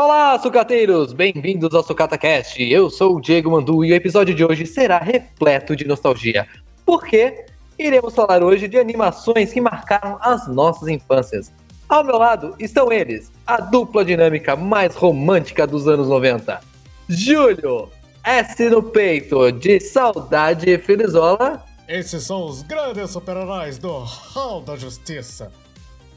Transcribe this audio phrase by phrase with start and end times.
[0.00, 1.12] Olá, sucateiros!
[1.12, 2.62] Bem-vindos ao SucataCast.
[2.62, 6.46] Eu sou o Diego Mandu e o episódio de hoje será repleto de nostalgia.
[6.86, 7.46] Por quê?
[7.76, 11.52] Iremos falar hoje de animações que marcaram as nossas infâncias.
[11.88, 16.60] Ao meu lado estão eles, a dupla dinâmica mais romântica dos anos 90.
[17.08, 17.90] Júlio,
[18.22, 21.64] S no peito, de saudade e Felizola.
[21.88, 25.50] Esses são os grandes super-heróis do Hall da Justiça.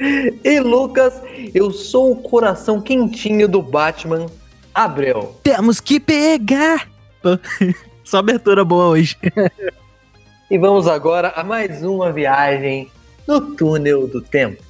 [0.44, 1.22] E Lucas,
[1.54, 4.26] eu sou o coração quentinho do Batman,
[4.74, 5.36] Abreu.
[5.44, 6.90] Temos que pegar!
[8.04, 9.18] Só abertura boa hoje.
[10.50, 12.90] e vamos agora a mais uma viagem
[13.28, 14.62] no túnel do tempo.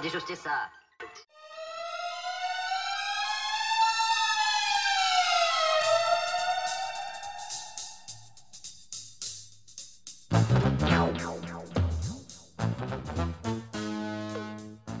[0.00, 0.50] De justiça.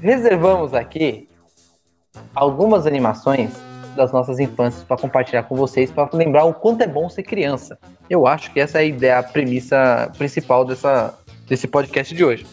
[0.00, 1.28] Reservamos aqui
[2.34, 3.50] algumas animações
[3.96, 7.78] das nossas infâncias para compartilhar com vocês, para lembrar o quanto é bom ser criança.
[8.08, 12.46] Eu acho que essa é a ideia, a premissa principal dessa, desse podcast de hoje.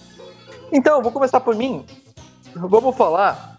[0.72, 1.86] Então, vou começar por mim.
[2.70, 3.58] Vamos falar.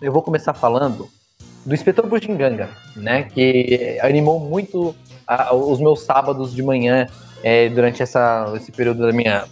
[0.00, 1.08] Eu vou começar falando
[1.64, 3.24] do Inspetor Bujinganga, né?
[3.24, 4.94] Que animou muito
[5.26, 7.06] a, os meus sábados de manhã
[7.42, 9.46] é, durante essa, esse período da minha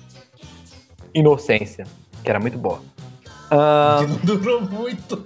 [1.14, 1.86] inocência,
[2.22, 2.80] que era muito boa.
[3.50, 4.06] Uh...
[4.22, 5.24] Durou muito.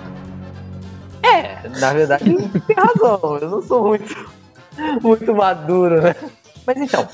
[1.22, 3.36] é, na verdade, tem razão.
[3.36, 4.30] Eu não sou muito,
[5.02, 6.16] muito maduro, né?
[6.66, 7.06] Mas então,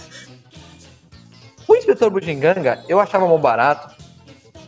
[1.66, 3.95] o Inspetor Bujinganga eu achava mal barato,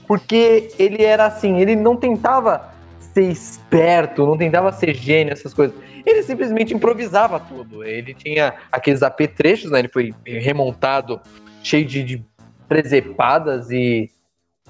[0.09, 2.73] porque ele era assim, ele não tentava
[3.13, 5.77] ser esperto, não tentava ser gênio, essas coisas.
[6.07, 7.85] Ele simplesmente improvisava tudo.
[7.85, 9.81] Ele tinha aqueles apetrechos, né?
[9.81, 11.21] Ele foi remontado
[11.63, 12.25] cheio de, de
[12.67, 14.11] presepadas e,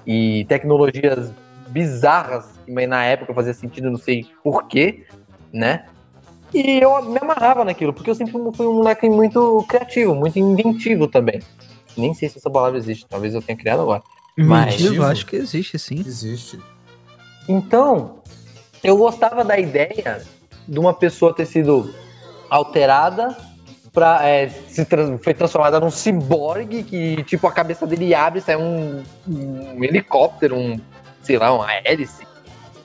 [0.05, 1.31] e tecnologias
[1.69, 5.05] bizarras, que na época fazia sentido, não sei porquê,
[5.53, 5.85] né?
[6.53, 11.07] E eu me amarrava naquilo, porque eu sempre fui um moleque muito criativo, muito inventivo
[11.07, 11.39] também.
[11.95, 14.01] Nem sei se essa palavra existe, talvez eu tenha criado agora.
[14.45, 15.99] Mas eu acho que existe, sim.
[15.99, 16.59] Existe.
[17.47, 18.19] Então,
[18.83, 20.21] eu gostava da ideia
[20.67, 21.93] de uma pessoa ter sido
[22.49, 23.35] alterada
[23.91, 28.55] para é, se trans, foi transformada num ciborgue que tipo a cabeça dele abre sai
[28.55, 30.79] um, um helicóptero um
[31.23, 32.23] sei lá uma hélice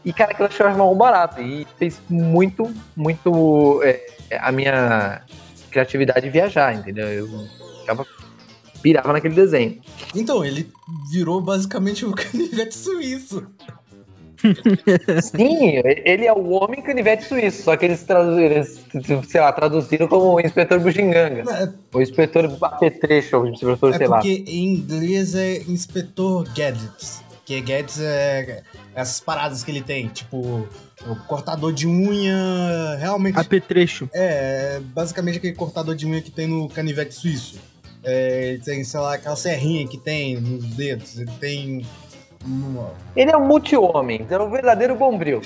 [0.04, 4.06] e cara que eu achava mal barato e fez muito muito é,
[4.38, 5.22] a minha
[5.70, 7.28] criatividade viajar entendeu eu
[7.80, 8.06] ficava
[8.84, 9.80] pirava naquele desenho.
[10.14, 10.70] Então, ele
[11.10, 13.46] virou basicamente o canivete suíço.
[15.22, 18.62] Sim, ele é o homem canivete suíço, só que eles traduziram,
[19.26, 21.50] sei lá, traduziram como o inspetor bugiganga.
[21.50, 24.18] É, o inspetor apetrecho, o inspetor, é sei lá.
[24.18, 28.62] porque em inglês é inspetor gadgets, que gadgets é
[28.94, 30.68] essas paradas que ele tem, tipo
[31.06, 33.38] o cortador de unha, realmente...
[33.38, 34.10] Apetrecho.
[34.12, 37.58] É, basicamente aquele cortador de unha que tem no canivete suíço.
[38.04, 41.18] É, ele tem, sei lá, aquela serrinha que tem nos dedos.
[41.18, 41.86] Ele tem.
[43.16, 45.40] Ele é um multi-homem, é um verdadeiro bombril.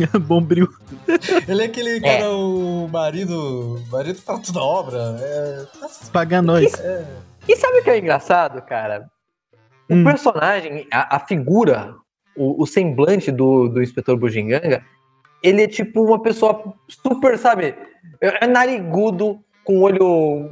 [0.20, 0.68] bombril.
[1.48, 2.28] Ele é aquele cara, é.
[2.28, 3.82] o marido.
[3.90, 5.16] Marido fala toda obra.
[5.20, 5.66] É...
[6.12, 6.72] Paga nós.
[6.74, 7.06] E, é.
[7.48, 9.08] e, sabe o que é engraçado, cara?
[9.88, 10.04] O hum.
[10.04, 11.94] personagem, a, a figura,
[12.36, 14.84] o, o, semblante do, do inspetor Bujinganga,
[15.42, 17.74] ele é tipo uma pessoa super, sabe?
[18.20, 20.48] É narigudo, com o olho,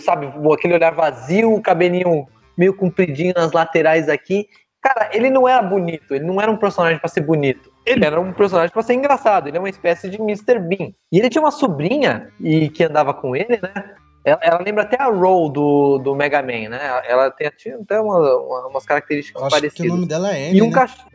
[0.00, 2.26] sabe, aquele olhar vazio, o cabelinho
[2.58, 4.48] meio compridinho nas laterais aqui.
[4.82, 7.72] Cara, ele não era bonito, ele não era um personagem para ser bonito.
[7.84, 10.58] Ele era um personagem para ser engraçado, ele é uma espécie de Mr.
[10.58, 10.90] Bean.
[11.12, 13.94] E ele tinha uma sobrinha e que andava com ele, né?
[14.24, 17.00] Ela, ela lembra até a Roll do, do Mega Man, né?
[17.06, 19.86] Ela tem, tinha até uma, uma, umas características acho parecidas.
[19.86, 20.72] Que o nome dela é Annie, E um né?
[20.72, 21.10] cachorro.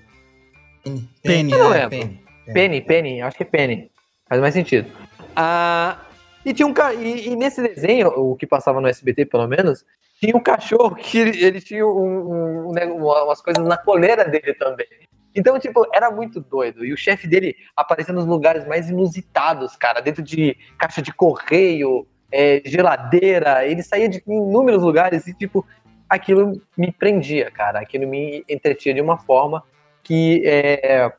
[0.84, 1.10] Penny.
[1.22, 2.24] Penny, é, Penny.
[2.54, 3.92] Penny, Penny, acho que é Penny.
[4.30, 4.90] Faz mais sentido.
[5.36, 5.98] Ah,
[6.46, 9.86] e tinha um e, e, nesse desenho, o que passava no SBT pelo menos,
[10.20, 14.54] tinha um cachorro que ele, ele tinha um, um, né, umas coisas na coleira dele
[14.54, 14.88] também.
[15.36, 16.84] Então, tipo, era muito doido.
[16.84, 22.06] E o chefe dele aparecia nos lugares mais inusitados, cara, dentro de caixa de correio,
[22.32, 23.66] é, geladeira.
[23.66, 25.66] Ele saía de inúmeros lugares e, tipo,
[26.10, 27.80] aquilo me prendia, cara.
[27.80, 29.64] Aquilo me entretinha de uma forma
[30.04, 31.12] que é,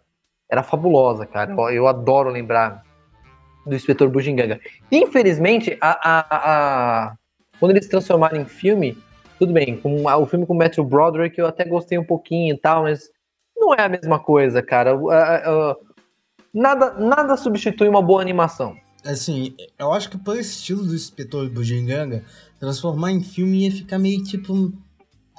[0.51, 1.53] era fabulosa, cara.
[1.53, 2.85] Eu, eu adoro lembrar
[3.67, 4.61] do Inspetor Bugiganga.
[4.91, 6.27] Infelizmente, a, a,
[7.11, 7.15] a-
[7.59, 8.97] quando eles transformaram em filme,
[9.39, 12.59] tudo bem, com o filme com o Matthew Broderick eu até gostei um pouquinho e
[12.59, 13.09] tal, mas
[13.57, 14.93] não é a mesma coisa, cara.
[16.53, 18.77] Nada, nada substitui uma boa animação.
[19.05, 22.25] Assim, eu acho que pelo estilo do Inspetor Bujinganga,
[22.61, 24.73] transformar em filme ia ficar meio tipo.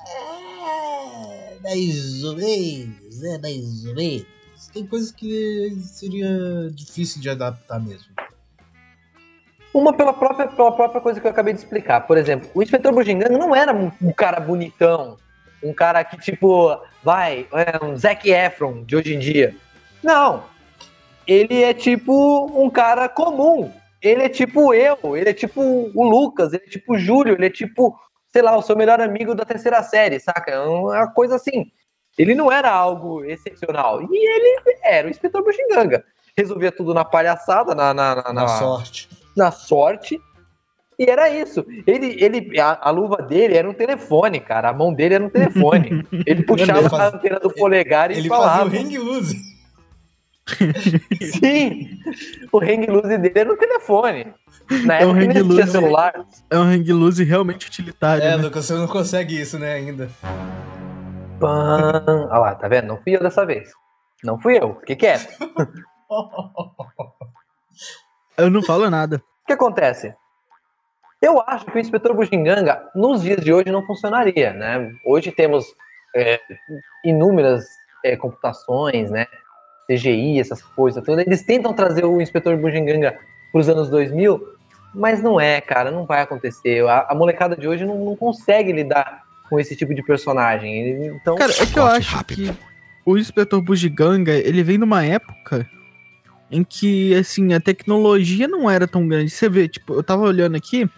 [0.05, 4.25] É, mais ou menos, é mais ou menos.
[4.73, 8.11] Tem coisas que seria difícil de adaptar mesmo.
[9.73, 12.01] Uma pela própria, pela própria coisa que eu acabei de explicar.
[12.01, 15.17] Por exemplo, o Inspetor Bugiganga não era um, cara bonitão,
[15.63, 19.55] um cara que, tipo, vai, é um Zac Efron de hoje em dia.
[20.03, 20.43] Não.
[21.25, 23.71] Ele é tipo um cara comum.
[24.01, 27.45] Ele é tipo eu, ele é tipo o Lucas, ele é tipo o Júlio, ele
[27.45, 27.97] é tipo,
[28.27, 30.51] sei lá, o seu melhor amigo da terceira série, saca?
[30.51, 31.71] É uma coisa assim.
[32.17, 34.01] Ele não era algo excepcional.
[34.03, 36.03] E ele era o Inspetor Bugiganga.
[36.37, 39.09] Resolvia tudo na palhaçada, na, na, na, Na sorte.
[39.35, 40.19] na sorte.
[40.99, 41.65] E era isso.
[41.87, 44.69] Ele, ele, a, a luva dele era um telefone, cara.
[44.69, 46.05] A mão dele era um telefone.
[46.25, 48.65] Ele puxava Ele faz- a antena do polegar e Ele falava.
[48.69, 49.35] fazia o hang loose.
[51.39, 51.99] Sim!
[52.51, 54.33] O hang loose dele era um telefone.
[54.85, 55.71] Na É um época hang loose.
[55.71, 56.25] celular.
[56.49, 58.23] É um hang loose realmente utilitário.
[58.23, 58.43] É, né?
[58.43, 60.09] Lucas, você não consegue isso, né, ainda.
[61.43, 62.27] Pã.
[62.29, 62.87] Olha lá, tá vendo?
[62.87, 63.69] Não fui eu dessa vez.
[64.23, 64.75] Não fui eu.
[64.79, 65.27] Fiquei quieto.
[68.37, 69.17] Eu não falo nada.
[69.17, 70.15] O que acontece?
[71.21, 74.91] Eu acho que o inspetor Bugiganga, nos dias de hoje, não funcionaria, né?
[75.05, 75.65] Hoje temos
[76.15, 76.39] é,
[77.05, 77.63] inúmeras
[78.03, 79.27] é, computações, né?
[79.87, 81.25] CGI, essas coisas todas.
[81.27, 83.19] Eles tentam trazer o inspetor Bugiganga
[83.51, 84.41] para os anos 2000,
[84.95, 86.87] mas não é, cara, não vai acontecer.
[86.87, 89.22] A, a molecada de hoje não, não consegue lidar
[89.53, 91.05] com esse tipo de personagem.
[91.05, 92.51] Então, Cara, é que eu acho que
[93.05, 95.69] o Inspetor Bugiganga, ele vem numa época
[96.49, 99.29] em que, assim, a tecnologia não era tão grande.
[99.29, 100.89] Você vê, tipo, eu tava olhando aqui,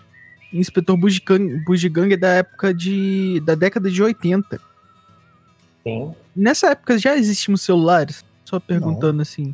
[0.53, 3.41] Inspetor Bugiganga, Bugiganga é da época de...
[3.41, 4.57] da década de 80.
[5.83, 6.15] sim.
[6.33, 8.23] Nessa época já existiam celulares?
[8.45, 9.53] Só perguntando assim.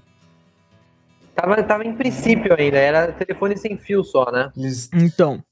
[1.33, 4.51] Tava, tava em princípio ainda, era telefone sem fio só, né?
[4.55, 5.43] Eles Então,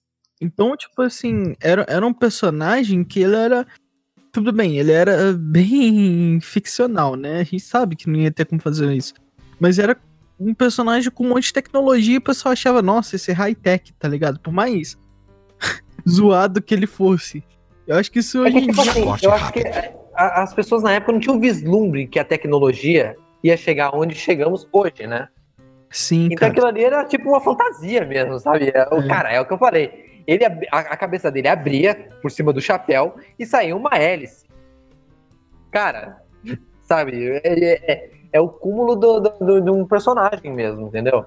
[0.41, 3.65] então, tipo assim, era, era um personagem que ele era.
[4.31, 7.39] Tudo bem, ele era bem ficcional, né?
[7.39, 9.13] A gente sabe que não ia ter como fazer isso.
[9.59, 9.97] Mas era
[10.39, 13.91] um personagem com um monte de tecnologia e o pessoal achava, nossa, esse é high-tech,
[13.99, 14.39] tá ligado?
[14.39, 14.97] Por mais
[16.07, 17.43] zoado que ele fosse.
[17.87, 18.91] Eu acho que isso É hoje que, em tipo dia.
[18.91, 19.63] assim, eu acho que
[20.13, 25.07] as pessoas na época não tinham vislumbre que a tecnologia ia chegar onde chegamos hoje,
[25.07, 25.27] né?
[25.89, 26.51] Sim, Então cara.
[26.51, 28.69] aquilo ali era tipo uma fantasia mesmo, sabe?
[28.73, 29.07] É, O É.
[29.07, 30.08] cara, é o que eu falei.
[30.29, 34.45] Ele, a, a cabeça dele abria por cima do chapéu e saía uma hélice.
[35.71, 36.21] Cara,
[36.83, 37.27] sabe?
[37.27, 41.25] É, é- é- é o cúmulo do- do- do- de um personagem mesmo, entendeu?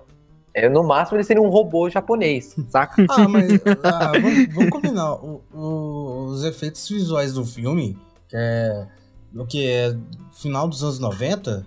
[0.54, 3.04] É, no máximo ele seria um robô japonês, saca?
[3.10, 5.14] Ah, mas ah, vamos, vamos combinar.
[5.14, 7.98] O- o- os efeitos visuais do filme,
[8.28, 8.86] que é
[9.34, 9.96] o que é
[10.32, 11.66] final dos anos 90,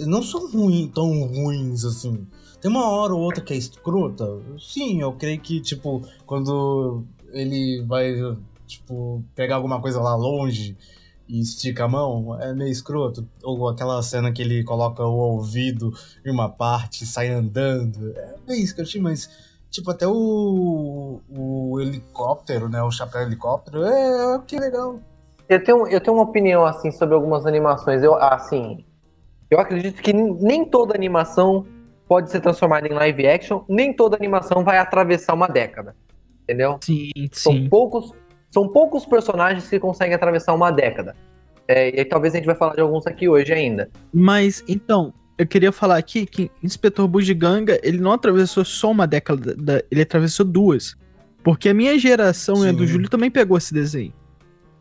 [0.00, 0.50] não são
[0.92, 2.26] tão ruins assim.
[2.62, 4.24] Tem uma hora ou outra que é escrota.
[4.58, 7.02] Sim, eu creio que, tipo, quando
[7.32, 8.14] ele vai,
[8.66, 10.76] tipo, pegar alguma coisa lá longe
[11.28, 13.28] e estica a mão, é meio escroto.
[13.42, 15.92] Ou aquela cena que ele coloca o ouvido
[16.24, 18.12] em uma parte e sai andando.
[18.16, 19.28] É meio escrotinho, mas
[19.72, 22.82] Tipo, até o, o helicóptero, né?
[22.82, 25.00] O chapéu helicóptero, é, é que legal.
[25.48, 28.02] Eu tenho, eu tenho uma opinião assim sobre algumas animações.
[28.02, 28.84] Eu, assim,
[29.50, 31.64] eu acredito que nem toda animação
[32.12, 35.96] pode ser transformada em live action, nem toda animação vai atravessar uma década.
[36.42, 36.76] Entendeu?
[36.82, 37.68] Sim, São sim.
[37.70, 38.12] poucos,
[38.50, 41.16] são poucos personagens que conseguem atravessar uma década.
[41.66, 43.88] É, e aí talvez a gente vai falar de alguns aqui hoje ainda.
[44.12, 49.54] Mas, então, eu queria falar aqui que Inspetor Bugiganga, ele não atravessou só uma década,
[49.54, 50.94] da- ele atravessou duas.
[51.42, 52.88] Porque a minha geração e a do Sim.
[52.88, 54.12] Júlio também pegou esse desenho.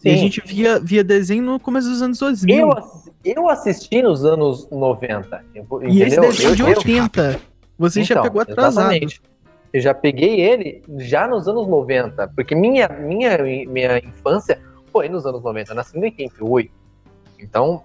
[0.04, 0.20] E a Sim.
[0.20, 2.58] gente via, via desenho no começo dos anos 2000.
[2.58, 2.76] Eu,
[3.24, 5.44] eu assisti nos anos 90.
[5.56, 5.84] Entendeu?
[5.90, 7.40] e esse desenho Eu- de eu- 80.
[7.78, 8.92] Você já Então, pegou atrasado.
[8.94, 9.22] exatamente.
[9.74, 13.38] Eu já peguei ele já nos anos 90, porque minha, minha,
[13.68, 14.60] minha infância
[14.92, 16.72] foi nos anos 90, eu nasci em 88.
[17.40, 17.84] Então,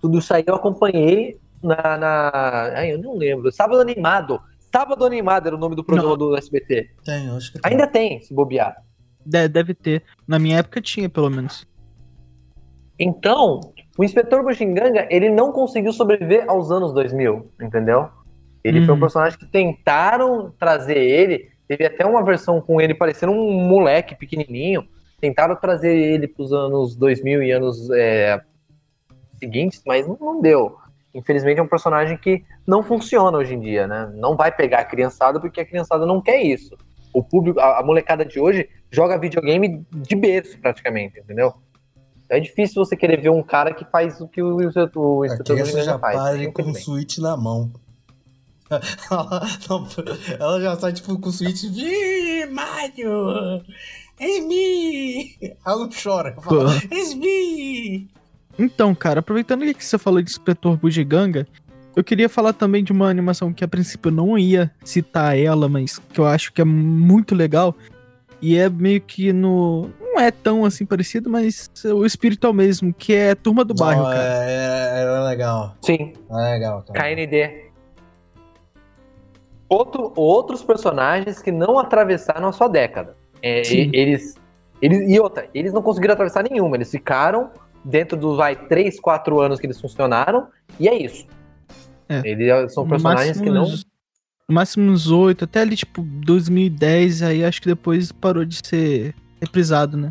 [0.00, 1.98] tudo isso aí eu acompanhei na.
[1.98, 2.30] na
[2.74, 3.50] ai, eu não lembro.
[3.52, 4.40] Sábado Animado.
[4.72, 6.16] Sábado Animado era o nome do programa Não.
[6.16, 6.88] do SBT.
[7.04, 7.72] Tem, eu acho que tem.
[7.72, 8.76] Ainda tem, se bobear.
[9.26, 10.04] De- deve ter.
[10.26, 11.66] Na minha época tinha, pelo menos.
[12.98, 13.60] Então,
[13.98, 18.08] o Inspetor Bushinganga, ele não conseguiu sobreviver aos anos 2000, entendeu?
[18.62, 19.00] Ele foi um Uhum.
[19.00, 24.86] personagem que tentaram trazer ele, teve até uma versão com ele parecendo um moleque pequenininho,
[25.20, 28.40] tentaram trazer ele para os anos 2000 e anos é,
[29.36, 30.76] seguintes, mas não, não deu.
[31.12, 34.12] infelizmente, é um personagem que não funciona hoje em dia, né?
[34.14, 36.76] Não vai pegar a criançada porque a criançada não quer isso.
[37.12, 41.52] O público, a, a molecada de hoje joga videogame de berço, praticamente, entendeu?
[42.30, 45.56] É difícil você querer ver um cara que faz o que o, o, o Inspetor
[45.56, 46.16] Bugiganga já faz.
[46.16, 46.74] para com o.
[46.74, 47.70] Switch na mão.
[49.10, 49.88] ela, não-
[50.38, 51.62] ela já sai tipo com o Switch.
[51.64, 53.62] Ih, Mario!
[54.20, 55.36] It's me!
[55.64, 56.34] Ela não chora.
[56.40, 58.08] Fala, It's me!
[58.58, 61.46] Então, cara, aproveitando que você falou de Inspetor Bugiganga,
[61.96, 65.68] eu queria falar também de uma animação que a princípio eu não ia citar ela,
[65.68, 67.74] mas que eu acho que é muito legal.
[68.40, 69.90] E é meio que no.
[70.00, 73.74] Não é tão assim parecido, mas o espírito é o mesmo, que é Turma do
[73.74, 74.22] Bairro, Não, cara.
[74.22, 75.74] é, é, é legal.
[75.82, 76.98] Sim, É legal, cara.
[77.16, 77.68] KND.
[79.68, 83.16] Outro, outros personagens que não atravessaram a sua década.
[83.42, 84.34] É, e- eles,
[84.80, 85.08] eles.
[85.10, 86.76] E outra, eles não conseguiram atravessar nenhuma.
[86.76, 87.50] Eles ficaram
[87.84, 90.46] dentro dos vai, 3, 4 anos que eles funcionaram.
[90.80, 91.26] E é isso.
[92.08, 92.22] É.
[92.24, 93.66] Eles são personagens máximo que não.
[94.50, 99.14] No máximo uns 8, até ali, tipo, 2010, aí acho que depois parou de ser
[99.42, 100.10] reprisado, né?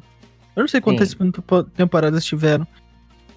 [0.56, 2.67] Eu não sei quantas tempo- temporadas tiveram.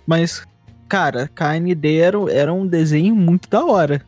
[0.06, 0.46] Mas,
[0.86, 4.02] cara, KND era, era um desenho muito da hora.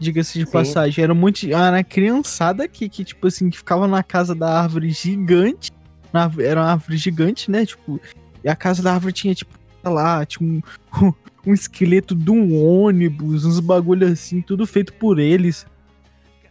[0.00, 0.50] Diga-se de Sim.
[0.50, 1.04] passagem.
[1.04, 1.46] Era muito.
[1.54, 5.70] Ah, na criançada aqui, que, tipo assim, que ficava na casa da árvore gigante.
[6.12, 7.64] na- era uma árvore gigante, né?
[7.66, 8.00] Tipo,
[8.42, 10.60] e a casa da árvore tinha, tipo, sei lá, tinha um,
[11.46, 15.64] um esqueleto de um ônibus, uns bagulho assim, tudo feito por eles.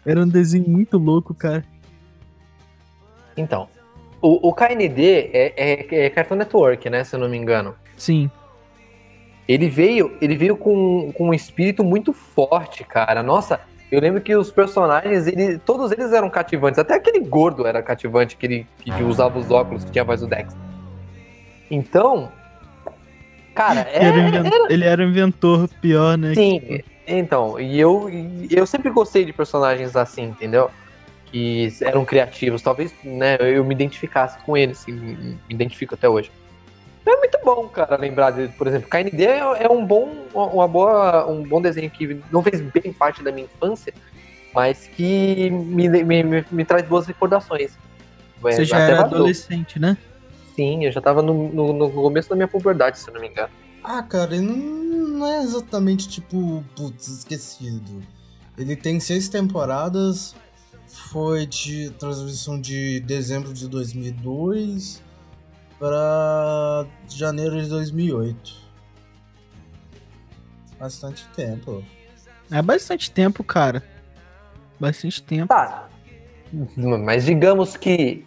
[0.06, 1.64] Era um desenho muito louco, cara.
[3.38, 3.68] Então.
[4.22, 7.04] O, o KND é, é, é Cartoon Network, né?
[7.04, 7.76] Se eu não me engano.
[7.98, 8.30] Sim.
[9.48, 13.22] Ele veio, ele veio com, com um espírito muito forte, cara.
[13.22, 13.60] Nossa,
[13.92, 16.80] eu lembro que os personagens, ele, todos eles eram cativantes.
[16.80, 20.28] Até aquele gordo era cativante, aquele que usava os óculos, que tinha a voz do
[20.28, 20.56] Dex.
[21.70, 22.32] Então,
[23.54, 26.34] cara, é, Era Ele era o inventor pior, né?
[26.34, 28.10] Sim, então, e eu,
[28.50, 30.70] eu sempre gostei de personagens assim, entendeu?
[31.26, 36.32] Que eram criativos, talvez, né, eu me identificasse com eles, assim, me identifico até hoje.
[37.06, 41.30] É muito bom, cara, lembrar de, por exemplo, KND é, é um bom, uma boa,
[41.30, 43.94] um bom desenho que não fez bem parte da minha infância,
[44.54, 47.78] mas que me, me, me, me traz boas recordações.
[48.42, 49.98] Você É, já até era adolescente, né?
[50.56, 53.50] Sim, eu já tava no, no, no começo da minha puberdade, se não me engano.
[53.84, 58.02] Ah, cara, ele não, não é exatamente tipo, putz, esquecido.
[58.58, 60.36] Ele tem seis temporadas,
[60.88, 65.02] foi de transmissão de dezembro de 2002
[65.80, 68.64] para janeiro de 2008.
[70.80, 71.84] Bastante tempo.
[72.52, 73.84] É bastante tempo, cara.
[74.80, 75.48] Bastante tempo.
[75.48, 75.90] Tá.
[76.76, 78.26] Mas digamos que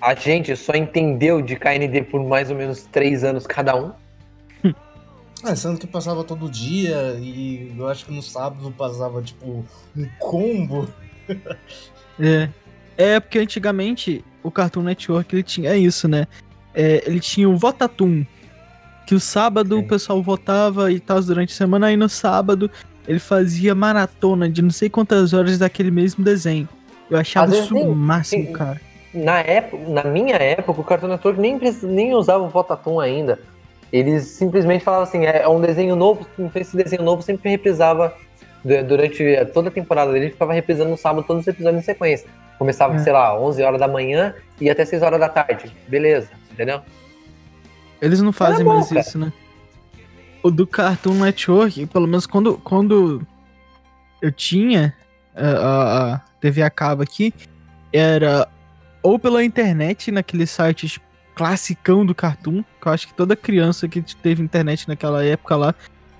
[0.00, 3.92] a gente só entendeu de KND por mais ou menos três anos cada um.
[5.44, 9.64] Ah, sendo que passava todo dia e eu acho que no sábado passava tipo
[9.96, 10.88] um combo.
[12.20, 12.48] É.
[12.96, 16.26] É, porque antigamente o Cartoon Network ele tinha é isso, né?
[16.74, 18.24] É, ele tinha o Votatum,
[19.06, 19.82] que o sábado Sim.
[19.82, 22.70] o pessoal votava e tal durante a semana, aí no sábado
[23.08, 26.68] ele fazia maratona de não sei quantas horas daquele mesmo desenho.
[27.10, 28.80] Eu achava Às isso o máximo, nem- cara.
[29.14, 33.38] Na, época, na minha época, o Cartoon Network nem, nem usava o Votatum ainda.
[33.92, 38.14] Eles simplesmente falavam assim, é, é um desenho novo, esse desenho novo sempre reprisava
[38.64, 39.22] du- durante
[39.52, 42.26] toda a temporada dele, ficava reprisando no sábado todos os episódios em sequência.
[42.58, 42.98] Começava, É.
[42.98, 45.70] sei lá, 11 horas da manhã e até 6 horas da tarde.
[45.88, 46.80] Beleza, entendeu?
[48.00, 49.00] Eles não fazem bom, mais cara.
[49.00, 49.32] isso, né?
[50.42, 53.24] O do Cartoon Network, pelo menos quando, quando
[54.20, 54.94] eu tinha
[55.36, 57.32] a, a- a TV a cabo aqui,
[57.92, 58.48] era
[59.02, 63.88] ou pela internet, naquele site tipo, classicão do Cartoon, que eu acho que toda criança
[63.88, 65.74] que teve internet naquela época lá,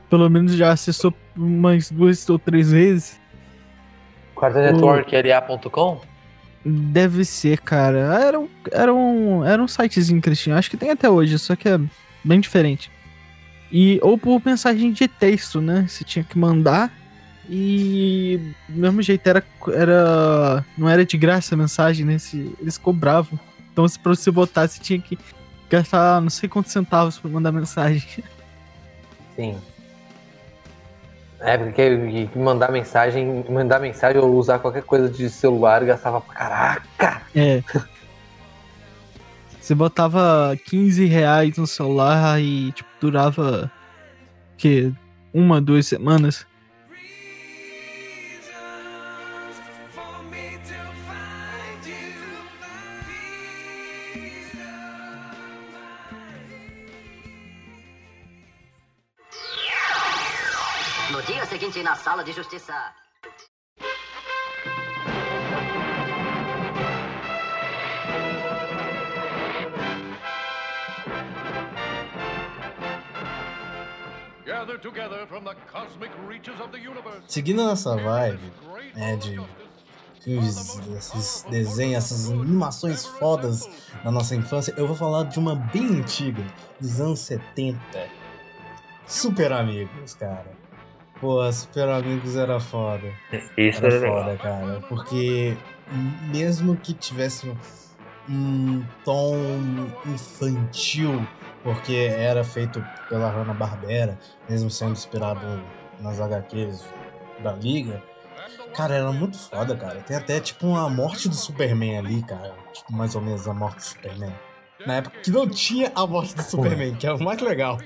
[0.09, 3.21] pelo menos já acessou umas duas ou três vezes.
[4.37, 6.01] Cartoon Network LA.com?
[6.65, 7.99] Deve ser, cara.
[7.99, 10.57] Era um, era um, era um sitezinho tinham.
[10.57, 11.81] Acho que tem até hoje, só que é
[12.25, 12.91] bem diferente.
[13.71, 15.87] E, ou por mensagem de texto, né?
[15.89, 16.93] Você tinha que mandar.
[17.49, 19.43] E do mesmo jeito era,
[19.73, 20.65] era.
[20.77, 22.19] Não era de graça a mensagem, né?
[22.19, 23.39] Se, eles cobravam.
[23.73, 25.19] Então, se pra você botar, você tinha que
[25.71, 28.23] gastar não sei quantos centavos pra mandar mensagem.
[29.35, 29.59] Sim.
[31.41, 36.35] Na época que mandar mensagem, mandar mensagem ou usar qualquer coisa de celular gastava pra
[36.35, 37.23] caraca.
[37.35, 37.63] É.
[39.61, 43.71] Você botava 15 reais no celular e, tipo, durava.
[44.57, 44.93] que?
[45.33, 46.45] Uma, duas semanas.
[61.81, 62.75] Na sala de justiça.
[74.45, 77.23] Gather together from the cosmic reaches of the universe.
[77.27, 78.53] Seguindo nessa vibe,
[78.95, 79.41] né, de
[80.21, 83.67] filmes, esses desenhos, essas animações fodas
[84.05, 86.45] da nossa infância, eu vou falar de uma bem antiga,
[86.79, 87.81] dos anos 70.
[89.07, 90.62] Super Amigos, cara.
[91.23, 93.07] Pô, Super Amigos era foda.
[93.57, 94.25] Isso Era é legal.
[94.25, 94.81] foda, cara.
[94.89, 95.57] Porque
[96.33, 97.57] mesmo que tivesse um-
[98.29, 99.37] um tom
[100.05, 101.25] infantil,
[101.63, 104.19] porque era feito pela Hanna-Barbera,
[104.51, 105.63] mesmo sendo inspirado
[106.01, 106.85] nas HQs
[107.41, 108.03] da Liga,
[108.75, 110.01] cara, era muito foda, cara.
[110.01, 112.53] Tem até tipo uma morte do Superman ali, cara.
[112.73, 114.35] Tipo, mais ou menos a morte do Superman.
[114.85, 117.79] Na época que não tinha a morte do Superman, que é o mais legal.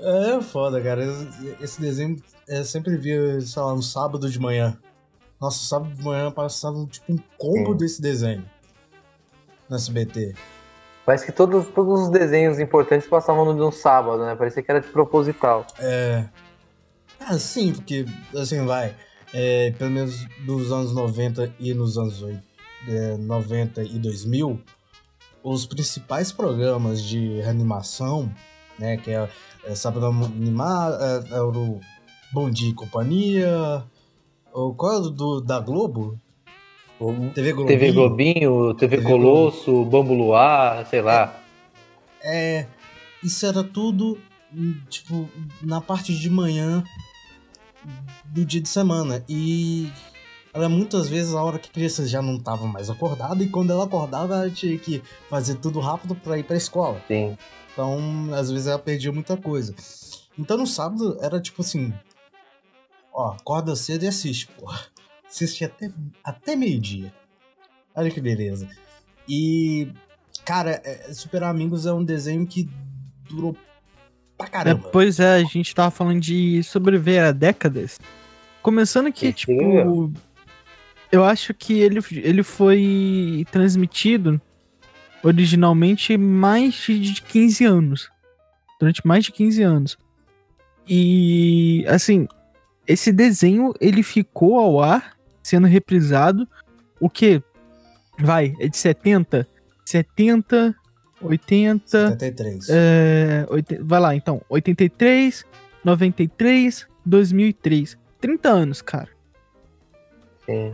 [0.00, 1.04] É foda, cara.
[1.60, 4.76] Esse- desenho eu sempre via, sei lá, no sábado de manhã.
[5.40, 7.76] Nossa, sábado de manhã passava tipo um combo Sim.
[7.78, 8.44] desse desenho.
[9.68, 10.34] No SBT.
[11.04, 14.34] Parece que todos, todos os desenhos importantes passavam no de um sábado, né?
[14.34, 15.66] Parecia que era de proposital.
[15.78, 16.26] É.
[17.20, 18.04] Ah, sim, porque,
[18.36, 18.94] assim, vai.
[19.32, 22.42] É, pelo menos dos anos 90 e nos anos oit-
[22.88, 24.60] é, 90 e 2000,
[25.42, 28.32] os principais programas de animação,
[28.78, 29.28] né, que é,
[29.64, 31.80] é Sábado Animar, é, é o
[32.32, 33.84] Bom Dia e Companhia,
[34.52, 36.18] o qual é o do, da Globo?
[37.32, 37.78] TV Globinho.
[37.78, 41.40] TV Globinho, TV, TV Colosso, Bambu Luar, sei lá.
[42.22, 42.66] É,
[43.22, 44.18] isso era tudo,
[44.88, 45.28] tipo,
[45.62, 46.82] na parte de manhã
[48.24, 49.24] do dia de semana.
[49.28, 49.90] E
[50.52, 53.70] era muitas vezes a hora que a criança já não estava mais acordada, e quando
[53.72, 57.00] ela acordava, ela tinha que fazer tudo rápido para ir pra escola.
[57.06, 57.36] Sim.
[57.78, 59.72] Então, às vezes ela perdia muita coisa.
[60.36, 61.94] Então no sábado era tipo assim:
[63.12, 64.68] ó, acorda cedo e assiste, pô.
[65.24, 65.88] Assiste até,
[66.24, 67.12] até meio-dia.
[67.94, 68.68] Olha que beleza.
[69.28, 69.92] E,
[70.44, 72.68] cara, é- Super Amigos é um desenho que
[73.30, 73.56] durou
[74.36, 74.88] pra É, caramba.
[74.88, 78.00] pois é, a gente tava falando de sobreviver a décadas.
[78.60, 80.12] Começando que, tipo,
[81.12, 84.40] eu acho que ele, ele foi transmitido
[85.22, 88.10] originalmente mais de 15 anos.
[88.80, 89.98] Durante mais de 15 anos.
[90.88, 92.26] E, assim,
[92.86, 96.48] esse desenho, ele ficou ao ar, sendo reprisado,
[97.00, 97.42] o que?
[98.18, 99.46] Vai, é de 70?
[99.84, 100.74] 70,
[101.20, 102.08] 80...
[102.12, 102.66] 73.
[102.70, 103.46] É,
[103.80, 104.40] vai lá, então.
[104.48, 105.44] 83,
[105.84, 107.98] 93, 2003.
[108.20, 109.08] 30 anos, cara.
[110.46, 110.72] sim.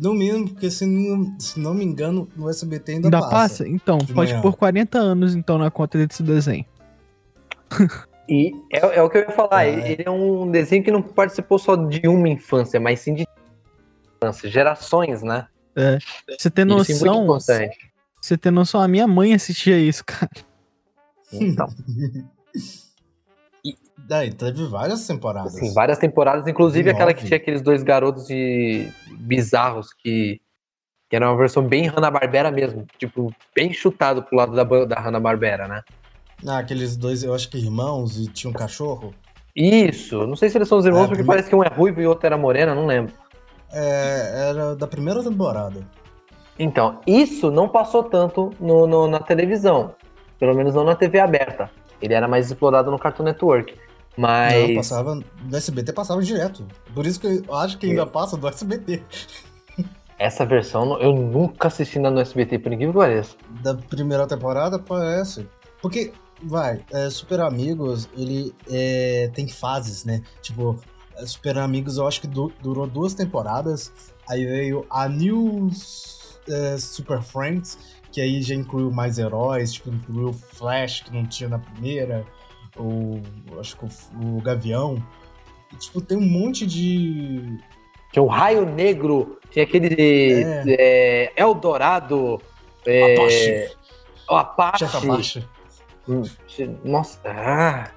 [0.00, 3.30] No mínimo, porque se não, se não me engano, no SBT ainda, Ainda passa.
[3.34, 3.68] passa?
[3.68, 4.42] Então, de pode manhã.
[4.42, 6.64] pôr 40 anos, então, na conta desse desenho.
[8.28, 9.90] E é, é o que eu ia falar, É.
[9.92, 13.26] ele, é um desenho que não participou só de uma infância, mas sim de
[14.16, 15.46] infância, gerações, né?
[16.38, 17.26] Você tem é noção?
[18.20, 18.80] Você tem noção?
[18.80, 20.30] A minha mãe assistia isso, cara.
[21.32, 21.66] Então,
[24.08, 25.54] Daí, teve várias temporadas.
[25.54, 28.90] assim, várias temporadas, inclusive aquela que tinha aqueles dois garotos de
[29.20, 30.40] bizarros que,
[31.10, 35.68] que era uma versão bem Hanna-Barbera mesmo, tipo, bem chutado pro lado da, da Hanna-Barbera,
[35.68, 35.82] né?
[36.46, 39.12] Ah, aqueles dois, eu acho que irmãos e tinha um cachorro.
[39.54, 42.00] Isso, não sei se eles são os irmãos, É, porque parece que um é ruivo
[42.00, 43.12] e o outro era morena, não lembro.
[43.70, 45.80] É, era da primeira temporada.
[46.58, 49.94] Então, isso não passou tanto no, no- na televisão.
[50.38, 51.70] Pelo menos não na TV aberta.
[52.00, 53.74] Ele era mais explorado no Cartoon Network.
[54.18, 54.68] Mas.
[54.68, 55.14] Não, passava.
[55.14, 56.66] No SBT passava direto.
[56.92, 59.02] Por isso que eu acho que ainda passa do SBT.
[60.18, 63.36] Essa versão eu nunca assisti na no SBT, por incrível que pareça.
[63.62, 65.46] Da primeira temporada parece.
[65.80, 70.20] Porque, vai, é, Super Amigos, ele é, tem fases, né?
[70.42, 70.76] Tipo,
[71.16, 73.92] é, Super Amigos eu acho que du- durou duas temporadas.
[74.28, 75.70] Aí veio a New
[76.48, 77.78] é, Super Friends,
[78.10, 82.26] que aí já incluiu mais heróis, tipo, incluiu Flash, que não tinha na primeira.
[82.78, 83.20] O,
[83.58, 85.02] acho que o, o Gavião.
[85.72, 87.58] E, tipo, tem um monte de.
[88.12, 90.42] Tinha o Raio Negro, tinha aquele.
[90.42, 90.62] É.
[90.66, 92.40] É, Eldorado.
[92.86, 93.76] É, Apache.
[94.30, 94.78] O Apache.
[94.86, 95.48] Chefe Abaixo.
[96.08, 96.22] Hum,
[96.84, 97.20] Nossa.
[97.26, 97.90] ah.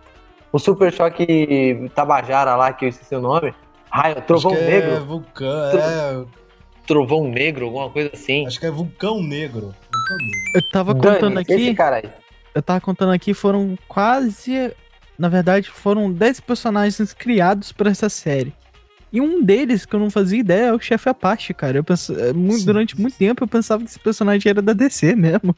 [0.51, 3.53] o Super Choque Tabajara lá, que eu esqueci o nome.
[3.89, 4.91] Raio, Trovão acho que Negro.
[4.91, 6.25] É vulcão, é,
[6.87, 8.45] Trovão Negro, alguma coisa assim.
[8.47, 9.73] acho que é Vulcão Negro.
[9.93, 10.51] Vulcão Negro.
[10.55, 11.75] Eu tava Dane, contando esse aqui.
[11.75, 12.09] cara aí.
[12.53, 14.73] Eu tava contando aqui, foram quase.
[15.17, 18.53] Na verdade, foram 10 personagens criados pra essa série.
[19.13, 21.77] E um deles, que eu não fazia ideia, é o chefe Apache, cara.
[21.77, 22.31] Eu penso, é,
[22.65, 25.55] durante muito tempo eu pensava que esse personagem era da DC mesmo.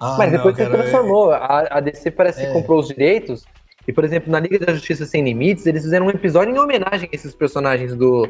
[0.00, 1.30] Ah, Mas não, depois se cara, transformou.
[1.32, 2.46] A, a DC parece É.
[2.46, 3.44] que comprou os direitos
[3.86, 7.08] E, por exemplo, na Liga da Justiça Sem Limites, eles fizeram um episódio em homenagem
[7.12, 8.28] a esses personagens do,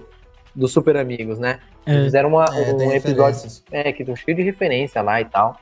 [0.54, 1.58] do Super Amigos, né?
[1.86, 2.04] Eles É.
[2.04, 5.58] fizeram uma- É, um episódio é, que tem um cheio de referência lá e tal.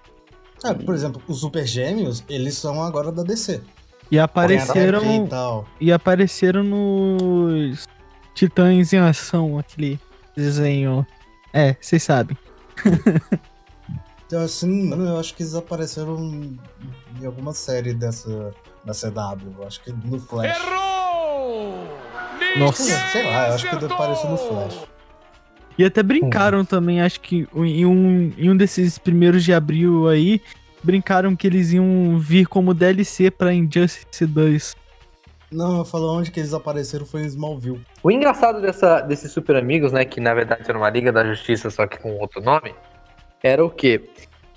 [0.63, 3.63] Ah, por exemplo, os Super Gêmeos, eles são agora da DC.
[4.11, 4.99] E apareceram.
[4.99, 5.67] HQ e tal.
[5.81, 7.89] E apareceram nos
[8.35, 9.99] Titãs em Ação, aquele
[10.37, 11.07] desenho.
[11.53, 12.37] É, vocês sabem.
[14.31, 16.17] Então, assim, mano, eu acho que eles apareceram
[17.21, 19.57] em alguma série dessa da CW.
[19.59, 20.57] Eu acho que no Flash.
[20.57, 21.89] Errou!
[22.57, 23.09] Nossa.
[23.11, 24.79] Sei lá, eu acho que apareceu no Flash.
[25.79, 30.41] E até brincaram também, acho que em um, em um desses primeiros de abril aí,
[30.83, 34.77] brincaram que eles iam vir como DLC pra Injustice 2.
[35.51, 37.85] Não, eu falo onde que eles apareceram foi em Smallville.
[38.03, 41.71] O engraçado dessa, desses Super Amigos, né, que na verdade era uma Liga da Justiça,
[41.71, 42.75] só que com outro nome,
[43.43, 44.09] era o quê?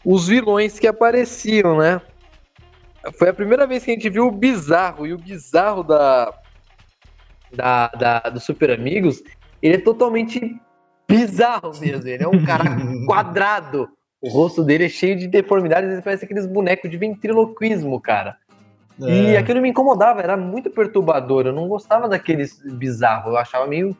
[0.06, 2.00] Os vilões que apareciam, né?
[3.18, 6.32] Foi a primeira vez que a gente viu o bizarro, e o bizarro da,
[7.52, 9.24] da, da dos Super Amigos,
[9.62, 10.56] ele é totalmente
[11.08, 12.08] bizarro mesmo.
[12.08, 12.64] Ele é um cara
[13.06, 13.90] quadrado.
[14.22, 18.38] O rosto dele é cheio de deformidades, ele parece aqueles bonecos de ventriloquismo, cara.
[19.00, 21.46] E É, aquilo me incomodava, era muito perturbador.
[21.48, 23.32] Eu não gostava daqueles bizarros.
[23.34, 23.96] Eu achava meio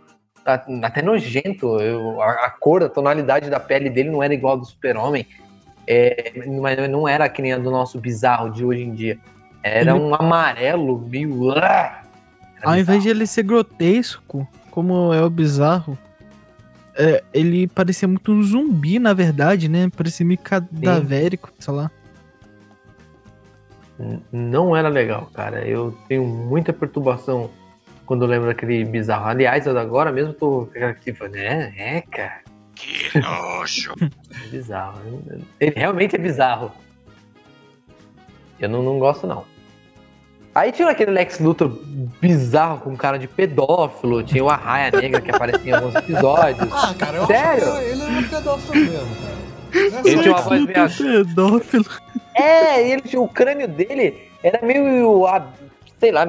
[0.46, 1.78] até nojento.
[1.82, 5.26] Eu- a, a cor, a tonalidade da pele dele não era igual a do super-homem.
[5.86, 9.18] É, mas não era que nem a do nosso bizarro de hoje em dia.
[9.62, 11.52] Era um amarelo meio.
[11.52, 12.02] ah!
[12.64, 13.10] Ao invés de bizarro.
[13.10, 15.98] ele ser grotesco, como é o bizarro,
[16.96, 19.90] é, ele parecia muito um zumbi, na verdade, né?
[19.96, 21.92] Parecia meio cadavérico, sei lá.
[24.32, 25.66] Não era legal, cara.
[25.68, 27.50] Eu tenho muita perturbação
[28.06, 29.28] quando eu lembro daquele bizarro.
[29.28, 30.70] Aliás, eu agora mesmo tô
[31.02, 31.74] tipo, né?
[31.78, 32.42] É, cara.
[32.76, 33.94] Que nojo!
[34.02, 35.00] É bizarro.
[35.60, 36.72] Ele realmente é bizarro.
[38.60, 39.46] Eu não, não gosto, não.
[40.56, 41.70] Aí tinha aquele Lex Luthor
[42.22, 44.22] bizarro com cara de pedófilo.
[44.24, 46.70] Tinha o Arraia Negra que aparecia em alguns episódios.
[46.72, 47.72] Ah, cara, eu Sério?
[47.72, 49.44] acho que ele era pedófilo mesmo, cara.
[50.06, 51.26] Ele tinha uma voz meio...
[51.26, 51.86] Pedófilo.
[52.36, 55.48] É, ele tinha o crânio dele era meio, ah,
[56.00, 56.28] sei lá,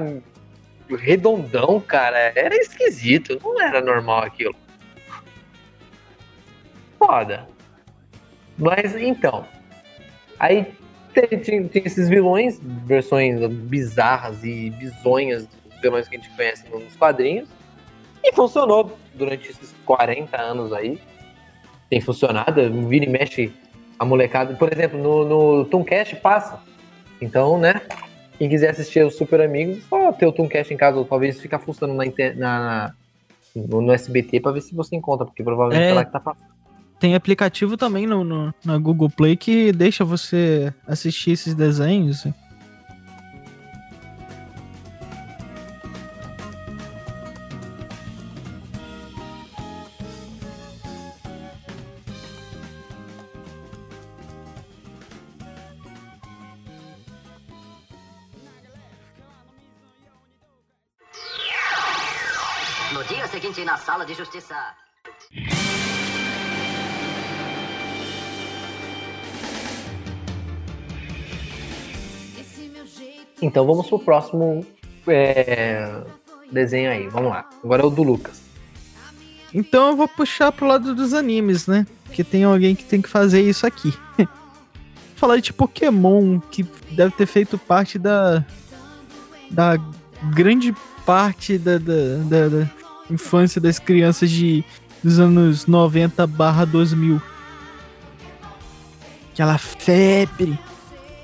[0.89, 2.33] redondão, cara.
[2.37, 4.55] Era esquisito, não era normal aquilo.
[6.97, 7.49] Foda.
[8.57, 9.45] Mas então,
[10.39, 10.73] aí
[11.14, 16.64] tem, tem- tem esses vilões, versões bizarras e bizonhas dos vilões que a gente conhece
[16.70, 17.48] nos quadrinhos.
[18.22, 20.98] E funcionou durante esses 40 anos aí.
[21.90, 23.53] Tem funcionado, vira e mexe
[23.98, 24.55] a molecada.
[24.55, 25.24] Por exemplo, no,
[25.59, 26.59] no Tooncast passa.
[27.20, 27.81] Então, né?
[28.38, 31.59] Quem quiser assistir os Super Amigos, só ter o Tooncast em casa, ou talvez ficar
[31.61, 32.94] funcionando na, na-
[33.55, 35.90] no, no SBT pra ver se você encontra, porque provavelmente É.
[35.90, 36.54] é lá que tá passando.
[36.98, 42.24] Tem aplicativo também no, no- na Google Play que deixa você assistir esses desenhos.
[62.92, 64.54] No dia seguinte, na sala de justiça.
[73.44, 74.64] Então vamos pro próximo
[75.07, 75.92] é,
[76.50, 77.09] desenho aí.
[77.09, 77.48] Vamos lá.
[77.62, 78.42] Agora é o do Lucas.
[79.52, 81.87] Então eu vou puxar pro lado dos animes, né?
[82.12, 83.92] Que tem alguém que tem que fazer isso aqui.
[85.14, 88.44] Falar de Pokémon, que deve ter feito parte da.
[89.50, 89.76] da
[90.33, 92.70] grande parte da, da, da- da
[93.11, 94.64] infância das crianças de,
[95.02, 97.20] dos anos 90 barra 2000.
[99.33, 100.59] Aquela febre.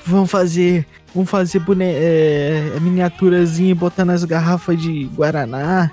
[0.04, 0.86] Vamos fazer.
[1.14, 5.90] Vamos fazer bone é, miniaturazinha e botar nas garrafas de Guaraná.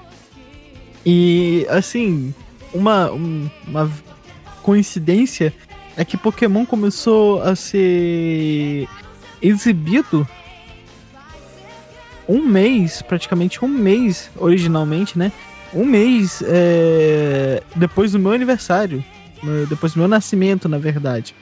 [1.06, 2.34] E assim,
[2.74, 3.90] uma, um- uma
[4.62, 5.54] coincidência
[5.96, 8.88] é que Pokémon começou a ser
[9.42, 10.28] exibido
[12.30, 15.32] um mês, praticamente um mês originalmente, né?
[15.74, 19.04] Um mês é, depois do meu aniversário,
[19.42, 19.66] né?
[19.70, 21.34] depois do meu nascimento, na verdade.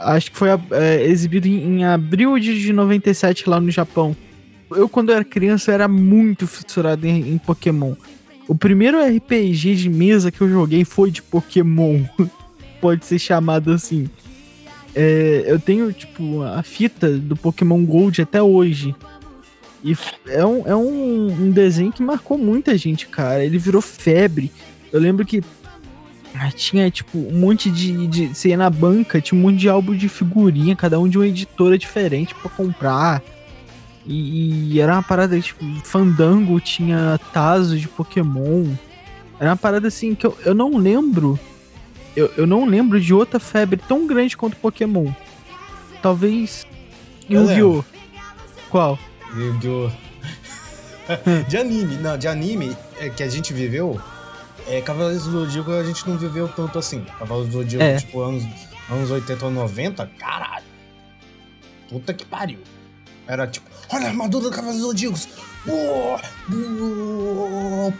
[0.00, 4.16] Acho que foi é, exibido em, em abril de, de 97 lá no Japão.
[4.70, 7.94] Eu, quando era criança, era muito fissurado em, em Pokémon.
[8.48, 12.04] O primeiro RPG de mesa que eu joguei foi de Pokémon.
[12.80, 14.08] Pode ser chamado assim.
[14.94, 18.94] É, eu tenho, tipo, a fita do Pokémon Gold até hoje.
[19.84, 23.44] E é um, é um, um desenho que marcou muita gente, cara.
[23.44, 24.50] Ele virou febre.
[24.92, 25.42] Eu lembro que
[26.54, 28.26] tinha, tipo, um monte de, de.
[28.28, 31.26] Você ia na banca, tinha um monte de álbum de figurinha, cada um de uma
[31.26, 33.22] editora diferente pra comprar.
[34.06, 38.66] E, e era uma parada, tipo, Fandango tinha Tazo de Pokémon.
[39.38, 41.38] Era uma parada assim que eu, eu não lembro.
[42.16, 45.12] Eu, eu não lembro de outra febre tão grande quanto Pokémon.
[46.02, 46.66] Talvez.
[47.28, 47.84] Yu-Gi-Oh!
[48.68, 48.98] Qual?
[49.36, 49.90] Yu-Gi-Oh!
[51.48, 54.00] de anime, não, de anime é, que a gente viveu,
[54.70, 57.04] é, Cavaleiros do Zodíaco a gente não viveu tanto assim.
[57.18, 57.96] Cavaleiros do Zodíaco, É.
[57.96, 58.44] tipo, anos,
[58.90, 60.64] anos 80 ou 90, caralho.
[61.88, 62.58] Puta que pariu.
[63.26, 64.86] Era tipo, olha a armadura do Cavaleiro
[65.64, 66.18] pô,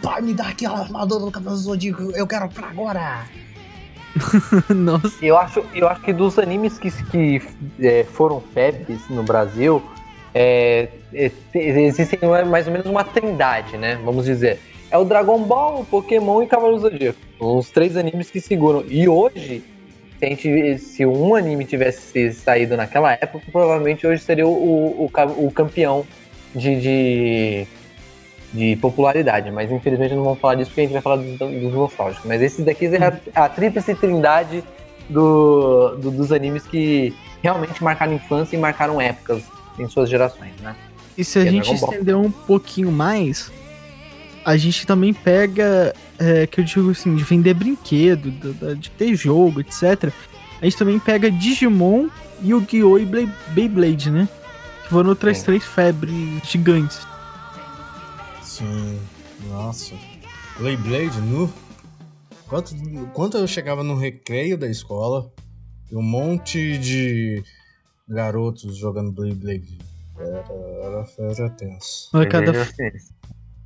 [0.01, 3.25] pai, me dá aquela armadura do Cavaleiro dos Zodíaco, eu quero pra agora.
[4.75, 5.13] Nossa.
[5.21, 7.41] Eu acho, eu acho que dos animes que, que
[7.79, 9.81] é, foram febres no Brasil,
[10.33, 13.97] é, é, te- existem mais ou menos uma trindade, né?
[14.03, 14.59] Vamos dizer.
[14.91, 17.19] É o Dragon Ball, o Pokémon e Cavaleiros do Zodíaco.
[17.39, 18.83] Os três animes que seguram.
[18.89, 19.63] E hoje,
[20.19, 25.05] se, a gente, se um anime tivesse saído naquela época, provavelmente hoje seria o, o,
[25.05, 26.05] o ca- o campeão
[26.53, 27.67] de, de,
[28.53, 29.49] de popularidade.
[29.49, 32.25] Mas infelizmente não vamos falar disso porque a gente vai falar dos, dos nostálgicos.
[32.27, 32.97] Mas esse daqui é
[33.33, 34.61] a, a tríplice trindade
[35.09, 39.41] do, do- dos animes que realmente marcaram infância e marcaram épocas
[39.79, 40.75] em suas gerações, né?
[41.17, 43.51] E se a Que é gente estender um pouquinho mais,
[44.45, 48.89] a gente também pega, é, que eu digo assim, de vender brinquedo, do- da- de
[48.91, 50.11] ter jogo, etc.
[50.61, 52.09] A gente também pega Digimon,
[52.43, 52.97] Yu-Gi-Oh!
[52.99, 54.27] e Blade- Beyblade, né?
[54.83, 55.45] Que foram outras Sim.
[55.45, 56.15] três febres
[56.49, 56.99] gigantes.
[58.41, 58.99] Sim,
[59.49, 59.93] nossa.
[60.59, 61.51] Blade nu.
[62.47, 62.75] Quanto,
[63.13, 65.31] quanto eu chegava no recreio da escola,
[65.89, 67.43] e um monte de
[68.07, 69.77] garotos jogando Blade.
[70.17, 70.45] Era,
[70.83, 72.09] era, era tenso.
[72.13, 72.51] Molecada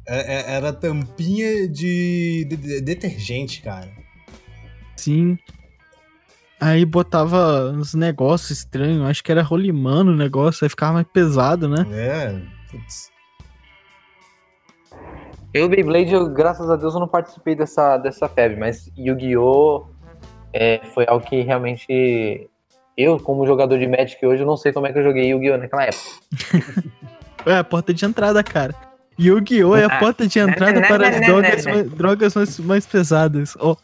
[0.08, 3.90] É- é- Era tampinha de, de- de- detergente, cara.
[4.96, 5.38] Sim.
[6.60, 11.68] Aí botava uns negócios estranhos, acho que era rolimano o negócio, aí ficava mais pesado,
[11.68, 11.86] né?
[11.92, 12.42] É,
[12.72, 13.12] putz.
[15.54, 19.86] Eu, Beyblade, eu, graças a Deus, eu não participei dessa, dessa febre, mas Yu-Gi-Oh!
[20.54, 22.50] é, foi algo que realmente.
[22.98, 25.58] Eu, como jogador de Magic hoje, eu não sei como é que eu joguei Yu-Gi-Oh!
[25.58, 26.04] naquela época.
[27.46, 28.74] É a porta de entrada, cara.
[29.20, 29.76] Yu-Gi-Oh!
[29.76, 33.56] é a Ah, porta de entrada para as drogas, mais, drogas mais, mais pesadas.
[33.60, 33.76] Ó,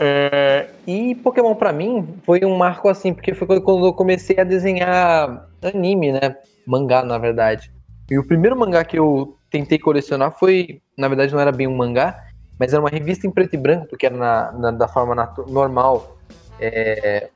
[0.00, 4.44] É, e Pokémon pra mim foi um marco assim, porque foi quando eu comecei a
[4.44, 6.36] desenhar anime, né?
[6.66, 7.70] Mangá, na verdade.
[8.10, 11.76] E o primeiro mangá que eu tentei colecionar foi, na verdade, não era bem um
[11.76, 12.18] mangá,
[12.58, 15.14] mas era uma revista em preto e branco, porque era na, na- da forma
[15.48, 16.16] normal
[16.58, 17.28] é,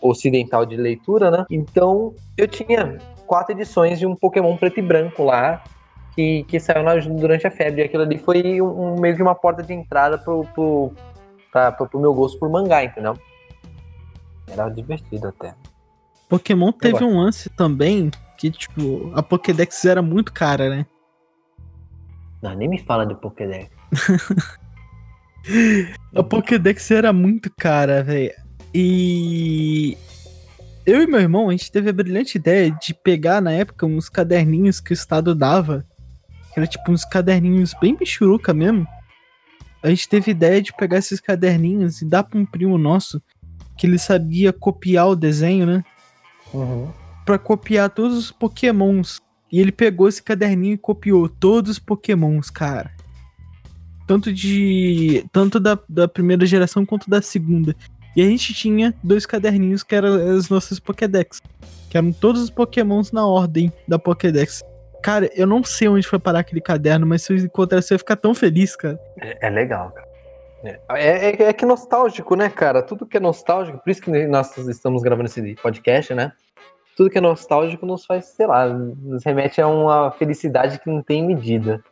[0.00, 1.44] ocidental de leitura, né?
[1.50, 5.62] Então eu tinha quatro edições de um Pokémon preto e branco lá.
[6.14, 7.82] Que, que saiu na- durante a febre.
[7.82, 10.92] E aquilo ali foi um, meio que uma porta de entrada pro, pro,
[11.50, 13.18] pra, pro, pro meu gosto por mangá, entendeu?
[14.48, 15.54] Era divertido até.
[16.28, 20.86] Pokémon teve um lance também que, tipo, a Pokédex era muito cara, né?
[22.42, 23.70] Não, nem me fala de Pokédex.
[26.14, 28.32] A Pokédex era muito cara, velho.
[28.74, 29.96] E
[30.86, 34.08] eu e meu irmão, a gente teve a brilhante ideia de pegar na época uns
[34.08, 35.84] caderninhos que o Estado dava.
[36.54, 38.86] Que era tipo uns caderninhos bem bichuruca mesmo.
[39.82, 43.20] A gente teve ideia de pegar esses caderninhos e dar pra um primo nosso
[43.76, 45.84] que ele sabia copiar o desenho, né?
[47.26, 49.20] Pra copiar todos os Pokémons.
[49.50, 52.90] E ele pegou esse caderninho e copiou todos os Pokémons, cara.
[54.06, 55.24] Tanto de.
[55.32, 57.74] Tanto da, da primeira geração quanto da segunda.
[58.16, 61.42] E a gente tinha dois caderninhos que eram as nossas Pokédex.
[61.90, 64.62] Que eram todos os Pokémons na ordem da Pokédex.
[65.04, 67.98] Cara, eu não sei onde foi parar aquele caderno, mas se eu encontrar, você vai
[67.98, 68.98] ficar tão feliz, cara.
[69.20, 70.08] É, é legal, cara.
[70.64, 72.80] É, é, é que nostálgico, né, cara?
[72.80, 76.32] Tudo que é nostálgico, por isso que nós estamos gravando esse podcast, né?
[76.96, 81.02] Tudo que é nostálgico nos faz, sei lá, nos remete a uma felicidade que não
[81.02, 81.84] tem medida.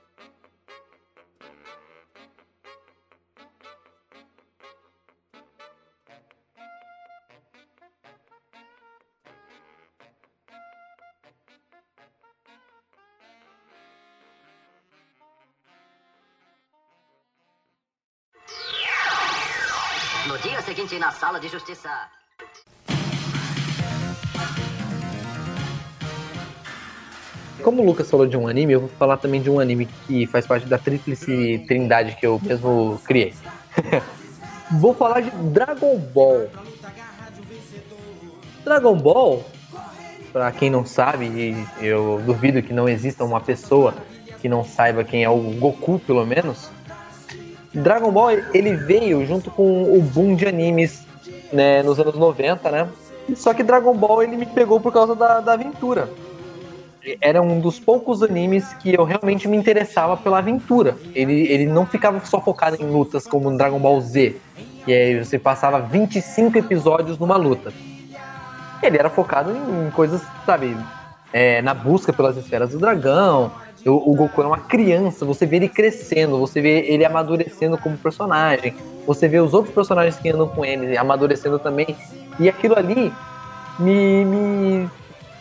[20.33, 21.91] No dia seguinte, na sala de justiça.
[27.63, 30.27] Como o Lucas falou de um anime, eu vou falar também de um anime que
[30.27, 33.35] faz parte da tríplice trindade que eu mesmo criei.
[34.81, 36.49] vou falar de Dragon Ball.
[38.65, 39.45] Dragon Ball,
[40.33, 43.95] pra quem não sabe, eu duvido que não exista uma pessoa
[44.41, 46.71] que não saiba quem é o Goku, pelo menos.
[47.75, 51.07] Dragon Ball, ele veio junto com o boom de animes
[51.53, 52.89] né, nos anos 90, né?
[53.35, 56.09] Só que Dragon Ball, ele me pegou por causa da, da aventura.
[57.21, 60.97] era um dos poucos animes que eu realmente me interessava pela aventura.
[61.15, 64.37] Ele, ele não ficava só focado em lutas como no Dragon Ball Z,
[64.87, 67.73] e aí você passava 25 episódios numa luta.
[68.83, 70.77] Ele era focado em coisas, sabe,
[71.33, 73.53] é, na busca pelas esferas do dragão.
[73.85, 77.97] O, o Goku era uma criança, você vê ele crescendo, você vê ele amadurecendo como
[77.99, 78.75] personagem,
[79.07, 81.97] você vê os outros personagens que andam com ele amadurecendo também.
[82.39, 83.13] E aquilo ali
[83.79, 84.91] me, me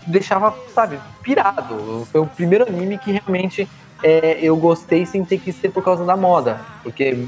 [0.07, 2.07] deixava, sabe, pirado.
[2.11, 3.67] Foi o primeiro anime que realmente
[4.03, 6.59] é, eu gostei sem ter que ser por causa da moda.
[6.81, 7.25] Porque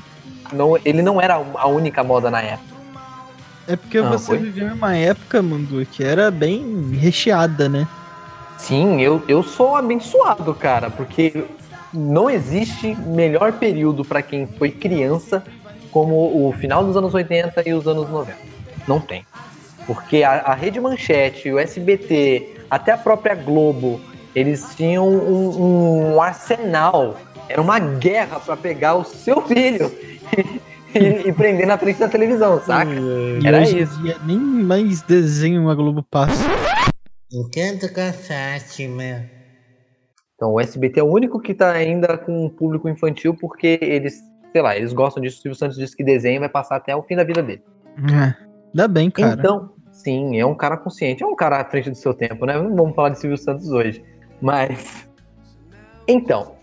[0.52, 2.74] não, ele não era a única moda na época.
[3.68, 4.38] É porque Ah, você foi?
[4.40, 7.88] viveu em uma época, Mandu, que era bem recheada, né?
[8.64, 11.44] Sim, eu, eu sou abençoado, cara, porque
[11.94, 15.44] não existe melhor período para quem foi criança
[15.92, 18.38] como o final dos anos 80 e os anos 90.
[18.88, 19.26] Não tem.
[19.86, 24.00] Porque a, a Rede Manchete, o SBT, até a própria Globo,
[24.34, 27.18] eles tinham um, um arsenal.
[27.50, 29.92] Era uma guerra para pegar o seu filho
[30.96, 32.94] e, e prender na frente da televisão, saca?
[33.44, 34.02] Era isso.
[34.24, 36.63] nem mais desenho a Globo passa.
[37.34, 39.26] Entendo com a Fátima.
[40.36, 44.22] Então o SBT é o único que tá ainda com um público infantil porque eles,
[44.52, 45.40] sei lá, eles gostam disso.
[45.40, 47.64] O Silvio Santos disse que desenho vai passar até o fim da vida dele.
[47.98, 48.36] É,
[48.70, 49.34] ainda bem, cara.
[49.34, 52.54] Então, sim, é um cara consciente, é um cara à frente do seu tempo, né?
[52.54, 54.04] Não vamos falar de Silvio Santos hoje.
[54.42, 55.08] Mas.
[56.08, 56.56] Então,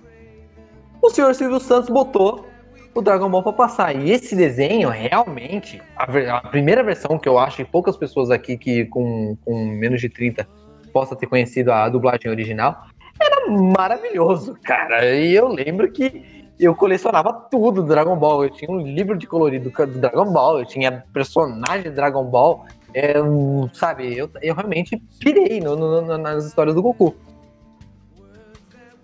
[1.02, 2.46] o senhor Silvio Santos botou
[2.94, 3.96] o Dragon Ball pra passar.
[3.96, 8.30] E esse desenho, realmente, a, ver- a primeira versão que eu acho que poucas pessoas
[8.30, 10.46] aqui que com, com menos de 30
[10.90, 12.86] possa ter conhecido a dublagem original,
[13.20, 15.14] era maravilhoso, cara.
[15.14, 16.24] E eu lembro que
[16.58, 18.44] eu colecionava tudo do Dragon Ball.
[18.44, 22.64] Eu tinha um livro de colorido do Dragon Ball, eu tinha personagem de Dragon Ball.
[22.92, 23.14] É,
[23.72, 27.14] sabe, eu, eu realmente pirei no- no- nas histórias do Goku.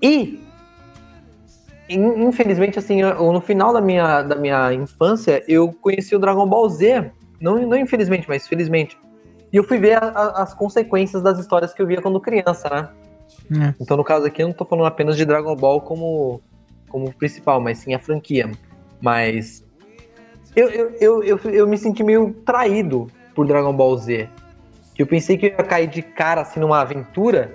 [0.02, 0.42] E,
[1.88, 6.46] in- infelizmente, assim, eu- no final da minha, da minha infância, eu conheci o Dragon
[6.46, 7.10] Ball Z.
[7.40, 8.98] Não, não infelizmente, mas felizmente.
[9.52, 12.68] E eu fui ver a- a- as consequências das histórias que eu via quando criança,
[12.68, 12.88] né?
[13.68, 13.74] É.
[13.80, 16.40] Então, no caso aqui, eu não tô falando apenas de Dragon Ball como,
[16.88, 18.50] como principal, mas sim a franquia.
[19.00, 19.64] Mas
[20.54, 24.28] eu, eu, eu, eu, eu me senti meio traído por Dragon Ball Z.
[24.98, 27.52] Eu pensei que eu ia cair de cara assim numa aventura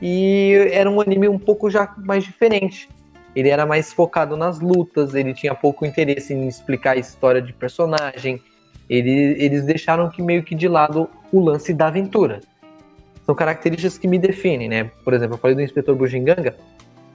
[0.00, 2.88] e era um anime um pouco já mais diferente.
[3.36, 7.52] Ele era mais focado nas lutas, ele tinha pouco interesse em explicar a história de
[7.52, 8.42] personagem.
[8.88, 12.40] Ele, eles deixaram que meio que de lado o lance da aventura
[13.26, 14.90] são características que me definem, né?
[15.04, 16.56] Por exemplo, eu falei do Inspetor Bujinganga,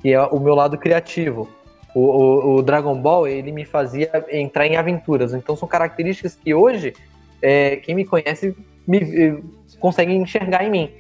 [0.01, 1.49] que é o meu lado criativo.
[1.95, 5.33] O, o- o Dragon Ball, ele me fazia entrar em aventuras.
[5.33, 6.93] Então são características que hoje,
[7.41, 8.55] é, quem me conhece
[8.87, 9.37] me, eh,
[9.79, 10.91] consegue enxergar em mim.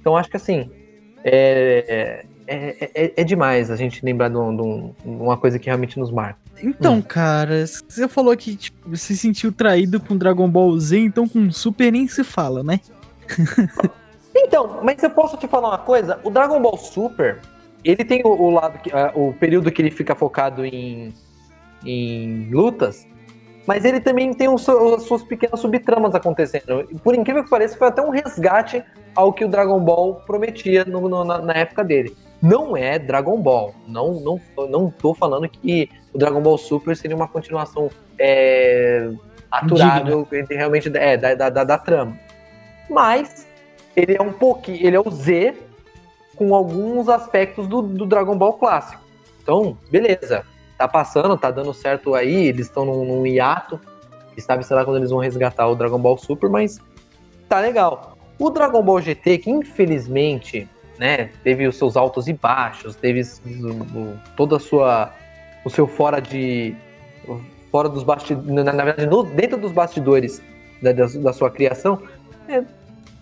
[0.00, 0.70] Então acho que assim,
[1.22, 5.66] é, é, é- é demais a gente lembrar de, um- de um- uma coisa que
[5.66, 6.38] realmente nos marca.
[6.62, 7.02] Então, Hum.
[7.02, 11.50] cara, você falou que tipo, você se sentiu traído com Dragon Ball Z, então com
[11.50, 12.80] Super nem se fala, né?
[14.36, 16.18] Então, mas eu posso te falar uma coisa?
[16.24, 17.38] O Dragon Ball Super,
[17.84, 21.14] ele tem o, o lado, que, ah, o período que ele fica focado em,
[21.86, 23.06] em lutas,
[23.66, 26.84] mas ele também tem os as suas pequenas subtramas acontecendo.
[27.02, 28.82] Por incrível que pareça, foi até um resgate
[29.14, 32.14] ao que o Dragon Ball prometia no- no- na, na época dele.
[32.44, 33.74] Não é Dragon Ball.
[33.88, 39.10] Não, não, não tô falando que o Dragon Ball Super seria uma continuação é,
[39.50, 42.18] aturável, realmente é, da, da, da, da trama.
[42.90, 43.46] Mas
[43.96, 45.54] ele é um pouquinho, ele é o Z
[46.36, 49.02] com alguns aspectos do, do Dragon Ball clássico.
[49.42, 50.44] Então, beleza.
[50.76, 53.80] Tá passando, tá dando certo aí, eles estão num, num hiato.
[54.36, 56.78] E sabe, sei lá, quando eles vão resgatar o Dragon Ball Super, mas
[57.48, 58.18] tá legal.
[58.38, 60.68] O Dragon Ball GT, que infelizmente,
[60.98, 63.22] né, teve os seus altos e baixos, teve
[64.36, 65.12] toda a sua
[65.64, 66.74] o seu fora de
[67.70, 70.40] fora dos bastidores, na, na verdade, no- dentro dos bastidores
[70.82, 72.02] da, da, da sua criação,
[72.48, 72.62] é,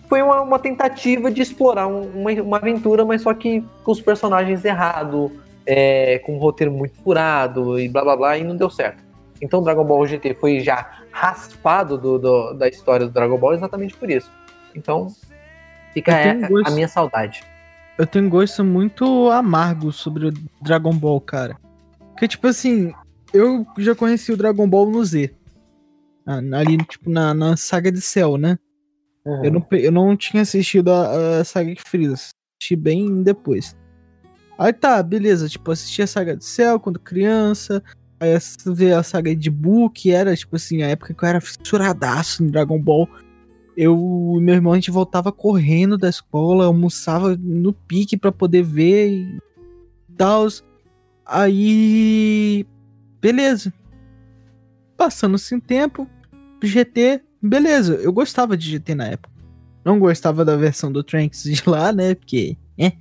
[0.09, 4.01] foi uma, uma tentativa de explorar um- uma, uma aventura, mas só que com os
[4.01, 5.31] personagens errados,
[5.65, 9.01] é, com um roteiro muito furado e blá blá blá, e não deu certo.
[9.41, 13.95] Então Dragon Ball GT foi já raspado do, do- da história do Dragon Ball exatamente
[13.95, 14.29] por isso.
[14.75, 15.07] Então
[15.93, 16.11] fica
[16.49, 17.41] gosto- a minha saudade.
[17.97, 21.57] Eu tenho um gosto muito amargo sobre o Dragon Ball, cara.
[22.11, 22.91] Porque, tipo assim,
[23.33, 25.33] eu já conheci o Dragon Ball no Z.
[26.25, 28.57] Ah, Ali, tipo, na, na saga de Cell, né?
[29.25, 32.13] Eu, não, eu não tinha assistido a, a saga de Freeza.
[32.13, 33.75] Assisti bem depois.
[34.57, 35.47] Aí tá, beleza.
[35.47, 37.81] Tipo, assisti a saga de Cell quando criança.
[38.19, 38.29] Aí
[38.67, 42.43] ver a saga de Buu, que era, tipo assim, a época que eu era fissuradaço
[42.43, 43.07] no Dragon Ball.
[43.75, 48.63] Eu e meu irmão a gente voltava correndo da escola, almoçava no pique pra poder
[48.63, 49.39] ver e
[50.17, 50.47] tal.
[51.25, 52.65] Aí,
[53.21, 53.73] beleza.
[54.97, 56.07] Passando-se um tempo,
[56.61, 57.95] GT, beleza.
[57.95, 59.33] Eu gostava de GT na época.
[59.83, 62.15] Não gostava da versão do Trunks de lá, né?
[62.15, 62.93] Porque, é.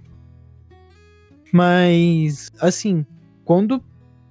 [1.52, 3.06] Mas, assim,
[3.44, 3.82] quando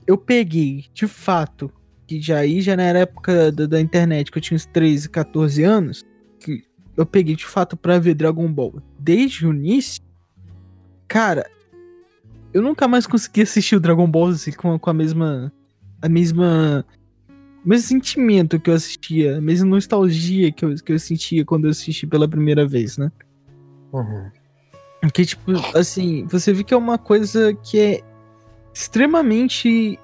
[0.08, 1.72] eu peguei, de fato,
[2.08, 5.64] que já aí já na época da, da internet, que eu tinha uns 13, 14
[5.64, 6.06] anos,
[6.96, 10.02] eu peguei de fato pra ver Dragon Ball desde o início,
[11.08, 11.50] cara,
[12.54, 15.52] eu nunca mais consegui assistir o Dragon Ball assim, com, com a mesma.
[16.02, 16.86] A mesma.
[17.64, 21.66] O mesmo sentimento que eu assistia, a mesma nostalgia que eu, que eu sentia quando
[21.66, 23.12] eu assisti pela primeira vez, né?
[23.94, 24.32] Uhum.
[25.14, 28.02] Que, tipo, assim, você vê que é uma coisa que é
[28.74, 30.00] extremamente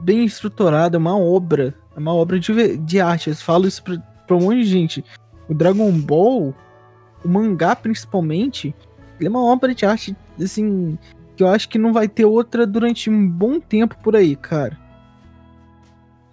[0.00, 1.74] bem estruturada, é uma obra.
[1.96, 3.30] É uma obra de, de arte.
[3.30, 5.04] Eu falo isso pra, pra um monte de gente.
[5.48, 6.54] O Dragon Ball,
[7.24, 8.74] o mangá principalmente,
[9.18, 10.98] ele é uma obra de arte, assim,
[11.36, 14.76] que eu acho que não vai ter outra durante um bom tempo por aí, cara.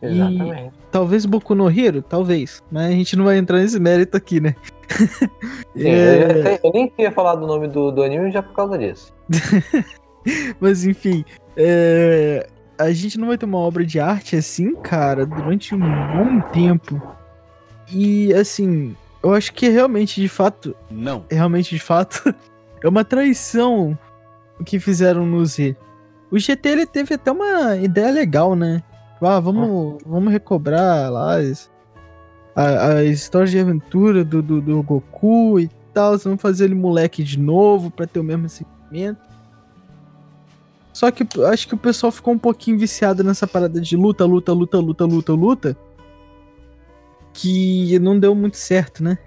[0.02, 0.74] E- Exatamente.
[0.92, 2.02] Talvez Boku no Hero?
[2.02, 2.62] Talvez.
[2.72, 4.56] Mas a gente não vai entrar nesse mérito aqui, né?
[5.76, 6.24] Sim, É.
[6.24, 9.14] eu, até- eu nem tinha falado o nome do, do anime já por causa disso.
[10.60, 11.24] Mas enfim,
[11.56, 12.48] é,
[12.78, 17.02] a gente não vai ter uma obra de arte assim, cara, durante um bom tempo.
[17.92, 18.96] E assim,
[19.26, 21.26] eu acho que realmente, de fato, Não.
[21.30, 22.34] realmente de fato,
[22.84, 23.98] é uma traição
[24.60, 25.76] o que fizeram no Z.
[26.32, 28.82] O GT ele teve até uma ideia legal, né?
[29.22, 31.70] Ah, vamos, vamos recobrar lá as,
[32.56, 36.18] a- as histórias de aventura do, do, do Goku e tal.
[36.20, 39.20] Vamos fazer ele moleque de novo pra ter o mesmo sentimento.
[40.94, 44.24] Só que eu acho que o pessoal ficou um pouquinho viciado nessa parada de luta,
[44.26, 45.78] luta, luta, luta, luta, luta.
[47.36, 49.18] Que não deu muito certo, né?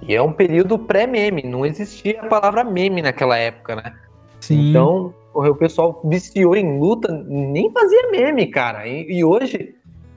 [0.00, 3.92] E é um período pré-meme, não existia a palavra meme naquela época, né?
[4.40, 4.70] Sim.
[4.70, 8.86] Então, o pessoal viciou em luta, nem fazia meme, cara.
[8.86, 9.74] E, e hoje,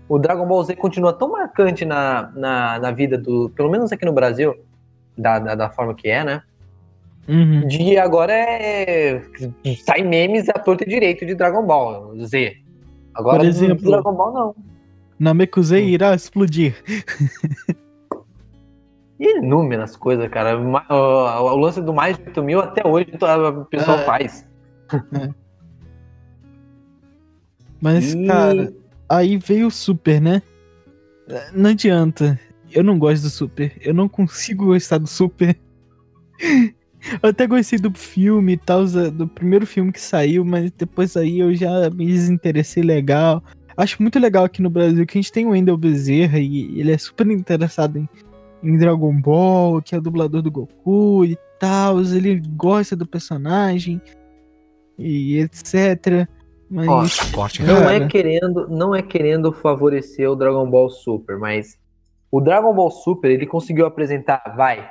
[0.08, 3.50] o Dragon Ball Z continua tão marcante na, na, na vida do.
[3.50, 4.56] Pelo menos aqui no Brasil,
[5.18, 6.44] da, da, da forma que é, né?
[7.28, 7.68] Uhum.
[7.68, 9.22] De agora é.
[9.84, 12.58] Sai memes à torta e direito de Dragon Ball Z.
[13.16, 14.56] Agora, Por exemplo- do Dragon Ball não.
[15.24, 16.76] Namekusei irá explodir.
[19.18, 20.60] Inúmeras coisas, cara.
[20.60, 24.04] O, o lance do mais de 8 mil até hoje o pessoal É.
[24.06, 24.46] faz.
[27.82, 28.74] Mas, E- cara,
[29.08, 30.42] aí veio o Super, né?
[31.54, 32.38] Não adianta.
[32.72, 33.74] Eu não gosto do Super.
[33.82, 35.58] Eu não consigo gostar do Super.
[37.22, 41.40] Eu até gostei do filme e tal, do primeiro filme que saiu, mas depois aí
[41.40, 43.44] eu já me desinteressei legal.
[43.76, 46.92] Acho muito legal aqui no Brasil que a gente tem o Wendel Bezerra e ele
[46.92, 48.08] é super interessado em,
[48.62, 52.02] em Dragon Ball, que é o dublador do Goku e tal.
[52.02, 54.02] Ele gosta do personagem
[54.98, 56.28] e etc.
[56.70, 57.20] Mas.
[57.32, 57.96] Corte Não Cara.
[57.96, 61.78] é querendo, não é querendo favorecer o Dragon Ball Super, mas
[62.32, 64.90] o Dragon Ball Super ele conseguiu apresentar, vai,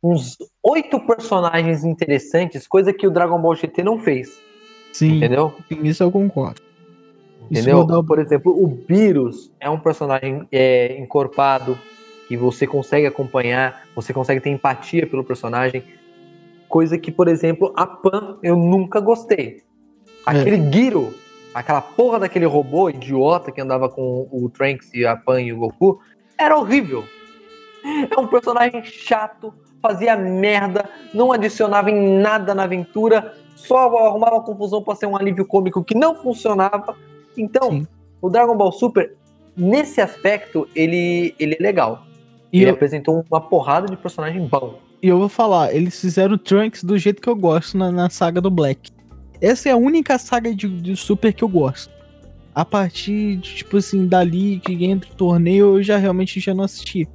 [0.00, 4.40] uns oito personagens interessantes, coisa que o Dragon Ball GT não fez,
[4.92, 5.52] sim, entendeu?
[5.68, 6.62] sim, isso eu concordo.
[7.50, 7.86] Entendeu?
[8.04, 11.78] Por exemplo, o Beerus é um personagem é, encorpado
[12.26, 15.82] que você consegue acompanhar, você consegue ter empatia pelo personagem,
[16.68, 19.62] coisa que, por exemplo, a Pan eu nunca gostei.
[20.24, 21.14] Aquele Giro,
[21.54, 25.58] aquela porra daquele robô idiota que andava com o Trunks e a Pan e o
[25.58, 26.00] Goku,
[26.36, 27.04] era horrível.
[28.10, 34.82] É um personagem chato, fazia merda, não adicionava em nada na aventura, só arrumava confusão
[34.82, 36.96] pra ser um alívio cômico que não funcionava.
[37.36, 37.86] Então, Sim.
[38.20, 39.14] o Dragon Ball Super,
[39.56, 42.06] nesse aspecto, ele, ele é legal.
[42.52, 44.78] E ele eu, apresentou uma porrada de personagem bom.
[45.02, 48.08] e eu vou falar, eles fizeram o Trunks do jeito que eu gosto na, na
[48.08, 48.90] saga do Black.
[49.40, 51.94] Essa é a única saga de, de Super que eu gosto.
[52.54, 56.64] A partir de, tipo assim, dali que entra o torneio, eu já realmente já não
[56.64, 57.06] assisti.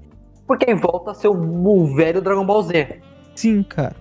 [0.45, 2.99] Porque aí volta a ser o velho Dragon Ball Z.
[3.33, 3.95] Sim, cara.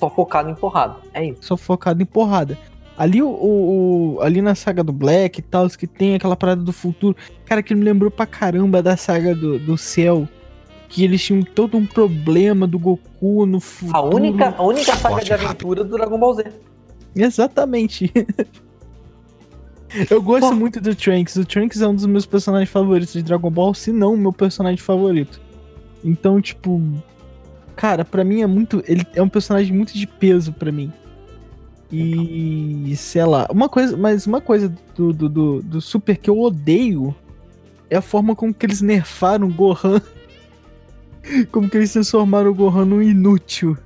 [0.00, 0.96] Só focado em porrada.
[1.12, 1.42] É isso.
[1.42, 2.58] Só focado em porrada.
[2.96, 6.72] Ali o, o- ali na saga do Black e tal, que tem aquela parada do
[6.72, 7.16] futuro.
[7.44, 10.28] Cara, que me lembrou pra caramba da saga do, do céu.
[10.88, 13.96] Que eles tinham todo um problema do Goku no futuro.
[13.98, 16.44] A única, a única saga Esporte de aventura do Dragon Ball Z.
[17.16, 18.12] Exatamente.
[20.10, 20.54] Eu gosto Pô.
[20.54, 21.36] muito do Trunks.
[21.36, 24.32] O Trunks é um dos meus personagens favoritos de Dragon Ball, se não o meu
[24.32, 25.40] personagem favorito.
[26.02, 26.82] Então, tipo,
[27.76, 30.92] cara, pra mim é muito, ele é um personagem muito de peso pra mim.
[31.96, 36.40] E sei lá, uma coisa, mas uma coisa do, do, do, do Super que eu
[36.40, 37.14] odeio
[37.88, 40.00] é a forma como que eles nerfaram o Gohan.
[41.50, 43.78] Como que eles transformaram o Gohan num inútil.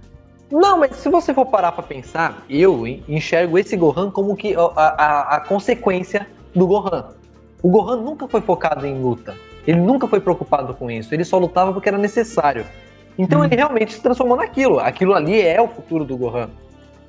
[0.50, 4.60] Não, mas se você for parar pra pensar, eu enxergo esse Gohan como que a,
[4.74, 7.10] a, a consequência do Gohan.
[7.62, 9.36] O Gohan nunca foi focado em luta.
[9.64, 11.14] Ele nunca foi preocupado com isso.
[11.14, 12.66] Ele só lutava porque era necessário.
[13.16, 13.44] Então Hum.
[13.44, 14.80] ele realmente se transformou naquilo.
[14.80, 16.48] Aquilo ali é o futuro do Gohan.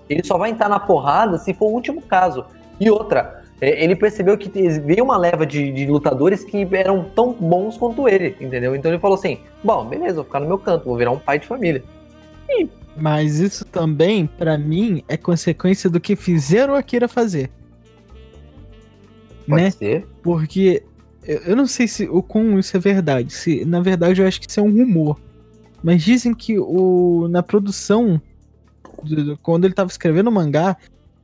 [0.09, 2.45] Ele só vai entrar na porrada se for o último caso.
[2.79, 4.49] E outra, é, ele percebeu que
[4.79, 8.75] veio uma leva de, de lutadores que eram tão bons quanto ele, entendeu?
[8.75, 11.39] Então ele falou assim: bom, beleza, vou ficar no meu canto, vou virar um pai
[11.39, 11.83] de família.
[12.95, 17.49] Mas isso também, pra mim, é consequência do que fizeram o Akira fazer.
[19.47, 19.71] Pode né?
[19.71, 20.07] ser.
[20.21, 20.83] Porque
[21.23, 23.31] eu, não sei se o com isso é verdade.
[23.31, 25.19] Se, na verdade, eu acho que isso é um rumor.
[25.81, 28.21] Mas dizem que o, na produção,
[29.41, 30.77] quando ele tava escrevendo o mangá,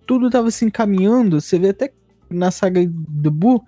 [0.05, 1.41] tudo tava se encaminhando.
[1.41, 1.93] Você vê até
[2.29, 3.63] na saga do Buu,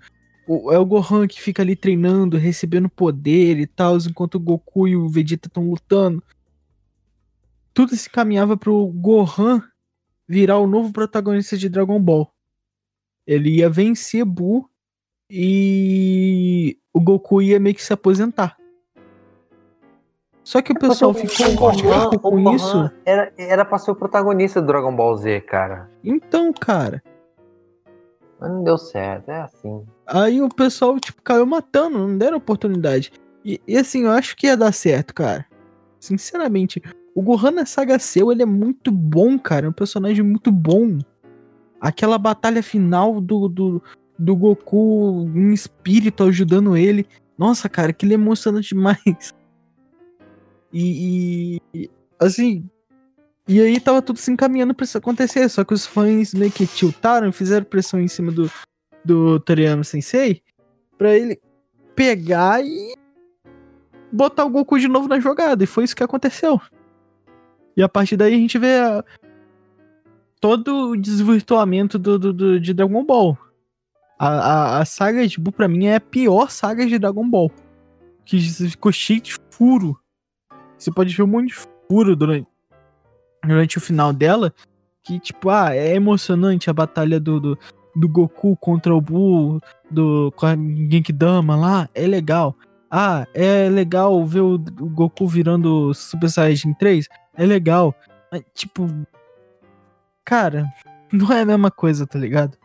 [0.72, 4.96] é o Gohan que fica ali treinando, recebendo poder e tal, enquanto o Goku e
[4.96, 6.22] o Vegeta estão lutando.
[7.74, 9.62] Tudo se caminhava pro Gohan
[10.26, 12.32] virar o novo protagonista de Dragon Ball.
[13.26, 14.68] Ele ia vencer Buu
[15.30, 18.56] e o Goku ia meio que se aposentar.
[20.48, 22.90] Só que o pessoal Porque ficou o Gohan, louco o com Gohan isso.
[23.04, 25.90] Era, era pra ser o protagonista do Dragon Ball Z, cara.
[26.02, 27.02] Então, cara,
[28.40, 29.84] Mas não deu certo, é assim.
[30.06, 33.12] aí o pessoal, tipo, caiu matando, não deram oportunidade.
[33.44, 35.44] E, e assim, eu acho que ia dar certo, cara.
[36.00, 36.82] Sinceramente,
[37.14, 39.66] o Gohan na saga Seu, ele é muito bom, cara.
[39.66, 40.96] É um personagem muito bom.
[41.78, 43.82] Aquela batalha final do, do,
[44.18, 47.06] do Goku em espírito ajudando ele.
[47.36, 49.36] Nossa, cara, aquilo é emocionante demais.
[50.72, 52.68] E, e, assim.
[53.46, 55.48] E aí tava tudo se encaminhando pra isso acontecer.
[55.48, 58.50] Só que os fãs meio que tiltaram fizeram pressão em cima do,
[59.04, 60.42] do Toriyama Sensei
[60.98, 61.40] pra ele
[61.94, 62.94] pegar e
[64.12, 65.64] botar o Goku de novo na jogada.
[65.64, 66.60] E foi isso que aconteceu.
[67.76, 69.02] E a partir daí a gente vê a-
[70.40, 73.36] todo o desvirtuamento do, do- do- de Dragon Ball.
[74.18, 77.50] A, a, a saga de Buu, pra mim, é a pior saga de Dragon Ball.
[78.24, 79.98] Que ficou cheio de furo.
[80.78, 81.54] Você pode ver um monte de
[81.88, 82.46] furo durante,
[83.44, 84.52] durante o final dela.
[85.02, 87.58] Que, tipo, ah, é emocionante a batalha do, do,
[87.96, 89.60] do Goku contra o Buu,
[89.90, 91.88] do com a Genkidama lá.
[91.94, 92.54] É legal.
[92.90, 94.58] Ah, é legal ver o, o
[94.88, 97.08] Goku virando Super Saiyajin 3.
[97.36, 97.94] É legal.
[98.30, 98.86] Mas, tipo.
[100.24, 100.66] Cara,
[101.12, 102.56] não é a mesma coisa, tá ligado?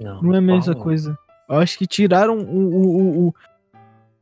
[0.00, 0.80] Não, Não é a mesma não.
[0.80, 1.18] coisa.
[1.48, 2.58] Eu acho que tiraram o.
[2.58, 3.34] o- o- o-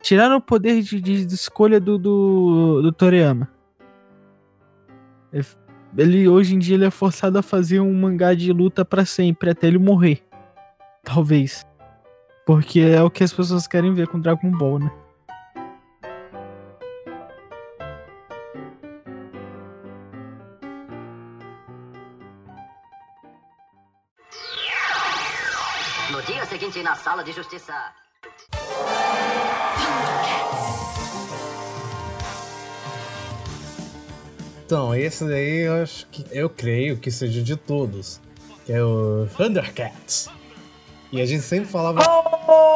[0.05, 3.48] tiraram o poder de, de- de escolha do, do, do Toriyama.
[5.32, 5.46] Ele-
[5.96, 9.50] Ele, hoje em dia, ele é forçado a fazer um mangá de luta pra sempre,
[9.50, 10.22] até ele morrer.
[11.05, 11.64] Talvez.
[12.46, 14.90] Porque é o que as pessoas querem ver com Dragon Ball, né?
[26.11, 27.74] No dia seguinte, na sala de justiça.
[34.64, 38.20] Então, esse daí eu acho que eu creio que seja de todos.
[38.64, 40.28] Que é o Thundercats.
[41.12, 42.00] E a gente sempre falava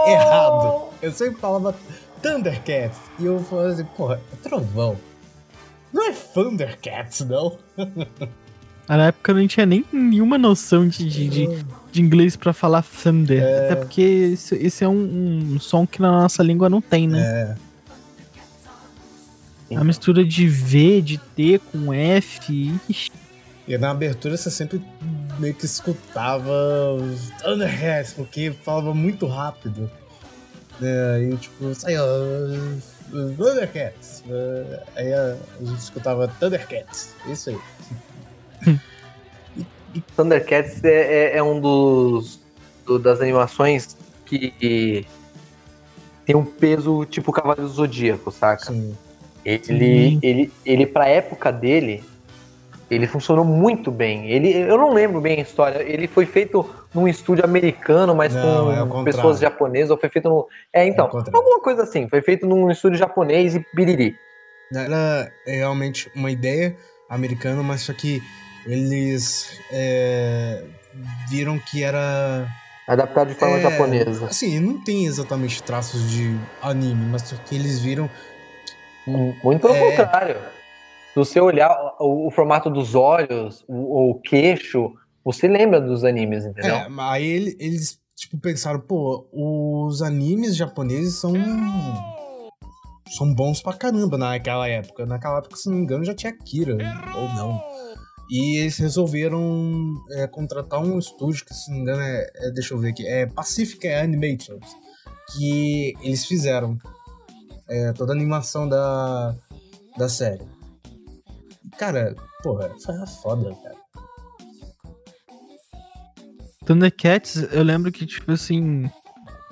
[0.07, 0.91] errado.
[1.01, 1.75] Eu sempre falava
[2.23, 2.99] Thundercats.
[3.19, 4.97] E eu falava assim, porra, é trovão.
[5.93, 7.57] Não é Thundercats, não.
[8.89, 12.83] Na época eu não tinha nem nenhuma noção de, de, de, de inglês pra falar
[12.83, 13.43] Thunder.
[13.43, 17.21] Até porque esse, esse é um, um som que na nossa língua não tem, né?
[17.21, 17.68] É.
[19.77, 22.81] A mistura de V, de T com F.
[22.89, 23.11] ixi.
[23.67, 24.83] E na abertura você sempre
[25.39, 26.51] meio que escutava
[26.95, 29.91] os Thundercats, porque falava muito rápido.
[30.81, 32.03] É, e tipo, saiu
[33.37, 34.23] Thundercats.
[34.27, 37.15] Uh, aí a, gente escutava Thundercats.
[37.27, 38.79] Isso aí.
[40.17, 42.41] Thundercats é, é- é um dos
[42.87, 45.05] do- das animações que
[46.25, 48.67] tem um peso tipo Cavaleiro do Zodíaco, saca?
[48.67, 48.97] Sim.
[49.45, 50.19] Ele, Sim.
[50.23, 52.05] ele, ele pra época dele,
[52.91, 54.31] ele funcionou muito bem.
[54.31, 55.83] Ele, eu não lembro bem a história.
[55.83, 59.05] Ele foi feito num estúdio americano, mas Não, é com contrário.
[59.05, 60.47] pessoas japonesas, ou foi feito no.
[60.73, 61.39] É, então, ao contrário.
[61.39, 62.09] alguma coisa assim.
[62.09, 64.17] Foi feito num estúdio japonês e biriri.
[64.75, 66.77] Era realmente uma ideia
[67.09, 68.23] americana, mas só que
[68.67, 70.63] eles é,
[71.29, 72.47] viram que era.
[72.87, 74.27] Adaptado de forma é, japonesa.
[74.27, 78.09] Assim, não tem exatamente traços de anime, mas só que eles viram.
[79.07, 79.91] Muito pelo É.
[79.97, 80.37] contrário.
[81.13, 84.93] Se você olhar o, o formato dos olhos, o, o queixo,
[85.25, 86.75] você lembra dos animes, entendeu?
[86.77, 91.33] É, mas aí ele- eles tipo, pensaram, pô, os animes japoneses são.
[93.17, 95.07] são bons pra caramba naquela época.
[95.07, 96.77] Naquela época, se não me engano, já tinha Kira,
[97.17, 97.61] ou não.
[98.31, 102.75] E eles resolveram é, contratar um estúdio que, se não me engano, é, é- deixa
[102.75, 104.67] eu ver aqui, é Pacific Animations,
[105.35, 106.77] que eles fizeram
[107.69, 109.35] é, toda a animação da,
[109.97, 110.45] da série.
[111.79, 113.79] Cara, porra, foi foda, cara.
[116.65, 118.91] Thundercats, eu lembro que, tipo assim.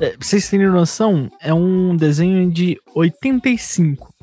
[0.01, 4.15] é, pra vocês terem noção, é um desenho de 85.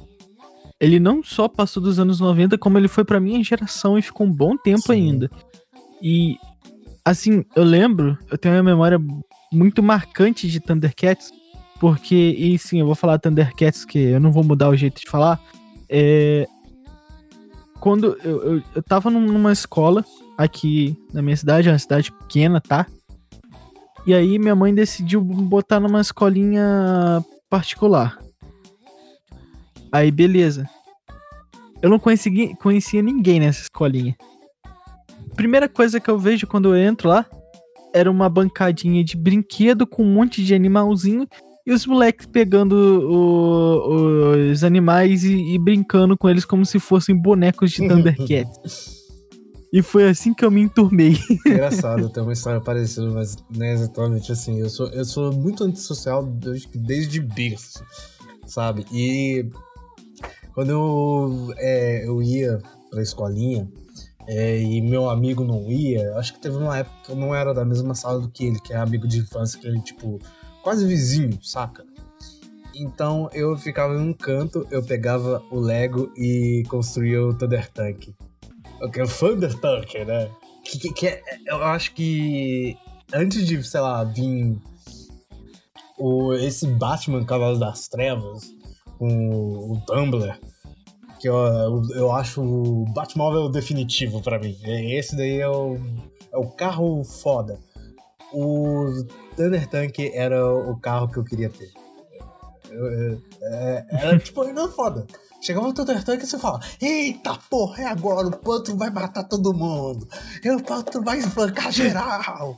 [0.79, 4.27] Ele não só passou dos anos 90, como ele foi pra minha geração e ficou
[4.27, 4.93] um bom tempo Sim.
[4.93, 5.31] ainda.
[6.01, 6.37] E,
[7.05, 8.99] assim, eu lembro, eu tenho uma memória
[9.51, 11.31] muito marcante de Thundercats,
[11.83, 15.09] porque, e sim, eu vou falar Thundercats, que eu não vou mudar o jeito de
[15.11, 15.37] falar.
[15.89, 16.47] É.
[17.81, 20.05] Quando eu, eu, eu tava num- numa escola
[20.37, 22.87] aqui na minha cidade, é uma cidade pequena, tá?
[24.07, 26.63] E aí minha mãe decidiu botar numa escolinha
[27.49, 28.17] particular.
[29.91, 30.69] Aí beleza.
[31.81, 34.15] Eu não conhecia ninguém nessa escolinha.
[35.35, 37.25] Primeira coisa que eu vejo quando eu entro lá
[37.93, 41.27] era uma bancadinha de brinquedo com um monte de animalzinho
[41.65, 47.15] e os moleques pegando o- os animais e, e brincando com eles como se fossem
[47.15, 49.01] bonecos de Thundercats.
[49.71, 51.17] E foi assim que eu me enturmei.
[51.47, 54.59] Engraçado, tenho uma história parecida, mas não é exatamente assim.
[54.59, 57.83] Eu sou, eu sou muito antissocial desde, desde berço,
[58.45, 58.85] sabe?
[58.93, 59.49] E
[60.53, 62.61] quando eu, é, eu ia
[62.91, 63.67] pra escolinha
[64.27, 67.51] é, e meu amigo não ia, acho que teve uma época que eu não era
[67.51, 70.19] da mesma sala do que ele, que é amigo de infância, que ele, tipo,
[70.63, 71.85] quase vizinho, saca?
[72.75, 78.15] Então eu ficava em um canto, eu pegava o Lego e construía o Thunder Tank.
[78.81, 80.29] O que é o Thunder Tank, né?
[80.63, 82.75] Que, que- que é, eu acho que
[83.13, 84.57] antes de, sei lá, vir
[85.99, 88.41] o, esse Batman Cavalos das Trevas
[88.97, 90.39] com o Tumblr,
[91.19, 94.57] que eu, eu, eu acho o Batmóvel definitivo pra mim.
[94.65, 95.77] Esse daí é o,
[96.31, 97.59] é o carro foda.
[98.33, 99.05] O
[99.37, 101.71] Thunder Tank era o carro que eu queria ter.
[102.71, 105.05] É- era tipo, era foda.
[105.41, 109.23] Chegava o Thunder Tank e você fala: Eita porra, é agora, o Pantro vai matar
[109.25, 110.07] todo mundo.
[110.45, 112.57] O Pantro vai espancar geral.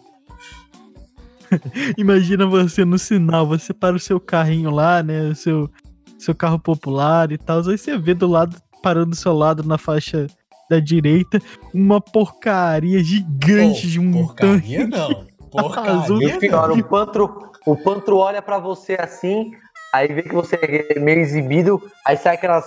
[1.97, 5.29] Imagina você no sinal, você para o seu carrinho lá, né?
[5.29, 5.69] O seu,
[6.17, 7.57] seu carro popular e tal.
[7.67, 10.27] Aí você vê do lado, parando do seu lado na faixa
[10.69, 11.39] da direita,
[11.73, 14.97] uma porcaria gigante Pô, de um porcaria tanque.
[14.97, 15.25] não.
[15.59, 16.17] Azul.
[16.21, 16.75] E Porcaria o pior, não.
[16.77, 19.51] o Pantro, o Pantro olha pra você assim,
[19.93, 20.57] aí vê que você
[20.95, 22.65] é meio exibido, aí sai aquelas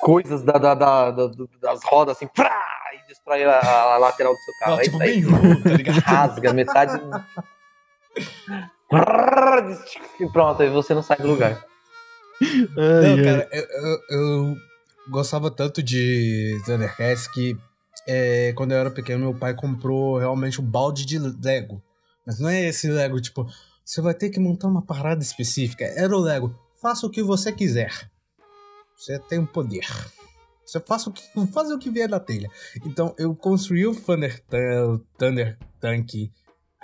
[0.00, 1.30] coisas da, da- da- da-
[1.60, 2.62] das rodas assim, prá,
[2.94, 4.72] e destrói a, a lateral do seu carro.
[4.72, 5.08] Não, é tipo, aí.
[5.10, 6.00] bem ruim, tá?
[6.06, 7.00] Rasga metade.
[10.20, 11.62] E pronto, aí você não sai do lugar.
[12.40, 14.56] Ai, Não, cara, eu, eu- eu
[15.10, 17.56] gostava tanto de Thundercats que
[18.06, 21.82] é, quando eu era pequeno, meu pai comprou realmente um balde de Lego.
[22.28, 23.46] Mas não é esse Lego, tipo,
[23.82, 25.86] você vai ter que montar uma parada específica.
[25.86, 27.90] Era o Lego, faça o que você quiser.
[28.94, 29.86] Você tem o poder.
[30.62, 32.50] Você faça o que, faz o que vier na telha.
[32.84, 34.44] Então, eu construí o Thunder,
[34.86, 36.30] o Thunder Tank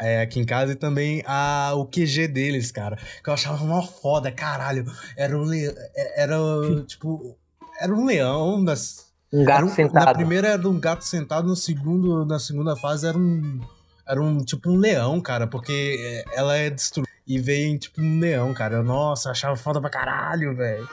[0.00, 2.96] é, aqui em casa e também a, o QG deles, cara.
[3.22, 4.90] Que eu achava mó foda, caralho.
[5.14, 5.74] Era um leão.
[6.16, 6.38] Era
[6.86, 7.36] tipo.
[7.78, 9.12] Era um leão nas.
[9.30, 10.06] Um gato um- sentado.
[10.06, 13.60] Na primeira era um gato sentado, no segundo, na segunda fase era um.
[14.06, 17.10] Era um tipo um leão, cara, porque é, ela é destruída.
[17.26, 18.82] E veio tipo um leão, cara.
[18.82, 20.86] Nossa, eu achava foda pra caralho, velho.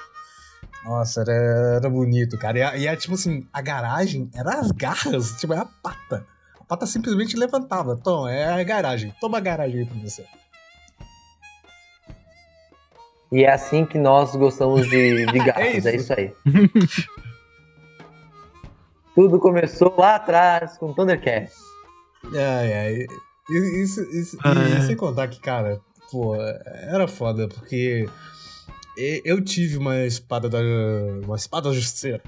[0.86, 1.34] Nossa, era,
[1.78, 2.58] era bonito, cara.
[2.58, 6.26] E, a- e é tipo assim, a garagem era as garras, tipo, é a pata.
[6.60, 7.98] A pata simplesmente levantava.
[7.98, 9.14] Tom, é a garagem.
[9.20, 10.26] Toma a garagem aí pra você.
[13.32, 15.88] E é assim que nós gostamos de, de gatos, É isso.
[15.90, 16.34] é isso aí.
[19.14, 21.71] Tudo começou lá atrás com Thundercats.
[22.26, 23.06] Ai, ai.
[23.50, 24.82] E- Isso, isso, Ah, e é.
[24.82, 28.08] sem contar que, cara, pô, era foda, porque
[29.26, 30.60] eu tive uma espada da.
[31.26, 32.22] Uma espada justiceira.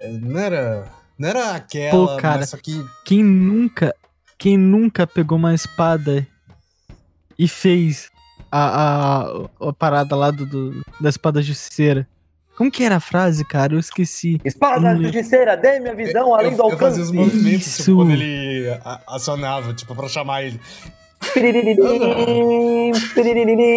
[0.00, 0.90] É, Não era.
[1.18, 2.38] Não era aquela, Pô, cara.
[2.40, 2.84] mas só que.
[3.04, 3.94] Quem nunca,
[4.38, 6.26] quem nunca pegou uma espada
[7.38, 8.10] e fez
[8.50, 12.08] a, a, a parada lá do, do- da espada justiceira?
[12.56, 13.74] Como que era a frase, cara?
[13.74, 14.40] Eu esqueci.
[14.44, 15.02] Espada Hum.
[15.02, 17.12] justiceira, dê minha visão além eu, do eu fazia os alcance.
[17.34, 17.82] movimentos, Isso.
[17.84, 18.66] tipo, quando ele
[19.08, 20.60] acionava, tipo, pra chamar ele.
[21.36, 21.40] E,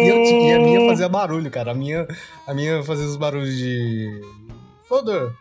[0.08, 1.72] eu e a minha fazia barulho, cara.
[1.72, 2.06] A minha,
[2.46, 4.20] a minha fazia os barulhos de.
[4.88, 5.32] Foda.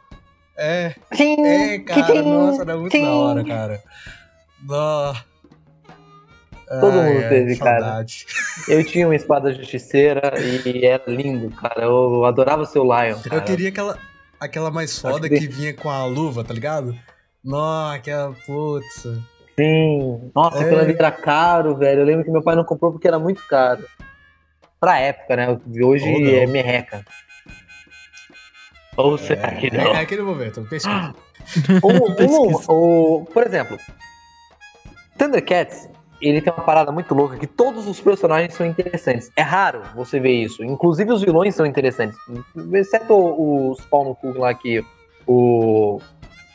[0.58, 2.22] É, é, cara.
[2.22, 3.84] Nossa, era muito da hora, cara.
[4.64, 5.14] Nó.
[6.68, 7.80] Todo Ai, mundo ai, teve, cara.
[7.80, 8.26] saudade.
[8.68, 10.34] Eu tinha uma espada justiceira
[10.66, 11.84] e era lindo, cara.
[11.84, 13.36] Eu adorava seu Lion, cara.
[13.36, 13.98] Eu queria aquela,
[14.40, 16.94] aquela mais foda que- que vinha com a luva, tá ligado?
[17.44, 19.04] Nossa, aquela putz.
[19.58, 20.30] Sim.
[20.36, 20.62] Nossa, É.
[20.66, 22.02] aquilo ali era caro, velho.
[22.02, 23.86] Eu lembro que meu pai não comprou porque era muito caro.
[24.80, 25.58] Pra época, né?
[25.84, 26.30] Hoje Ou não.
[26.30, 27.04] é merreca.
[28.98, 29.96] Ou será que não?
[29.96, 31.14] É aquele momento, pesquisa.
[31.82, 32.72] O, Pesquisa.
[32.74, 33.78] o- o- por exemplo,
[35.18, 35.88] Thundercats,
[36.22, 39.32] ele tem uma parada muito louca que todos os personagens são interessantes.
[39.36, 40.64] É raro você ver isso.
[40.64, 42.18] Inclusive os vilões são interessantes.
[42.74, 44.84] Exceto os pau no cu lá que
[45.26, 46.02] o,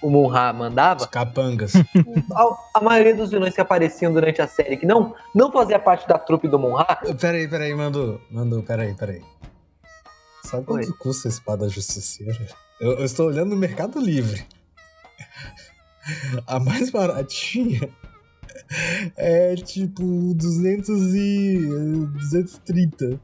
[0.03, 1.03] o Munra mandava.
[1.03, 1.73] Os capangas.
[2.35, 6.09] A, a maioria dos vilões que apareciam durante a série, que não, não fazia parte
[6.09, 8.21] da trupe do Munra, peraí, peraí, mandou.
[8.31, 9.23] Mandou, peraí, peraí.
[10.45, 10.97] Sabe quanto Oi.
[10.99, 12.47] custa a espada justiceira?
[12.81, 14.45] Eu, eu estou olhando no Mercado Livre.
[16.49, 17.89] A mais baratinha
[19.17, 20.03] é tipo
[20.35, 21.59] 200 e
[22.31, 23.21] 230.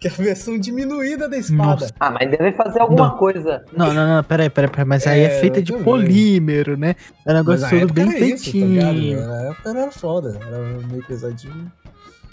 [0.00, 1.70] Que é a versão diminuída da espada.
[1.82, 1.94] Nossa.
[1.98, 3.16] ah, mas deve fazer alguma Não.
[3.16, 3.64] coisa.
[3.74, 4.84] Não, não, não, peraí, peraí, peraí.
[4.84, 6.94] Mas aí é, É, feita de polímero, né?
[7.24, 8.92] É um negócio todo bem era isso, tá ligado?
[8.94, 9.26] feitinho.
[9.26, 10.58] Na época era foda, era
[10.88, 11.72] meio pesadinho.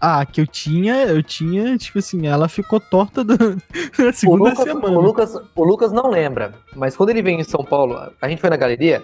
[0.02, 3.38] ah, que eu tinha, eu tinha, tipo assim, ela ficou torta do-
[4.00, 4.98] na O segunda Lucas, semana.
[4.98, 8.42] o, Lucas, o Lucas não lembra, mas quando ele veio em São Paulo, a gente
[8.42, 9.02] foi na galeria?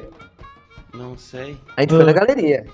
[0.94, 1.56] Não sei.
[1.78, 2.06] A gente foi Ah.
[2.08, 2.66] na galeria.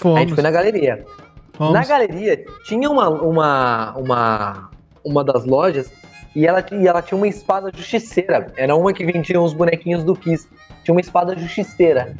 [0.00, 1.04] A Fomos, gente foi na galeria.
[1.52, 1.72] fomos.
[1.74, 4.70] Na galeria tinha uma, uma, uma,
[5.04, 5.90] uma das lojas
[6.34, 8.52] e ela, e ela tinha uma espada justiceira.
[8.56, 10.48] Era uma que vendia os bonequinhos do Kiss.
[10.84, 12.14] Tinha uma espada justiceira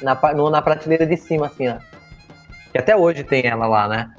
[0.00, 1.76] na, no- na prateleira de cima, assim, ó.
[2.72, 4.10] Que até hoje tem ela lá, né?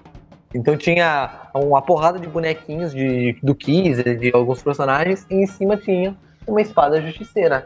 [0.53, 5.75] Então tinha uma porrada de bonequinhos de, do Kiss, de alguns personagens, e em cima
[5.77, 6.15] tinha
[6.47, 7.65] uma espada justiceira.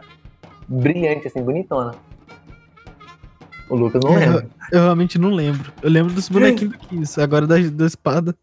[0.68, 1.92] Brilhante, assim, bonitona.
[3.70, 4.50] O Lucas não É, lembra.
[4.72, 5.72] Eu realmente não lembro.
[5.82, 8.36] Eu lembro dos bonequinhos do Kiss, agora da, da espada.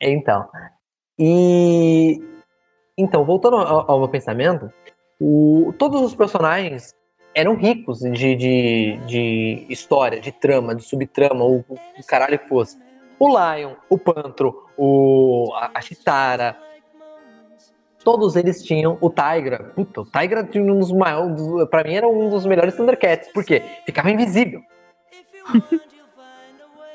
[0.00, 0.48] Então.
[1.18, 2.20] E.
[2.96, 4.70] Então, voltando ao, ao meu pensamento,
[5.20, 6.94] o- todos os personagens
[7.34, 12.78] eram ricos de, de, de história, de trama, de subtrama, o que caralho que fosse.
[13.18, 16.56] O Lion, o Pantro, o, a, a Chitara.
[18.04, 19.72] Todos eles tinham o Tigra.
[19.76, 21.40] Puta, o Tigra tinha um dos maiores.
[21.70, 23.28] Pra mim era um dos melhores Thundercats.
[23.32, 23.62] Por quê?
[23.86, 24.60] Ficava invisível.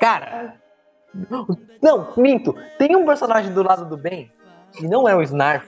[0.00, 0.54] Cara.
[1.82, 2.54] Não, minto.
[2.78, 4.30] Tem um personagem do lado do bem,
[4.80, 5.66] e não é o Snarf,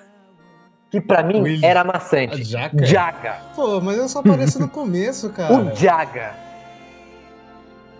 [0.90, 2.42] que pra mim era A maçante.
[2.44, 2.84] jaca?
[2.84, 3.36] Jaga.
[3.56, 5.52] Pô, mas eu só apareci no começo, cara.
[5.54, 6.34] O Jaga.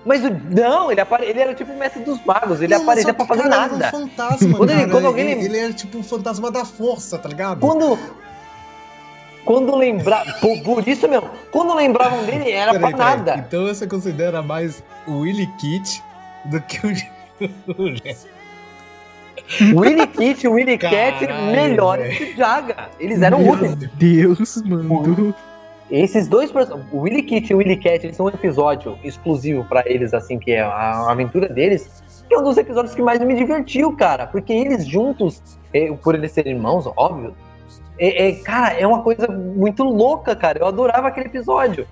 [0.04, 0.30] Mas o.
[0.30, 1.26] Não, ele, apare...
[1.26, 3.86] ele era tipo o mestre dos magos, ele Não, aparecia pra fazer cara, ele nada.
[3.86, 4.90] Era um fantasma, Quando ele- cara.
[4.92, 7.60] quando alguém ele, ele era tipo o fantasma da força, tá ligado?
[7.60, 7.98] Quando.
[9.44, 10.24] Quando lembrar.
[10.40, 11.28] Por, por isso mesmo.
[11.50, 13.16] Quando lembravam dele, era Peraí, pra peraí.
[13.16, 13.44] nada.
[13.46, 16.02] Então você considera mais o Willy Kit
[16.46, 16.90] do que o.
[19.80, 22.88] Willy Kit e Willy Cat melhores que o Jaga.
[23.00, 23.74] Eles eram Meu úteis.
[23.94, 25.34] Deus, mano.
[25.90, 29.64] Esses dois personagens, o Willy Kit e o Willy Cat, eles são um episódio exclusivo
[29.64, 33.18] pra eles, assim, que é a, aventura deles, que é um dos episódios que mais
[33.20, 35.42] me divertiu, cara, porque eles juntos,
[35.74, 37.34] eh, por eles serem irmãos, óbvio,
[37.98, 41.86] é, é, cara, é uma coisa muito louca, cara, eu adorava aquele episódio.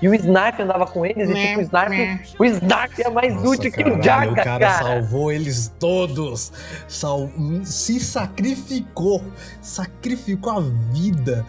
[0.00, 3.48] E o Snarf andava com eles, e tipo, o Snarf, o Snarf é mais Nossa,
[3.50, 4.84] útil que o caralho, Jaga, o cara, cara.
[4.84, 6.52] salvou eles todos.
[6.88, 7.30] Sal...
[7.62, 9.22] Se sacrificou.
[9.60, 10.60] Sacrificou a
[10.92, 11.46] vida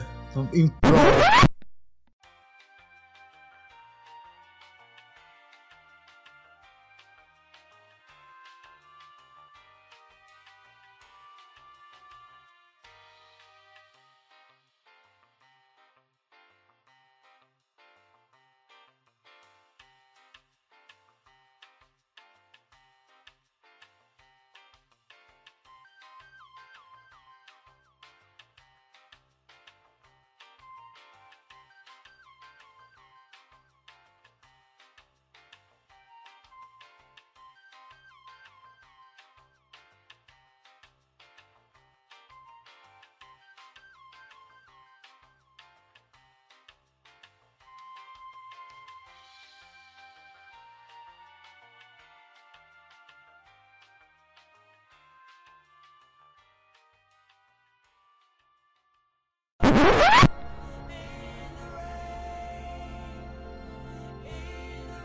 [0.54, 1.50] em prol.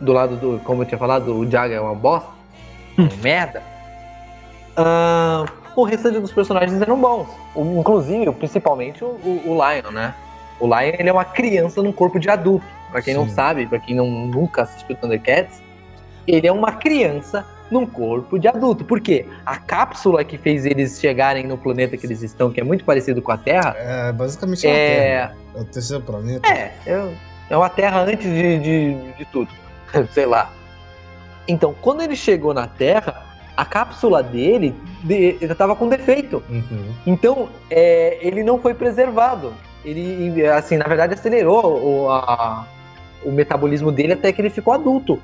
[0.08, 2.30] Do lado do, como eu tinha falado, o Jaga é uma bosta,
[2.96, 3.62] é um merda.
[4.74, 5.44] Ah,
[5.76, 7.28] o restante dos personagens eram bons.
[7.54, 10.14] O- inclusive, principalmente o, o- o Lion, né?
[10.58, 12.64] O Lion ele é uma criança num corpo de adulto.
[12.90, 13.34] Pra quem não Sim.
[13.34, 15.62] sabe, pra quem não, nunca assistiu Thundercats,
[16.26, 18.82] ele é uma criança num corpo de adulto.
[18.82, 19.26] Por quê?
[19.44, 23.20] A cápsula que fez eles chegarem no planeta que eles estão, que é muito parecido
[23.20, 24.70] com a Terra, É basicamente é...
[24.70, 25.36] uma Terra.
[25.54, 25.58] é.
[25.58, 26.48] É o terceiro planeta.
[26.48, 27.12] É, é,
[27.50, 29.50] é uma Terra antes de, de, de tudo.
[30.12, 30.50] Sei lá.
[31.46, 33.22] Então, quando ele chegou na Terra,
[33.56, 34.74] a cápsula dele
[35.40, 36.42] estava com defeito.
[36.48, 36.92] Uhum.
[37.06, 39.52] Então, é, ele não foi preservado.
[39.84, 42.66] Ele, assim, na verdade, acelerou o, a-
[43.24, 45.18] o metabolismo dele até que ele ficou adulto.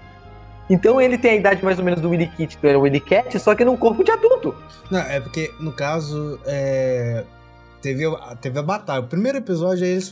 [0.71, 3.55] Então, ele tem a idade mais ou menos do Willy Kit, do Willy Cat, só
[3.55, 4.55] que num corpo de adulto.
[4.91, 7.23] Não, é porque, no caso, é,
[7.85, 8.05] teve,
[8.41, 9.01] teve a batalha.
[9.01, 10.11] O primeiro episódio aí eles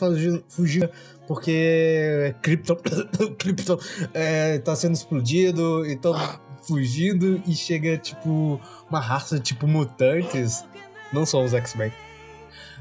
[0.49, 0.91] fugiram
[1.27, 2.77] porque Krypton,
[3.39, 3.79] Krypton
[4.13, 6.15] é, tá sendo explodido e tão
[6.63, 8.61] fugindo e chega, tipo,
[8.91, 10.65] uma raça tipo mutantes,
[11.13, 11.93] não são os X-Men,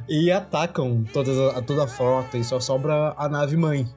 [0.10, 3.88] e atacam todas toda a frota e só sobra a nave mãe.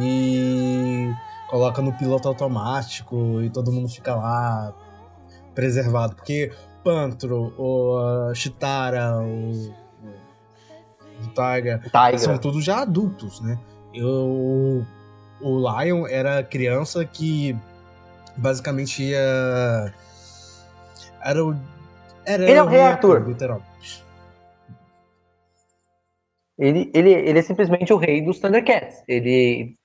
[0.00, 1.10] E
[1.48, 4.72] coloca no piloto automático e todo mundo fica lá
[5.54, 6.14] preservado.
[6.14, 6.52] Porque
[6.84, 9.87] Pantro, o Chitara, o,
[11.20, 12.18] o Tiger, Tiger.
[12.18, 13.58] são todos já adultos, né?
[13.94, 14.84] Eu,
[15.40, 17.56] o Lion era criança que
[18.36, 19.92] basicamente ia.
[21.22, 21.54] Era o.
[22.24, 23.26] Era Ele é o Rei Arthur.
[23.26, 24.04] literalmente.
[26.58, 29.02] Ele, ele, ele é simplesmente o rei dos Thundercats.
[29.06, 29.76] Ele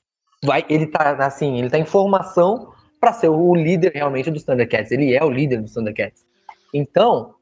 [0.43, 4.91] vai, ele tá assim, ele tá em formação para ser o líder realmente dos Thundercats.
[4.91, 6.25] Ele é o líder dos Thundercats.
[6.73, 7.35] Então,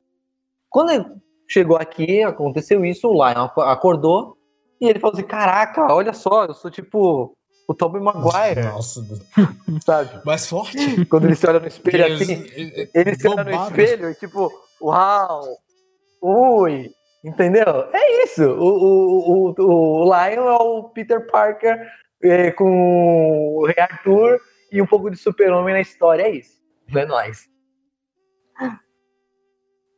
[0.69, 1.21] quando
[1.51, 4.37] chegou aqui, aconteceu isso, o Lion ac- acordou
[4.79, 7.35] e ele falou assim: "Caraca, olha só, eu sou tipo
[7.67, 9.01] o Tobey Maguire", Nossa,
[9.85, 10.25] sabe?
[10.25, 11.05] mais forte.
[11.05, 14.15] Quando ele se olha no espelho Eles- assim, eles- ele se olha no espelho e
[14.15, 14.49] tipo,
[14.81, 15.43] uau,
[16.21, 16.89] ui,
[17.23, 17.65] entendeu?
[17.93, 18.43] É isso.
[18.43, 21.77] O, o, o, o Lion é o Peter Parker
[22.23, 24.39] é, com o Rei Arthur
[24.71, 26.59] e um pouco de super-homem na história, é isso.
[26.95, 27.49] É nóis.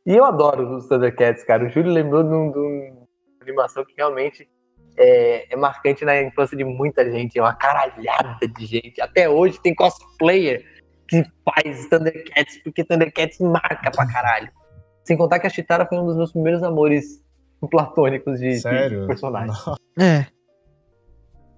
[0.06, 1.66] E eu adoro os Thundercats, cara.
[1.66, 3.08] O Júlio lembrou de, um- de uma
[3.42, 4.50] animação que realmente
[4.98, 7.40] é, é marcante na infância de muita gente.
[7.40, 9.02] É uma caralhada de gente.
[9.02, 10.64] Até hoje tem cosplayer
[11.08, 14.52] que faz Thundercats, porque Thundercats marca pra caralho.
[15.06, 17.22] Sem contar que a Chitara foi um dos meus primeiros amores
[17.72, 19.08] platônicos de, de Sério?
[19.08, 19.56] personagem.
[20.00, 20.26] É.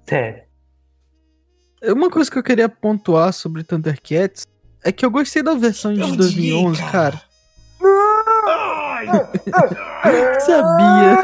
[0.08, 0.44] Sério.
[1.84, 4.46] Uma coisa que eu queria pontuar sobre Thundercats
[4.84, 7.22] é que eu gostei da versão de Eu 2011, odiei, cara.
[9.10, 11.18] Ai, Sabia.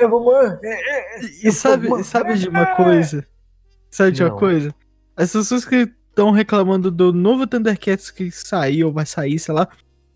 [0.00, 0.58] Eu vou morrer.
[1.42, 3.26] E sabe, sabe de uma coisa?
[3.90, 4.36] Sabe de uma Não.
[4.38, 4.74] coisa?
[5.16, 9.66] As pessoas que estão reclamando do novo Thundercats que saiu ou vai sair, sei lá,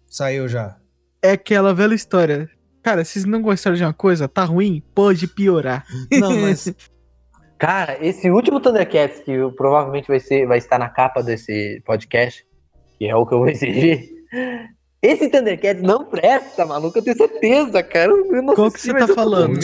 [0.07, 0.77] Saiu já.
[1.23, 2.49] é aquela velha história.
[2.83, 5.85] Cara, se vocês não gostaram de uma coisa, tá ruim, pode piorar.
[6.13, 6.73] Não, mas
[7.57, 12.45] Cara, esse último Thundercats que provavelmente vai, ser, vai estar na capa desse podcast,
[12.99, 14.09] que é o que eu vou exigir.
[15.03, 18.11] Esse Thundercats não presta, maluco, eu tenho certeza, cara.
[18.13, 19.59] Eu não Qual sei que se você tá falando?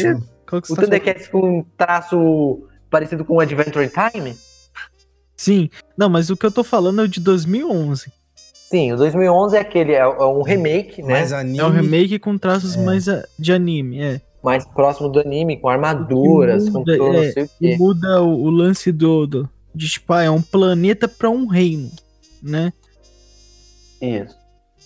[0.48, 0.90] Qual que você O tá falando?
[1.00, 4.36] Thundercats com um traço parecido com o Adventure Time?
[5.36, 5.70] Sim.
[5.96, 8.12] Não, mas o que eu tô falando é o de 2011.
[8.68, 11.12] Sim, o 2011 é aquele, é, é um remake, né?
[11.14, 11.58] mais anime.
[11.58, 12.82] É um remake com traços É.
[12.84, 14.20] mais ah, de anime, é.
[14.42, 17.76] Mais próximo do anime, com armaduras, com muda, tudo, é, não sei o E quê.
[17.78, 19.48] muda o, o lance do, do.
[19.74, 21.90] De tipo, ah, é um planeta pra um reino,
[22.42, 22.72] né?
[24.02, 24.36] Isso.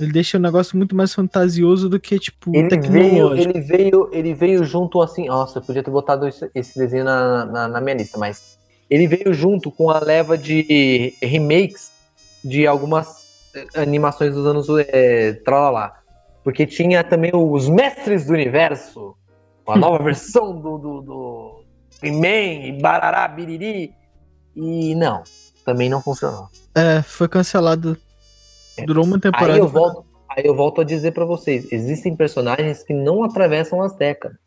[0.02, 3.50] Ele deixa o negócio muito mais fantasioso do que, tipo, Ele veio, tecnológico.
[3.50, 5.26] ele, veio, ele veio junto assim.
[5.26, 8.58] Nossa, eu podia ter botado esse, desenho na, na, na minha lista, mas
[8.90, 11.92] ele veio junto com a leva de remakes
[12.44, 16.00] de algumas eh, animações dos anos é, tralalá.
[16.42, 19.16] Porque tinha também os Mestres do Universo,
[19.64, 21.64] uma nova versão do, do, do
[22.02, 23.94] He-Man, Barará, Biriri.
[24.56, 25.22] E não,
[25.64, 26.48] também não funcionou.
[26.74, 27.96] É, foi cancelado.
[28.86, 29.52] Durou uma temporada.
[29.52, 33.82] Aí eu volto, aí eu volto a dizer pra vocês, existem personagens que não atravessam
[33.82, 34.38] as décadas.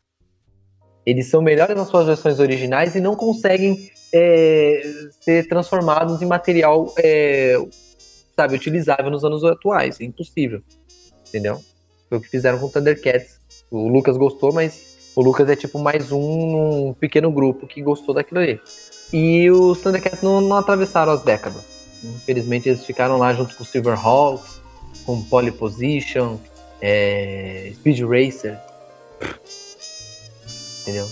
[1.05, 4.81] Eles são melhores nas suas versões originais e não conseguem é,
[5.21, 7.55] ser transformados em material, é,
[8.35, 10.01] sabe, utilizável nos anos atuais.
[10.01, 10.61] É impossível,
[11.27, 11.59] entendeu?
[12.09, 13.39] Foi o que fizeram com o Thundercats.
[13.69, 18.15] O Lucas gostou, mas o Lucas é tipo mais um num pequeno grupo que gostou
[18.15, 18.59] daquilo ali.
[19.13, 21.74] E os Thundercats não, não atravessaram as décadas.
[22.15, 24.61] Infelizmente eles ficaram lá junto com o Silverhawks,
[25.05, 26.37] com Pole Position,
[26.81, 28.59] é, Speed Racer.
[30.81, 31.09] Entendeu?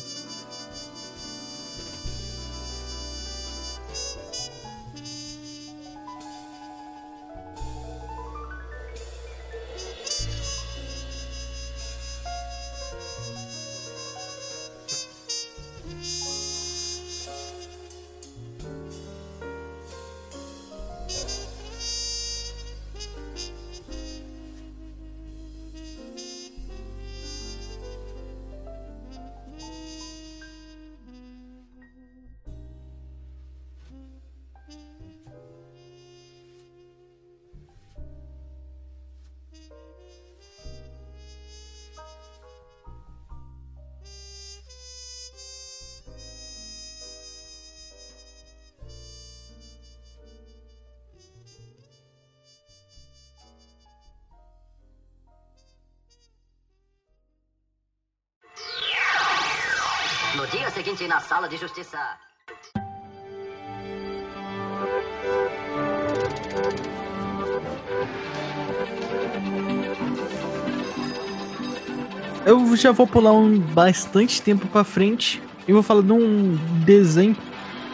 [72.84, 77.36] Já vou pular um bastante tempo pra frente e vou falar de um desenho.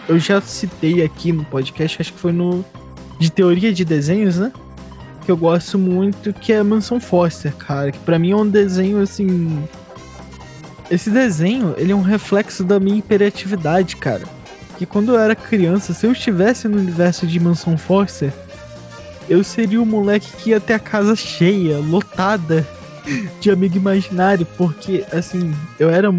[0.08, 2.66] Eu já citei aqui no podcast, acho que foi no
[3.20, 4.52] de teoria de desenhos, né?
[5.24, 7.92] Que eu gosto muito, que é Mansão Foster, cara.
[7.92, 9.64] Que pra mim é um desenho assim.
[10.90, 14.24] Esse desenho, ele é um reflexo da minha hiperatividade, cara.
[14.76, 18.34] Que quando eu era criança, se eu estivesse no universo de Mansão Foster,
[19.30, 22.66] eu seria o moleque que ia ter a casa cheia, lotada
[23.40, 26.10] de amigo imaginário, porque assim, eu era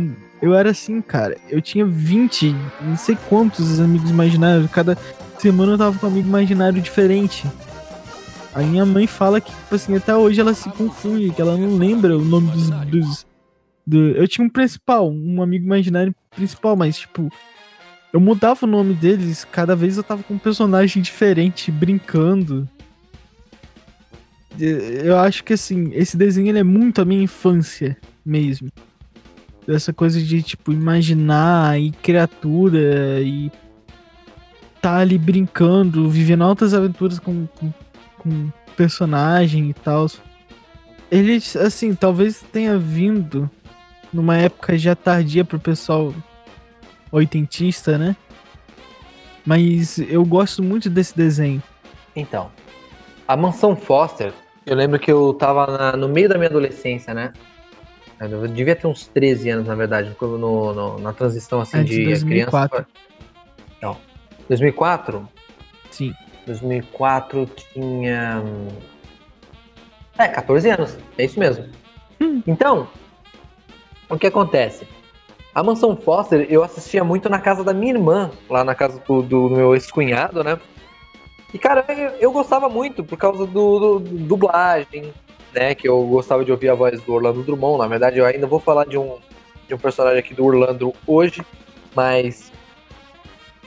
[0.42, 1.36] eu era assim, cara.
[1.48, 4.96] Eu tinha 20, não sei quantos amigos imaginários, cada
[5.38, 7.46] semana eu tava com um amigo imaginário diferente.
[8.54, 11.76] A minha mãe fala que, tipo assim, até hoje ela se confunde, que ela não
[11.76, 12.70] lembra o nome dos.
[12.70, 13.26] dos
[13.86, 13.98] do...
[14.10, 17.30] Eu tinha um principal, um amigo imaginário principal, mas, tipo,
[18.12, 22.68] eu mudava o nome deles, cada vez eu tava com um personagem diferente, brincando.
[24.58, 28.68] Eu acho que, assim, esse desenho ele é muito a minha infância mesmo.
[29.68, 33.50] Essa coisa de, tipo, imaginar e criatura e
[34.80, 37.72] tá ali brincando, vivendo altas aventuras com, com,
[38.18, 40.06] com personagem e tal.
[41.10, 43.50] Ele, assim, talvez tenha vindo
[44.12, 46.14] numa época já tardia pro pessoal
[47.12, 48.16] oitentista, né?
[49.44, 51.62] Mas eu gosto muito desse desenho.
[52.14, 52.50] Então,
[53.32, 54.32] a Mansão Foster,
[54.66, 57.32] eu lembro que eu tava na- no meio da minha adolescência, né?
[58.20, 60.38] Eu devia ter uns 13 anos, na verdade, no,
[60.74, 62.68] no- na transição assim É, de de 2004.
[62.68, 62.68] criança.
[63.80, 63.96] pra- Não.
[64.48, 65.28] 2004?
[65.90, 66.12] Sim.
[66.44, 68.42] 2004 tinha.
[70.18, 70.98] É, 14 anos.
[71.16, 71.66] É isso mesmo.
[72.20, 72.42] Hum.
[72.46, 72.88] Então,
[74.08, 74.86] o que acontece?
[75.54, 79.22] A Mansão Foster eu assistia muito na casa da minha irmã, lá na casa do,
[79.22, 80.58] do meu ex-cunhado, né?
[81.52, 85.12] E, cara, eu, eu gostava muito por causa do, do- do dublagem,
[85.52, 85.74] né?
[85.74, 87.78] Que eu gostava de ouvir a voz do Orlando Drummond.
[87.78, 89.16] Na verdade, eu ainda vou falar de um,
[89.66, 91.42] de um personagem aqui do Orlando hoje,
[91.94, 92.52] mas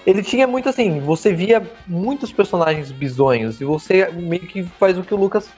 [0.06, 5.04] ele tinha muito assim, você via muitos personagens bizonhos e você meio que faz o
[5.04, 5.50] que o Lucas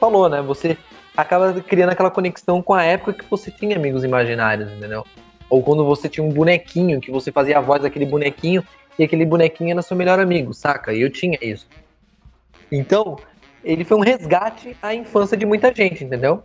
[0.00, 0.42] falou, né?
[0.42, 0.76] Você
[1.16, 5.04] acaba criando aquela conexão com a época que você tinha amigos imaginários, entendeu?
[5.50, 8.64] Ou quando você tinha um bonequinho, que você fazia a voz daquele bonequinho
[8.98, 10.92] e aquele bonequinho era seu melhor amigo, saca?
[10.92, 11.68] E eu tinha isso.
[12.70, 13.16] Então,
[13.64, 16.42] ele foi um resgate à infância de muita gente, entendeu?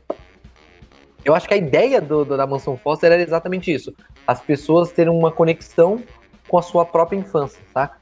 [1.23, 3.93] Eu acho que a ideia do, do- da Mansão Foster era exatamente isso.
[4.25, 6.01] As pessoas terem uma conexão
[6.47, 7.97] com a sua própria infância, saca?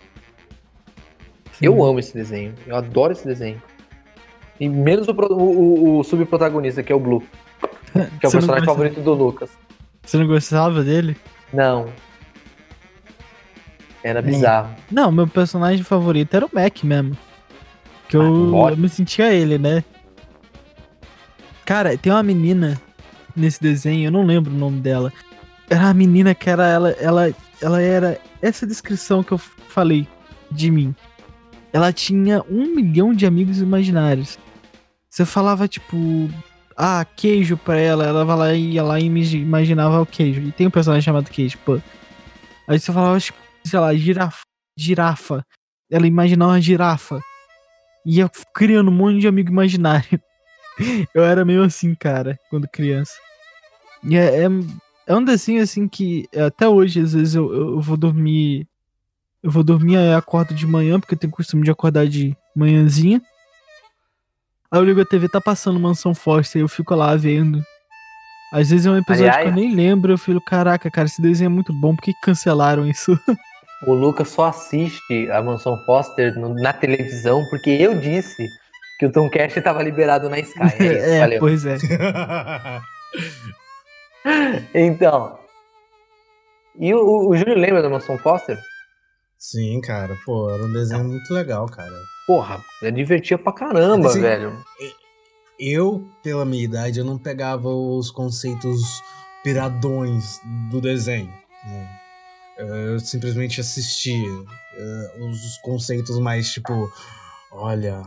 [1.62, 2.54] Eu amo esse desenho.
[2.68, 3.62] Eu adoro esse desenho.
[4.60, 7.24] E menos o, o, o- subprotagonista, que é o Blue.
[8.20, 9.50] Que é o Você personagem favorito do Lucas.
[10.04, 11.18] Você não gostava dele?
[11.52, 11.88] Não.
[14.08, 14.70] Era bizarro.
[14.90, 17.18] Não, meu personagem favorito era o Mac mesmo.
[18.08, 19.84] Que eu, Ah, eu me sentia ele, né?
[21.66, 22.80] Cara, tem uma menina
[23.36, 25.12] nesse desenho, eu não lembro o nome dela.
[25.70, 30.08] Era uma menina que era ela, ela, ela era essa descrição que eu falei
[30.50, 30.96] de mim.
[31.74, 34.40] Ela tinha um milhão de amigos imaginários.
[35.10, 36.30] Você falava tipo,
[36.78, 40.40] ah, queijo pra ela, ela vai lá e ia lá e me imaginava o queijo.
[40.40, 41.82] E tem um personagem chamado queijo, pô.
[42.68, 43.38] Aí você falava, tipo,
[43.68, 44.42] sei lá, girafa,
[44.78, 45.46] girafa.
[45.90, 47.20] Ela imaginava uma girafa.
[48.06, 50.22] Ia criando um monte de amigo imaginário.
[51.14, 53.14] Eu era meio assim, cara, quando criança.
[54.04, 54.48] E é, é,
[55.08, 58.68] é um desenho assim que até hoje, às vezes, eu, eu vou dormir.
[59.42, 63.22] Eu vou dormir e acordo de manhã, porque eu tenho costume de acordar de manhãzinha.
[64.70, 67.64] Aí eu ligo a TV, tá passando Mansão Foster, eu fico lá vendo.
[68.52, 69.44] Às vezes é um episódio Ai, ai.
[69.44, 72.14] que eu nem lembro, eu fico, caraca, cara, esse desenho é muito bom, por que
[72.14, 73.18] que cancelaram isso?
[73.86, 78.48] O Lucas só assiste a Mansão Foster no- na televisão porque eu disse
[79.00, 80.60] que o Tom Cash estava liberado na Sky.
[80.80, 81.40] É isso, é, valeu.
[81.40, 81.78] pois é.
[84.74, 85.40] Então.
[86.80, 88.58] E o, o, Júlio lembra da Mansão Foster?
[89.38, 91.94] Sim, cara, pô, era um desenho muito legal, cara.
[92.26, 94.22] Porra, eu divertia pra caramba, Sim.
[94.22, 94.64] velho.
[95.60, 98.82] Eu, pela minha idade, eu não pegava os conceitos
[99.44, 101.28] piradões do desenho.
[101.66, 102.00] né?
[102.58, 104.30] Eu simplesmente assistia
[104.76, 106.92] eh, os conceitos mais tipo,
[107.52, 108.02] olha,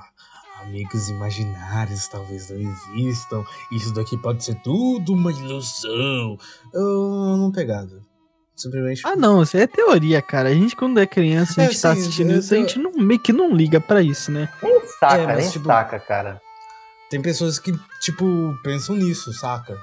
[0.63, 6.37] amigos imaginários talvez não existam, isso daqui pode ser tudo uma ilusão.
[6.75, 8.01] Eu não pegava.
[8.57, 9.01] Simplesmente.
[9.07, 10.51] Ah, não, isso aí é teoria, cara.
[10.51, 12.79] A gente, quando é criança, a É, gente tá sim, assistindo eu isso, a gente
[12.79, 14.49] não, meio que não liga pra isso, né?
[14.63, 16.41] Nem saca, É, mas, nem tipo, saca, cara.
[17.09, 17.73] Tem pessoas que,
[18.03, 18.25] tipo,
[18.63, 19.79] pensam nisso, saca?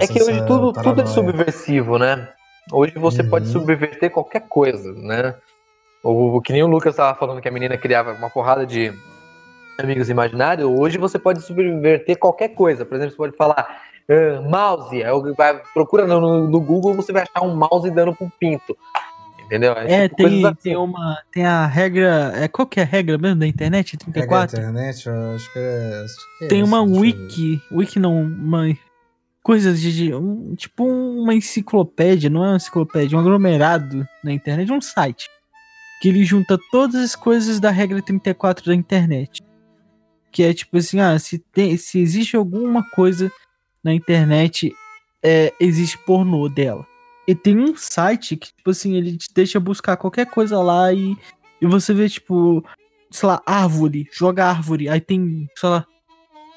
[0.00, 2.28] É que hoje tudo, tudo é subversivo, né?
[2.72, 3.30] Hoje você Uhum.
[3.30, 5.34] pode subverter qualquer coisa, né?
[6.02, 8.92] O, o que nem o Lucas estava falando que a menina criava uma porrada de
[9.78, 12.84] amigos imaginários, hoje você pode subverter qualquer coisa.
[12.84, 15.02] Por exemplo, você pode falar ah, mouse,
[15.36, 18.76] vai, procura no, no- Google, você vai achar um mouse dando um pinto.
[19.44, 19.72] Entendeu?
[19.72, 20.54] É, tipo tem, assim.
[20.62, 21.18] tem uma.
[21.32, 22.32] Tem a regra.
[22.36, 23.96] É, qual que é a regra mesmo da internet?
[23.96, 24.10] Pega
[24.42, 24.60] a 34?
[24.60, 26.02] internet, eu acho que é.
[26.04, 27.62] acho que é Tem isso, uma wiki.
[27.72, 28.66] Wiki não, uma.
[29.48, 30.14] Coisas de.
[30.14, 35.26] um- tipo uma enciclopédia, não é uma enciclopédia, um aglomerado na internet, um site.
[36.02, 39.42] Que ele junta todas as coisas da regra 34 da internet.
[40.30, 43.32] Que é tipo assim, ah, se, tem, se existe alguma coisa
[43.82, 44.70] na internet,
[45.22, 46.86] é, existe pornô dela.
[47.26, 51.16] E tem um site que, tipo assim, ele te deixa buscar qualquer coisa lá e,
[51.58, 52.62] e você vê, tipo,
[53.10, 55.86] sei lá, árvore, joga árvore, aí tem, sei lá,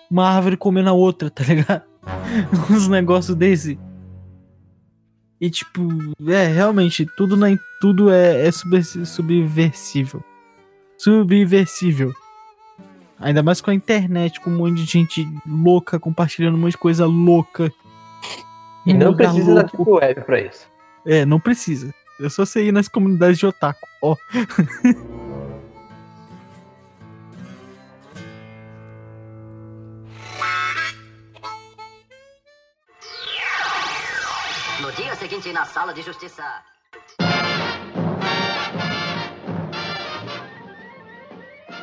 [0.09, 1.89] uma árvore comendo a outra, tá ligado?
[2.69, 3.79] Uns negócios desse.
[5.39, 5.87] E tipo,
[6.27, 7.47] é, realmente, tudo, na,
[7.79, 10.23] tudo é, é subver- subversivo.
[10.97, 12.13] Subversivo.
[13.19, 16.77] Ainda mais com a internet, com um monte de gente louca compartilhando um monte de
[16.77, 17.71] coisa louca.
[18.85, 19.61] E não lugar precisa da.
[19.63, 20.67] Deep Web pra isso.
[21.05, 21.93] É, não precisa.
[22.19, 23.79] É só você ir nas comunidades de otaku.
[24.01, 24.15] Ó,
[24.83, 24.93] No
[35.49, 36.43] na sala de justiça.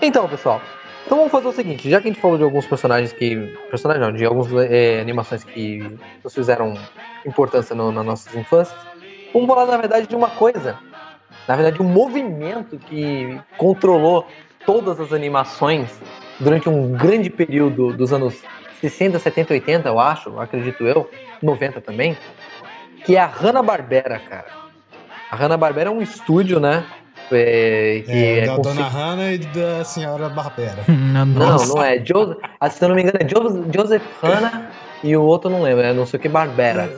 [0.00, 0.62] Então, pessoal,
[1.04, 3.34] então vamos fazer o seguinte, já que a gente falou de alguns personagens que.
[3.68, 6.74] Personagens não, de algumas é, animações que nos fizeram
[7.26, 8.78] importância no, nas nossas infâncias,
[9.32, 10.78] vamos falar, na verdade, de uma coisa.
[11.48, 14.24] Na verdade, um movimento que controlou
[14.64, 15.90] todas as animações
[16.38, 18.40] durante um grande período dos anos
[18.80, 21.10] 60, 70, 80, eu acho, acredito eu,
[21.42, 22.16] 90 também,
[23.04, 24.46] que é a Hanna-Barbera, cara.
[25.30, 26.84] A Hanna-Barbera é um estúdio, né?
[27.30, 30.84] é, que É, é da Dona Hannah e da Senhora Barbera.
[30.88, 31.98] não, não é.
[31.98, 32.36] Jo...
[32.60, 34.70] ah, se eu não me engano, é Jo- Joseph Hanna
[35.02, 36.90] e o outro não lembro, é não sei o que Barbera.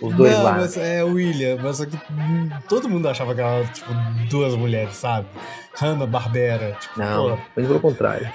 [0.00, 0.52] Os dois não, lá.
[0.52, 3.90] Mas é William, mas só que hum, todo mundo achava que era tipo
[4.30, 5.26] duas mulheres, sabe?
[5.74, 8.30] Hannah Barbera, tipo, Não, pô, mas pelo contrário.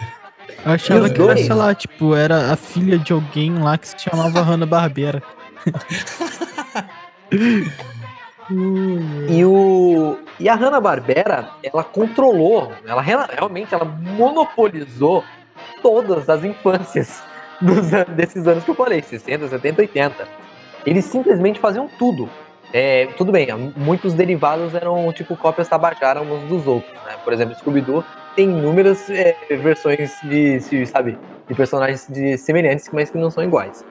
[0.65, 3.95] Eu achava que era, sei lá, tipo, era a filha de alguém lá que se
[3.97, 5.23] chamava Hanna Barbera.
[9.29, 15.23] E o e a Hanna Barbera, ela controlou, ela real- realmente ela monopolizou
[15.81, 17.23] todas as infâncias
[17.61, 20.27] dos desses anos que eu falei, 60, 70, 80.
[20.85, 22.29] Eles simplesmente faziam tudo.
[22.73, 23.47] É, tudo bem,
[23.77, 27.15] muitos derivados eram tipo cópias tabajara uns dos outros, né?
[27.23, 28.03] Por exemplo, Scooby-Doo
[28.35, 33.43] tem inúmeras é, versões de, de, sabe, de personagens de semelhantes, mas que não são
[33.43, 33.85] iguais.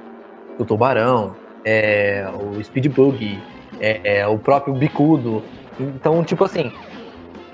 [0.59, 3.39] O Tubarão, é, o Speed Bug,
[3.81, 5.43] é, é, o próprio Bicudo.
[5.79, 6.73] Então, tipo assim,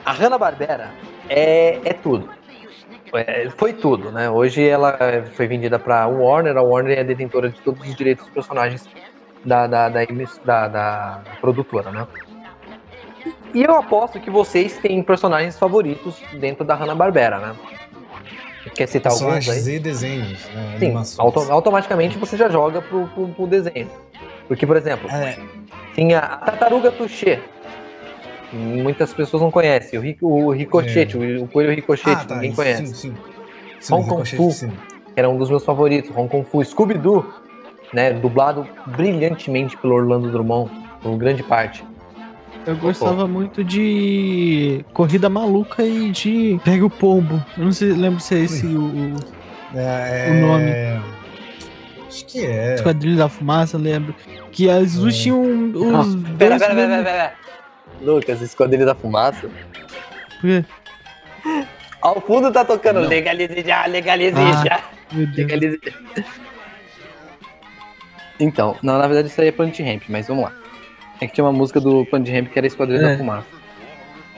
[0.04, 0.90] a Hanna-Barbera
[1.28, 2.28] é, é tudo.
[3.14, 4.28] É, foi tudo, né?
[4.28, 4.98] Hoje ela
[5.32, 8.86] foi vendida para Warner, a Warner é detentora de todos os direitos dos personagens
[9.44, 10.04] da, da, da,
[10.44, 12.06] da- da produtora, né?
[13.54, 17.56] E eu aposto que vocês têm personagens favoritos dentro da Hanna-Barbera, né?
[18.74, 19.74] Quer citar alguns aí?
[19.74, 20.76] e desenhos, né?
[20.78, 23.88] Sim, auto- automaticamente você já joga pro, pro, pro desenho.
[24.46, 25.36] Porque, por exemplo, É,
[25.94, 27.40] tinha a Tartaruga Touché.
[28.52, 29.98] Muitas pessoas não conhecem.
[29.98, 32.86] O, Rico, o Ricochete, o, o Coelho Ricochete, ah, tá, ninguém conhece.
[32.86, 33.14] Sim, sim.
[33.80, 34.50] Sim, Hong Kong Fu.
[34.50, 34.68] sim.
[35.14, 36.10] Que era um dos meus favoritos.
[36.16, 36.64] Hong Kong Fu.
[36.64, 37.26] Scooby-Doo,
[37.92, 38.12] né?
[38.14, 40.70] Dublado brilhantemente pelo Orlando Drummond,
[41.02, 41.84] por grande parte.
[42.68, 47.42] Eu gostava muito de Corrida Maluca e de Pega o Pombo.
[47.56, 49.16] Eu não sei, lembro se é esse o, o
[49.74, 50.64] É, O nome.
[50.64, 51.00] é,
[52.06, 52.74] Acho que é.
[52.74, 54.14] Esquadrilha da Fumaça, lembro.
[54.52, 55.18] Que as duas É.
[55.22, 55.40] tinham
[55.74, 57.32] os Não, Pera, pera, pera, pera, pera.
[58.02, 59.48] Lucas, Esquadrilha da Fumaça.
[60.40, 60.64] Por quê?
[62.02, 63.08] Ao fundo tá tocando Não.
[63.08, 64.64] legalize já, legalize Ah.
[64.64, 64.80] já.
[65.10, 65.36] Meu Deus.
[65.38, 65.80] Legalize.
[68.38, 70.52] Então, não, na verdade isso aí é Planet Ramp, mas vamos lá.
[71.20, 73.10] É que tinha uma música do Ramp que era Esquadrilha É.
[73.12, 73.46] da Fumaça.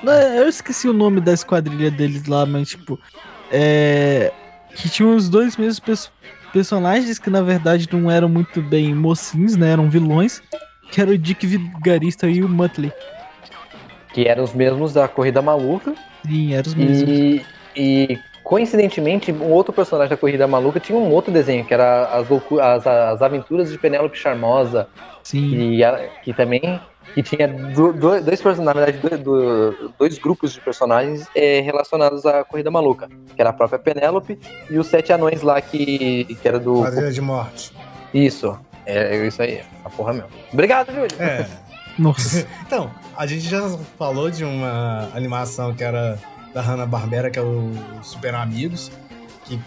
[0.02, 2.98] Não, Eu esqueci o nome da esquadrilha deles lá, mas tipo.
[3.50, 4.32] É.
[4.74, 6.10] Que tinham os dois mesmos pers-
[6.52, 9.72] personagens que na verdade não eram muito bem mocinhos, né?
[9.72, 10.42] Eram vilões.
[10.90, 12.92] Que era o Dick Vigarista e o Muttley.
[14.12, 15.94] Que eram os mesmos da Corrida Maluca.
[16.26, 17.08] Sim, eram os mesmos.
[17.08, 17.42] E,
[17.76, 18.18] e
[18.50, 22.58] coincidentemente, um outro personagem da Corrida Maluca tinha um outro desenho, que era as, loucu-
[22.58, 24.88] as, as aventuras de Penélope Charmosa,
[25.22, 25.54] Sim.
[25.54, 26.80] e ela- que também
[27.14, 31.60] que tinha do- do- dois personagens, na verdade, do- do- dois grupos de personagens é,
[31.60, 34.36] relacionados à Corrida Maluca, que era a própria Penélope
[34.68, 37.72] e os sete anões lá que, que era do Quadrilha de morte.
[38.12, 40.28] isso, É, é isso aí, essa porra mesmo.
[40.52, 41.06] Obrigado, Júlio.
[41.20, 41.46] É.
[41.96, 42.44] Nossa.
[42.66, 43.60] Então, a gente já
[43.96, 46.18] falou de uma animação que era
[46.54, 47.70] da Hanna-Barbera, que é o
[48.02, 48.90] Super Amigos,
[49.44, 49.58] que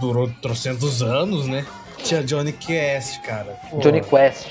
[0.00, 1.64] durou trocentos anos, né?
[2.02, 3.56] Tinha Johnny Quest, cara.
[3.70, 4.46] Pô, Johnny Quest.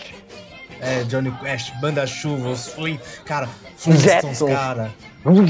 [0.82, 3.00] É, Johnny Quest, Banda Chuva, os Flint...
[3.26, 4.92] Cara, Flintstones, cara.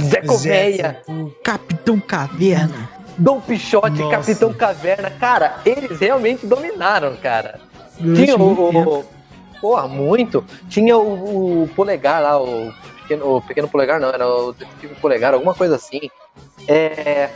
[0.10, 1.02] Zé Colmeia,
[1.44, 2.90] Capitão Caverna.
[3.18, 4.18] Dom Pichote, Nossa.
[4.18, 5.12] Capitão Caverna.
[5.12, 7.60] Cara, eles realmente dominaram, cara.
[7.98, 9.06] Tinha muito o, o-
[9.62, 10.44] Porra, muito.
[10.70, 12.74] Tinha o, o polegar lá, o
[13.10, 16.10] pequeno, o pequeno polegar, não, era o detetive polegar, alguma coisa assim.
[16.68, 17.30] É,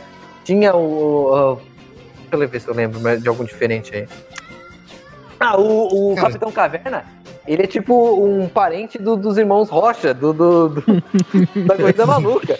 [0.44, 1.32] tinha o.
[1.54, 1.56] o-
[2.30, 4.08] deixa eu ver se eu lembro de algum diferente aí.
[5.40, 6.14] Ah, o, o.
[6.14, 7.04] Capitão Caverna,
[7.46, 10.82] ele é tipo um parente do- dos irmãos Rocha, do, do- do-
[11.66, 12.58] da Corrida Maluca.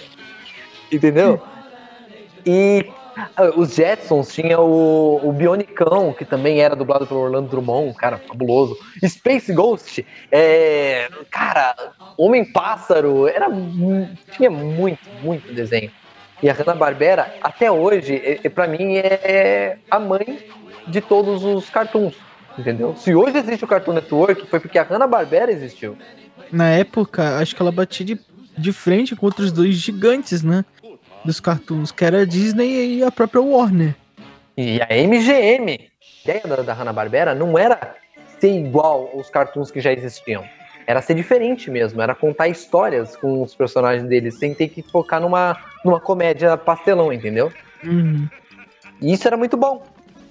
[0.90, 1.40] Entendeu?
[2.44, 2.90] E
[3.56, 8.76] os Jetsons tinha o, o Bionicão, que também era dublado pelo Orlando Drummond, cara, fabuloso.
[9.04, 11.74] Space Ghost, é, cara,
[12.16, 13.46] Homem-Pássaro, era,
[14.32, 15.90] tinha muito, muito desenho.
[16.42, 20.46] E a Hanna-Barbera, até hoje, é, pra mim, é a mãe
[20.86, 22.14] de todos os cartoons,
[22.58, 22.94] entendeu?
[22.96, 25.96] Se hoje existe o Cartoon Network, foi porque a Hanna-Barbera existiu.
[26.52, 28.20] Na época, acho que ela batia de,
[28.56, 30.64] de frente com outros dois gigantes, né?
[31.24, 33.94] Dos cartoons, que era a Disney e a própria Warner.
[34.56, 35.90] E a MGM,
[36.26, 37.96] a ideia da, da Hanna-Barbera não era
[38.38, 40.44] ser igual aos cartoons que já existiam.
[40.86, 45.20] Era ser diferente mesmo, era contar histórias com os personagens deles, sem ter que focar
[45.20, 47.50] numa, numa comédia pastelão, entendeu?
[47.82, 48.28] Uhum.
[49.00, 49.82] E isso era muito bom.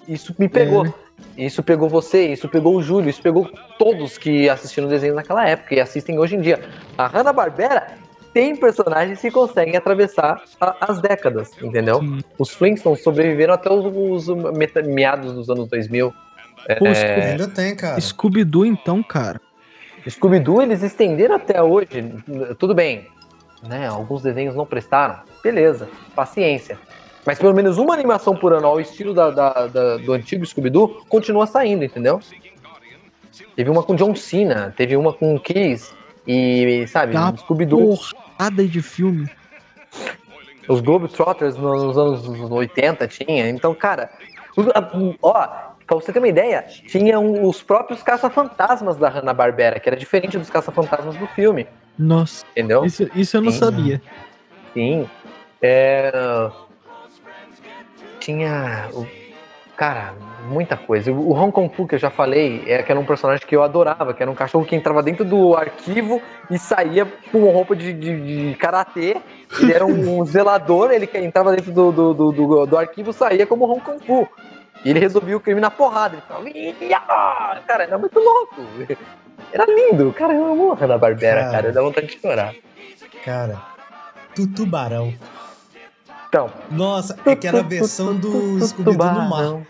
[0.08, 0.86] Isso me pegou.
[0.86, 0.94] É?
[1.38, 3.50] Isso pegou você, isso pegou o Júlio, isso pegou
[3.80, 6.60] todos que assistiram desenho naquela época e assistem hoje em dia.
[6.98, 7.98] A Hanna-Barbera
[8.34, 12.00] tem personagens que conseguem atravessar a- as décadas, entendeu?
[12.00, 12.20] Sim.
[12.40, 14.28] Os Flintstones sobreviveram até os, os
[14.58, 16.12] meta- meados dos anos 2000.
[16.80, 18.00] Pô, É, Ainda tem, cara.
[18.00, 19.40] Scooby-Doo, então, cara.
[20.10, 22.14] Scooby-Doo eles estenderam até hoje.
[22.58, 23.08] Tudo bem,
[23.68, 23.88] né?
[23.88, 25.20] Alguns desenhos não prestaram.
[25.44, 26.78] Beleza, paciência.
[27.26, 31.04] Mas pelo menos uma animação por ano ao estilo da, da- da- do antigo Scooby-Doo
[31.08, 32.20] continua saindo, entendeu?
[33.56, 35.94] Teve uma com John Cena, teve uma com Kiss
[36.28, 37.98] e, sabe, Tá, Scooby-Doo.
[38.38, 39.30] Porrada de filme.
[40.68, 43.50] Os Globetrotters nos anos 80 tinha.
[43.50, 44.10] Então, cara,
[45.22, 45.48] ó,
[45.86, 50.50] pra você ter uma ideia, tinham os próprios caça-fantasmas da Hanna-Barbera, que era diferente dos
[50.50, 51.68] caça-fantasmas do filme,
[52.00, 52.86] Nossa, entendeu?
[52.86, 53.60] isso, isso eu não Sim.
[53.60, 54.02] sabia.
[54.74, 55.10] Sim.
[55.62, 56.50] É...
[58.20, 58.90] Tinha.
[58.94, 59.06] o-
[59.76, 60.14] Cara,
[60.48, 61.12] muita coisa.
[61.12, 63.64] O Hong Kong Fu, que eu já falei, é que era um personagem que eu
[63.64, 67.92] adorava, que era um cachorro que entrava dentro do arquivo e saía com roupa de,
[67.92, 69.18] de, de karatê.
[69.60, 73.14] Ele era um zelador, ele que entrava dentro do, do, do, do, do arquivo e
[73.14, 74.28] saía como Hong Kong Fu.
[74.86, 76.16] E ele resolvia o crime na porrada.
[76.16, 77.00] Ele falava, "Ia!"
[77.66, 78.62] cara, era muito louco.
[79.52, 80.12] Era lindo.
[80.14, 81.52] Cara, eu amo a Hanna-Barbera, Cara.
[81.52, 81.72] cara.
[81.72, 82.56] Dá vontade de chorar.
[83.24, 83.62] Cara,
[84.36, 85.14] tu tubarão.
[86.34, 89.62] Então, Nossa, é que era a versão do Scooby-Doo no mar.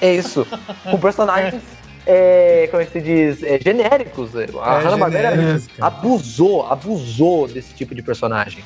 [0.00, 0.44] É isso.
[0.90, 1.62] Com personagens,
[2.04, 4.34] é, como é que se diz, é, genéricos.
[4.34, 5.60] A É, Hanna-Barbera cara.
[5.80, 8.64] abusou, abusou desse tipo de personagem.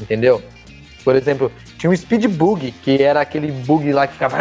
[0.00, 0.40] Entendeu?
[1.02, 4.36] Por exemplo, tinha um Speed Bug, que era aquele bug lá que ficava.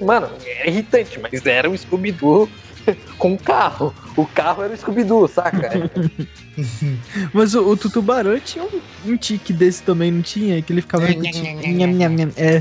[0.00, 2.48] Mano, é irritante, mas era um Scooby-Doo
[3.18, 3.94] com carro.
[4.18, 5.70] O carro era o Scooby-Doo, saca?
[7.32, 8.80] Mas o, o Tutubarão tinha um,
[9.12, 10.60] um tique desse também, não tinha?
[10.60, 11.06] Que ele ficava.
[11.06, 12.32] Nham, nham, nham.
[12.36, 12.60] É,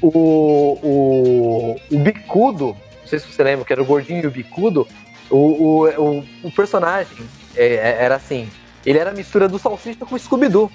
[0.00, 4.30] o, o, o Bicudo, não sei se você lembra, que era o gordinho e o
[4.30, 4.88] Bicudo,
[5.28, 7.18] o, o, o, o personagem
[7.54, 8.48] é, é- era assim,
[8.86, 10.72] ele era a mistura do Salsicha com o Scooby-Doo.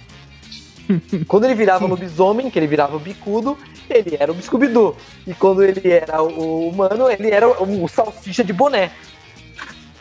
[1.28, 3.58] Quando ele virava lobisomem, que ele virava o Bicudo,
[3.90, 4.96] ele era o Scooby-Doo.
[5.26, 8.92] E quando ele era o, o humano, ele era o, o Salsicha de boné.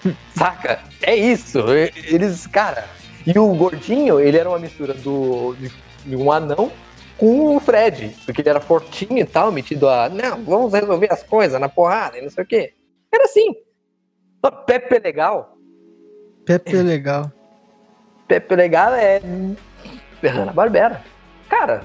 [0.36, 0.80] Saca?
[1.02, 1.60] É isso.
[2.06, 2.84] Eles, cara...
[3.26, 5.72] E o gordinho, ele era uma mistura do, de,
[6.04, 6.70] de um anão
[7.16, 11.22] com o Fred, porque ele era fortinho e tal, metido a, não, vamos resolver as
[11.22, 12.74] coisas na porrada e não sei o quê.
[13.10, 13.54] Era assim.
[14.44, 15.54] Só Pepe Legal,
[16.44, 17.32] Pepe é legal.
[18.28, 19.20] Pepe Legal é
[20.22, 21.02] Hanna-Barbera.
[21.48, 21.84] Cara,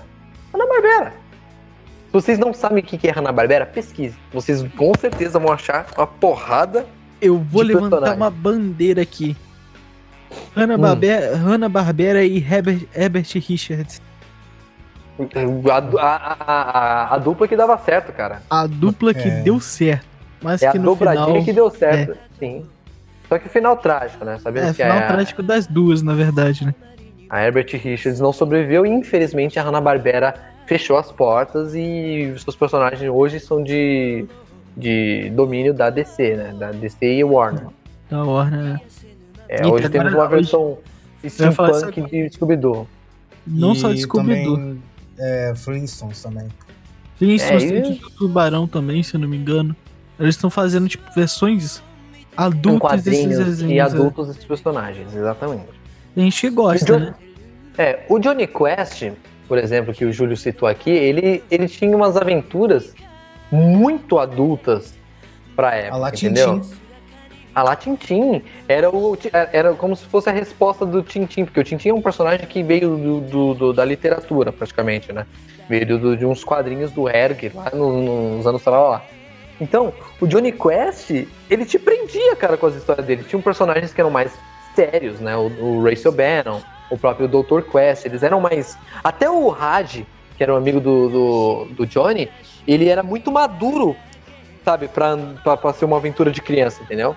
[0.54, 1.14] Hanna-Barbera.
[2.08, 4.18] Se vocês não sabem o que é Hanna-Barbera, pesquise.
[4.32, 6.86] Vocês com certeza vão achar uma porrada.
[7.22, 8.18] Eu vou levantar personagem.
[8.18, 9.36] uma bandeira aqui.
[10.32, 10.36] Hum.
[10.56, 14.02] Hanna-Barbera Hanna-Barbera e Herbert, Herbert Richards.
[15.20, 16.80] A, a- a-
[17.10, 18.42] a- a dupla que dava certo, cara.
[18.50, 19.42] A dupla que É.
[19.42, 20.08] deu certo.
[20.42, 21.44] Mas É a que no dobradinha final.
[21.44, 22.18] que deu certo.
[22.40, 22.66] Sim.
[23.28, 24.40] Só que o final trágico, né?
[24.42, 26.74] Sabemos É, que final a- trágico das duas, na verdade, né?
[27.30, 30.34] A Herbert Richards não sobreviveu e infelizmente a Hanna-Barbera
[30.66, 34.26] fechou as portas e os seus personagens hoje são de
[34.78, 36.56] de domínio da DC, né?
[36.58, 37.68] Da DC e Warner.
[38.10, 38.80] Da Warner.
[39.48, 40.78] É, Eita, hoje temos uma versão
[41.28, 42.88] steampunk de Scooby-Doo.
[43.46, 44.78] Não E só de Scooby-Doo.
[45.18, 46.48] É, Flintstones também.
[47.18, 49.76] Flintstones É, tem e- Tubarão também, se eu não me engano.
[50.20, 51.82] Eles estão fazendo, tipo, versões
[52.38, 53.62] adultas desses desenhos.
[53.62, 53.82] e é.
[53.82, 55.66] adultos desses personagens, exatamente.
[56.16, 57.14] Tem gente que gosta, John- né?
[57.78, 59.12] É, o Johnny Quest,
[59.48, 62.94] por exemplo, que o Júlio citou aqui, ele, ele tinha umas aventuras
[63.52, 64.94] muito adultas
[65.56, 66.00] pra época, A?
[66.12, 66.80] Tintin.
[67.56, 69.18] A lá Tintin era, o,
[69.52, 72.62] era como se fosse a resposta do Tintin, porque o Tintin é um personagem que
[72.64, 75.26] veio do, do- do- da literatura, praticamente, né?
[75.68, 79.06] Veio do- de uns quadrinhos do Erg, lá no- nos anos lá, lá.
[79.60, 81.10] Então, o Johnny Quest,
[81.50, 83.24] ele te prendia, cara, com as histórias dele.
[83.28, 84.32] Tinham personagens que eram mais
[84.74, 85.36] sérios, né?
[85.36, 87.62] O, o Ray Bannon, o próprio Dr.
[87.70, 88.78] Quest, eles eram mais...
[89.04, 90.06] Até o Raj,
[90.38, 92.30] que era um amigo do, do, do Johnny,
[92.68, 93.96] ele era muito maduro,
[94.64, 94.88] sabe?
[94.88, 97.16] Pra, pra, pra ser uma aventura de criança, entendeu?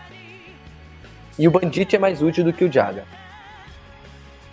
[1.39, 3.05] E o Bandit é mais útil do que o Jaga.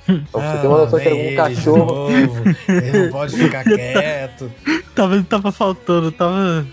[0.05, 0.15] Pra
[0.53, 1.85] você ter uma noção que Ah, vem algum ele de cachorro...
[1.85, 2.43] novo.
[2.67, 4.51] Ele não pode ficar quieto.
[4.95, 6.65] Tava, tava faltando, tava.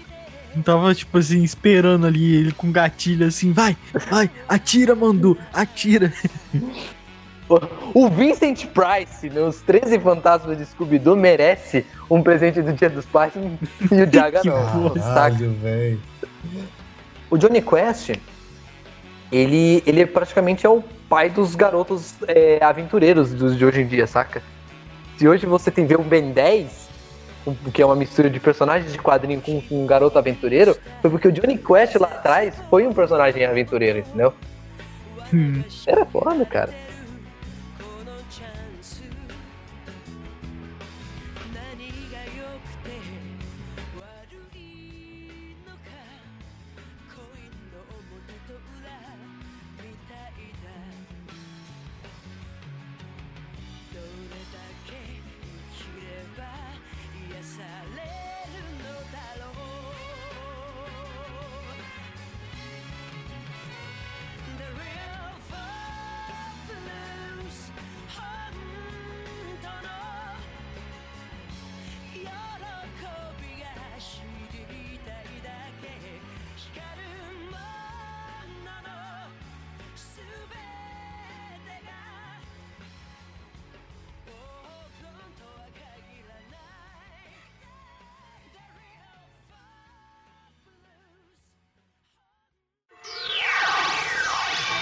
[0.64, 3.76] Tava, tipo assim, esperando ali, ele com gatilho assim, vai,
[4.10, 6.10] vai, atira, Mandu, atira.
[7.94, 13.32] O Vincent Price, nos 13 Fantasmas de Scooby-Doo, merece um presente do Dia dos Pais
[13.36, 14.90] e o Jaga não.
[14.90, 16.00] Caralho, velho.
[17.30, 18.12] O Johnny Quest,
[19.30, 23.86] ele, ele é praticamente é o pai dos garotos é, aventureiros dos de hoje em
[23.86, 24.42] dia, saca?
[25.16, 26.88] Se hoje você tem ver um Ben 10,
[27.46, 31.10] um- que é uma mistura de personagens de quadrinho com, com um garoto aventureiro, foi
[31.10, 34.34] porque o Johnny Quest lá atrás foi um personagem aventureiro, entendeu?
[35.32, 36.72] Hum, Era foda, cara.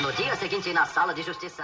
[0.04, 1.62] No dia seguinte, na sala de justiça.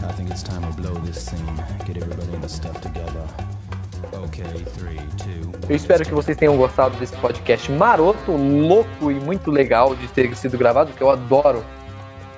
[0.00, 1.44] I think it's time to blow this scene.
[1.86, 3.28] Get everybody in the stuff together.
[4.14, 5.52] Okay, three, two.
[5.68, 10.34] Eu espero que vocês tenham gostado desse podcast maroto, louco e muito legal de ter
[10.34, 11.62] sido gravado, porque eu adoro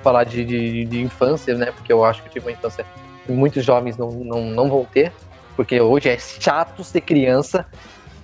[0.03, 1.71] falar de, de, de infância, né?
[1.71, 2.85] Porque eu acho que eu tive uma infância
[3.25, 5.13] que muitos jovens não, não, não vão ter,
[5.55, 7.65] porque hoje é chato ser criança.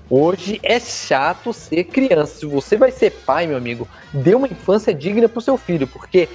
[0.10, 2.40] Hoje é chato ser criança.
[2.40, 6.30] Se você vai ser pai, meu amigo, dê uma infância digna pro seu filho, porque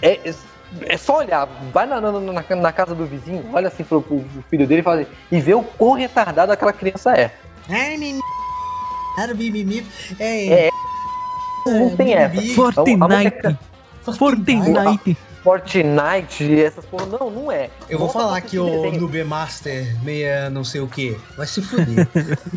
[0.00, 0.32] é,
[0.86, 4.24] é só olhar, vai na, na, na- na casa do vizinho, olha assim pro, pro
[4.50, 7.34] filho dele e, fala, assim, e vê o quão retardado aquela criança é.
[9.34, 9.86] Mimimi.
[10.50, 10.68] É,
[11.66, 12.34] Não tem essa.
[12.34, 12.54] mimimi.
[12.54, 13.58] Fortnite.
[14.18, 15.16] Fortnite.
[15.48, 17.06] Fortnite e essas porra.
[17.06, 17.70] Não, não é.
[17.88, 18.92] Eu vou Volta falar que o.
[18.92, 21.18] Nube Master meia não sei o que.
[21.38, 22.06] Vai se fuder.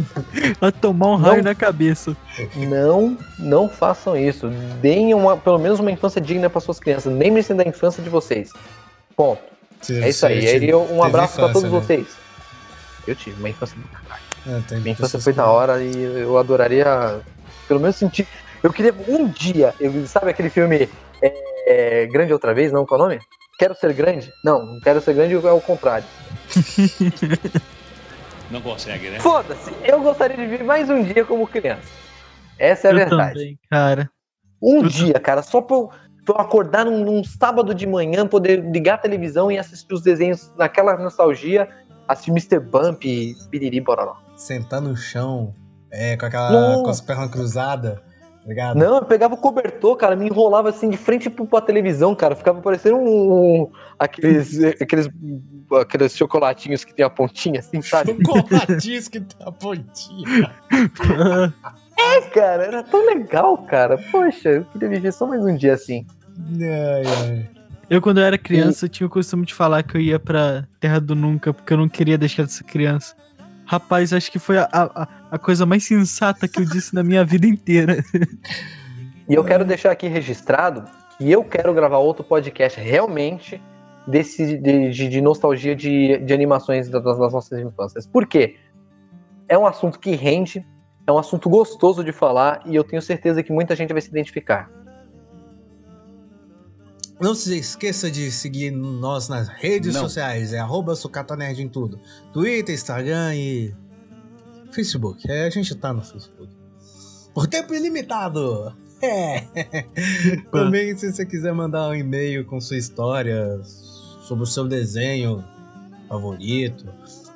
[0.59, 1.30] Vai tomar um Não.
[1.30, 2.18] raio na cabeça.
[2.53, 4.49] Não, não façam isso.
[4.81, 7.13] Deem uma, pelo menos uma infância digna para suas crianças.
[7.13, 8.51] Lembrem-se da infância de vocês.
[9.15, 9.41] Ponto.
[9.89, 10.43] É isso aí.
[10.43, 12.07] E aí, um abraço para todos vocês.
[13.07, 14.81] Eu tive uma infância do caralho.
[14.81, 17.22] Minha infância foi da hora e eu adoraria,
[17.69, 18.27] pelo menos sentir.
[18.61, 20.89] Eu queria um dia, eu, sabe aquele filme
[21.22, 22.71] é, é, Grande Outra Vez?
[22.71, 23.21] Não, qual é o nome?
[23.57, 24.31] Quero Ser Grande?
[24.43, 26.05] Não, não Quero Ser Grande é o contrário.
[28.51, 29.19] Não consegue, né?
[29.19, 31.88] Foda-se, eu gostaria de viver mais um dia como criança.
[32.59, 33.33] Essa é a eu verdade.
[33.33, 34.09] também, cara.
[34.61, 35.89] Um dia, cara, só pra eu,
[36.25, 40.01] pra eu acordar num, num sábado de manhã, poder ligar a televisão e assistir os
[40.01, 41.69] desenhos naquela nostalgia,
[42.07, 42.59] assistir Mr.
[42.59, 44.17] Bump e Biriri Bororó.
[44.35, 45.55] Sentar no chão,
[45.89, 46.51] é, com aquela.
[46.51, 46.83] Não.
[46.83, 47.99] com as pernas cruzadas,
[48.49, 48.77] ligado?
[48.77, 52.35] Não, eu pegava o cobertor, cara, me enrolava assim de frente pro- pra televisão, cara.
[52.35, 55.09] Ficava parecendo um, um- aqueles, aqueles,
[55.80, 58.11] aqueles chocolatinhos que tem a pontinha, assim, sabe?
[58.26, 60.51] Chocolatinhos que tem a pontinha.
[61.97, 63.97] É, cara, era tão legal, cara.
[64.11, 66.05] Poxa, eu queria viver só mais um dia assim.
[66.59, 67.49] Ai, ai.
[67.89, 70.99] Eu, quando eu era criança, tinha o costume de falar que eu ia pra Terra
[70.99, 73.13] do Nunca, porque eu não queria deixar de ser criança.
[73.72, 77.23] Rapaz, acho que foi a, a, a coisa mais sensata que eu disse na minha
[77.23, 78.03] vida inteira.
[79.30, 80.84] E eu quero deixar aqui registrado
[81.18, 83.61] que eu quero gravar outro podcast realmente
[84.06, 88.06] desse de, de- nostalgia de, de animações das, das nossas infâncias.
[88.06, 88.57] Por quê?
[89.48, 90.65] É um assunto que rende,
[91.07, 94.10] é um assunto gostoso de falar e eu tenho certeza que muita gente vai se
[94.10, 94.69] identificar.
[97.22, 100.02] Não se esqueça de seguir nós nas redes Não.
[100.02, 100.53] sociais.
[100.53, 101.99] É arroba Sucata Nerd em tudo.
[102.34, 103.76] Twitter, Instagram e
[104.72, 105.30] Facebook.
[105.30, 106.52] É, a gente tá no Facebook.
[107.34, 108.76] Por tempo ilimitado.
[109.03, 109.48] É.
[110.52, 115.43] Também, se você quiser mandar um e-mail com sua história sobre o seu desenho
[116.07, 116.85] favorito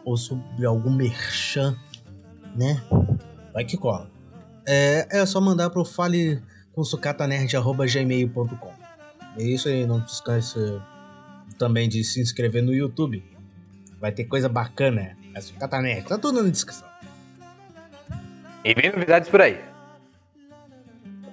[0.03, 1.75] ou sobre algum merchan,
[2.55, 2.79] né?
[3.51, 4.11] Vai que cola.
[4.67, 6.39] É, é só mandar pro fale
[6.71, 8.84] com sucatanerd.gmail.com.
[9.37, 10.81] É isso aí, não se esqueça
[11.57, 13.23] também de se inscrever no YouTube.
[13.99, 15.17] Vai ter coisa bacana.
[15.33, 16.87] É Sucata Nerd, tá tudo na descrição.
[18.63, 19.59] E vem novidades por aí.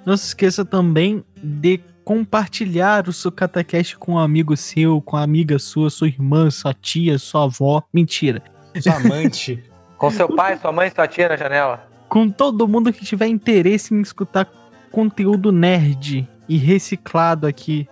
[0.04, 5.58] Não se esqueça também de compartilhar o SucataCast com um amigo seu, com a amiga
[5.58, 7.84] sua, sua irmã, sua tia, sua avó.
[7.92, 8.42] Mentira.
[8.80, 9.62] Sua amante.
[9.96, 11.88] Com seu pai, sua mãe, sua tia na janela.
[12.08, 14.50] Com todo mundo que tiver interesse em escutar
[14.90, 17.88] conteúdo nerd e reciclado aqui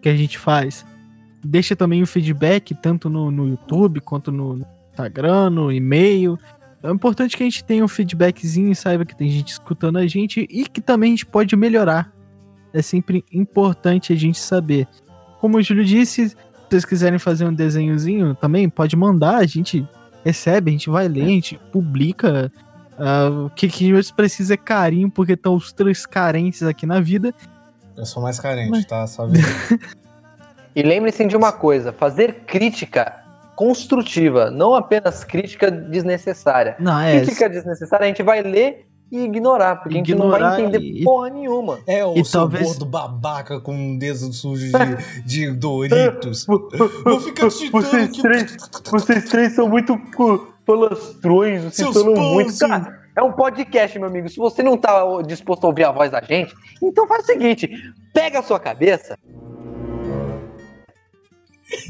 [0.00, 0.84] que a gente faz.
[1.44, 6.38] Deixa também o feedback, tanto no, no YouTube quanto no Instagram, no e-mail.
[6.82, 10.06] É importante que a gente tenha um feedbackzinho e saiba que tem gente escutando a
[10.06, 12.12] gente e que também a gente pode melhorar.
[12.72, 14.88] É sempre importante a gente saber.
[15.40, 16.36] Como o Júlio disse, se
[16.70, 19.86] vocês quiserem fazer um desenhozinho também, pode mandar, a gente
[20.24, 22.50] recebe, a gente vai ler, a gente publica.
[22.98, 26.86] Ah, o que, que a gente precisa é carinho, porque estão os três carentes aqui
[26.86, 27.34] na vida.
[27.96, 29.06] Eu sou mais carente, tá?
[29.06, 29.26] Só.
[30.74, 33.20] E lembre-se de uma coisa: fazer crítica
[33.54, 36.76] construtiva, não apenas crítica desnecessária.
[36.78, 37.20] Não, é.
[37.20, 40.78] Crítica desnecessária a gente vai ler e ignorar, porque a gente não Ignorar vai entender
[40.80, 41.78] e- porra nenhuma.
[41.86, 46.46] É o E seu talvez- gordo babaca com um dedo sujo de, de Doritos.
[47.04, 48.22] Vou ficar citando Vocês aqui.
[48.22, 48.56] três,
[48.90, 52.58] vocês três são muito pô, falastrões, vocês Seus falam muito.
[52.58, 54.28] Cara, é um podcast, meu amigo.
[54.28, 57.68] Se você não tá disposto a ouvir a voz da gente, então faz o seguinte:
[58.12, 59.18] pega a sua cabeça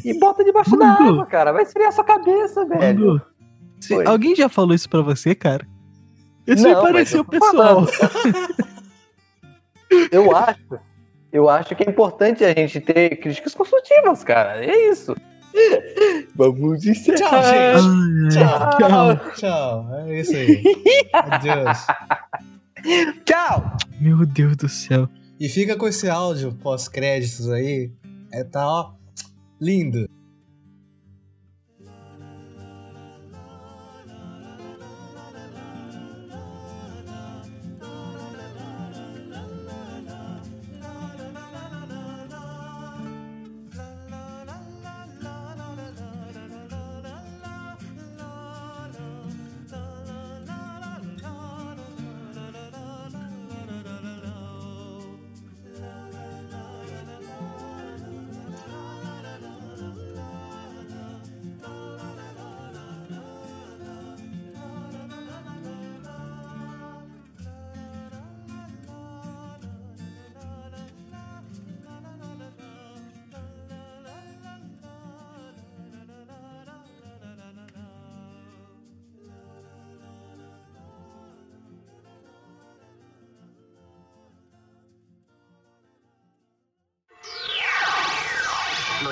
[0.05, 1.53] e bota debaixo da água, cara.
[1.53, 3.21] Vai esfriar a sua cabeça, velho.
[4.07, 5.67] Alguém já falou isso pra você, cara?
[6.47, 7.87] Isso Não, me pareceu pessoal.
[10.11, 10.81] Eu acho,
[11.31, 14.65] eu acho que é importante a gente ter críticas construtivas, cara.
[14.65, 15.15] É isso.
[16.35, 17.17] Vamos encerrar.
[17.19, 18.39] Tchau, gente.
[18.39, 19.33] Ai, Tchau.
[19.37, 19.89] Tchau.
[20.07, 20.63] É isso aí.
[21.13, 21.79] Adeus.
[23.25, 23.77] Tchau.
[24.01, 25.09] Meu Deus do céu.
[25.39, 27.91] E fica com esse áudio pós-créditos aí.
[28.33, 28.93] É tá, ó,
[29.61, 30.09] lindo.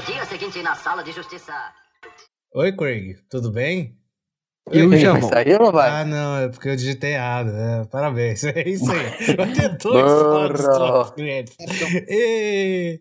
[0.00, 1.52] No dia seguinte, na sala de justiça.
[2.54, 3.18] Oi, Craig.
[3.28, 4.00] Tudo bem?
[4.70, 5.28] Eu já vou.
[5.28, 5.90] sair ou não vai?
[5.90, 7.52] Ah, não, é porque eu digitei errado.
[7.52, 7.84] né?
[7.84, 8.42] Parabéns.
[8.48, 9.36] É isso aí.
[9.36, 11.66] Vai ter dois áudios pós-créditos.
[12.08, 12.98] Ê!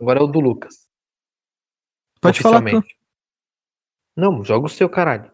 [0.00, 0.86] Agora é o do Lucas.
[2.20, 2.80] Pode falar tu.
[4.16, 5.32] Não, joga o seu caralho.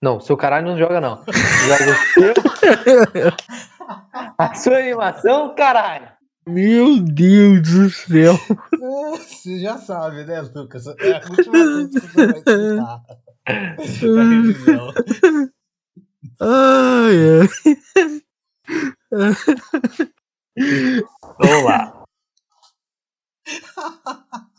[0.00, 1.22] Não, seu caralho não joga, não.
[1.26, 2.51] Joga o seu.
[4.38, 6.08] A sua animação, caralho.
[6.46, 8.34] Meu Deus do céu.
[9.16, 10.86] Você já sabe, né, Lucas?
[10.86, 13.02] É a última vez que você vai escutar.
[16.40, 17.48] Ai, ai.
[21.38, 22.02] Vamos lá.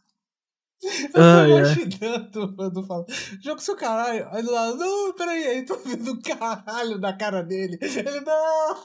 [1.14, 1.50] tô Ah, é.
[1.50, 3.06] imaginando o Edu falando,
[3.42, 4.28] jogo seu caralho.
[4.32, 7.78] Aí do lado, não, peraí, aí tô vendo o caralho na cara dele.
[7.82, 8.76] Ele, não!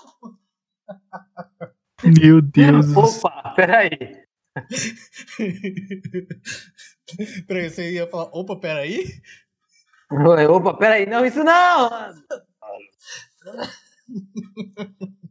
[2.05, 2.87] Meu Deus.
[2.95, 3.31] do céu.
[3.31, 3.91] Opa, peraí.
[7.47, 9.05] Peraí, você ia falar, opa, peraí?
[10.49, 11.07] Opa, peraí.
[11.07, 11.91] Não, isso não!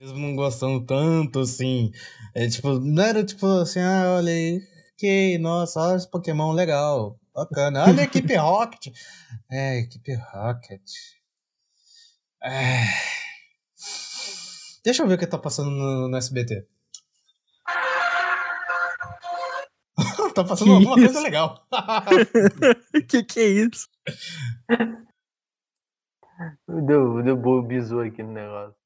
[0.00, 1.90] Mesmo não gostando tanto, assim.
[2.34, 4.60] É tipo, não era tipo assim, ah, olha aí,
[4.96, 7.82] que, nossa, olha esse Pokémon legal, bacana.
[7.84, 8.94] Olha a equipe Rocket.
[9.50, 10.82] É, equipe Rocket.
[12.44, 12.84] É.
[14.84, 16.64] Deixa eu ver o que tá passando no, no SBT.
[20.32, 21.22] tá passando Que alguma coisa isso?
[21.22, 21.66] legal.
[23.08, 23.88] que que é isso?
[26.86, 28.77] Deu, deu bizu aqui no negócio.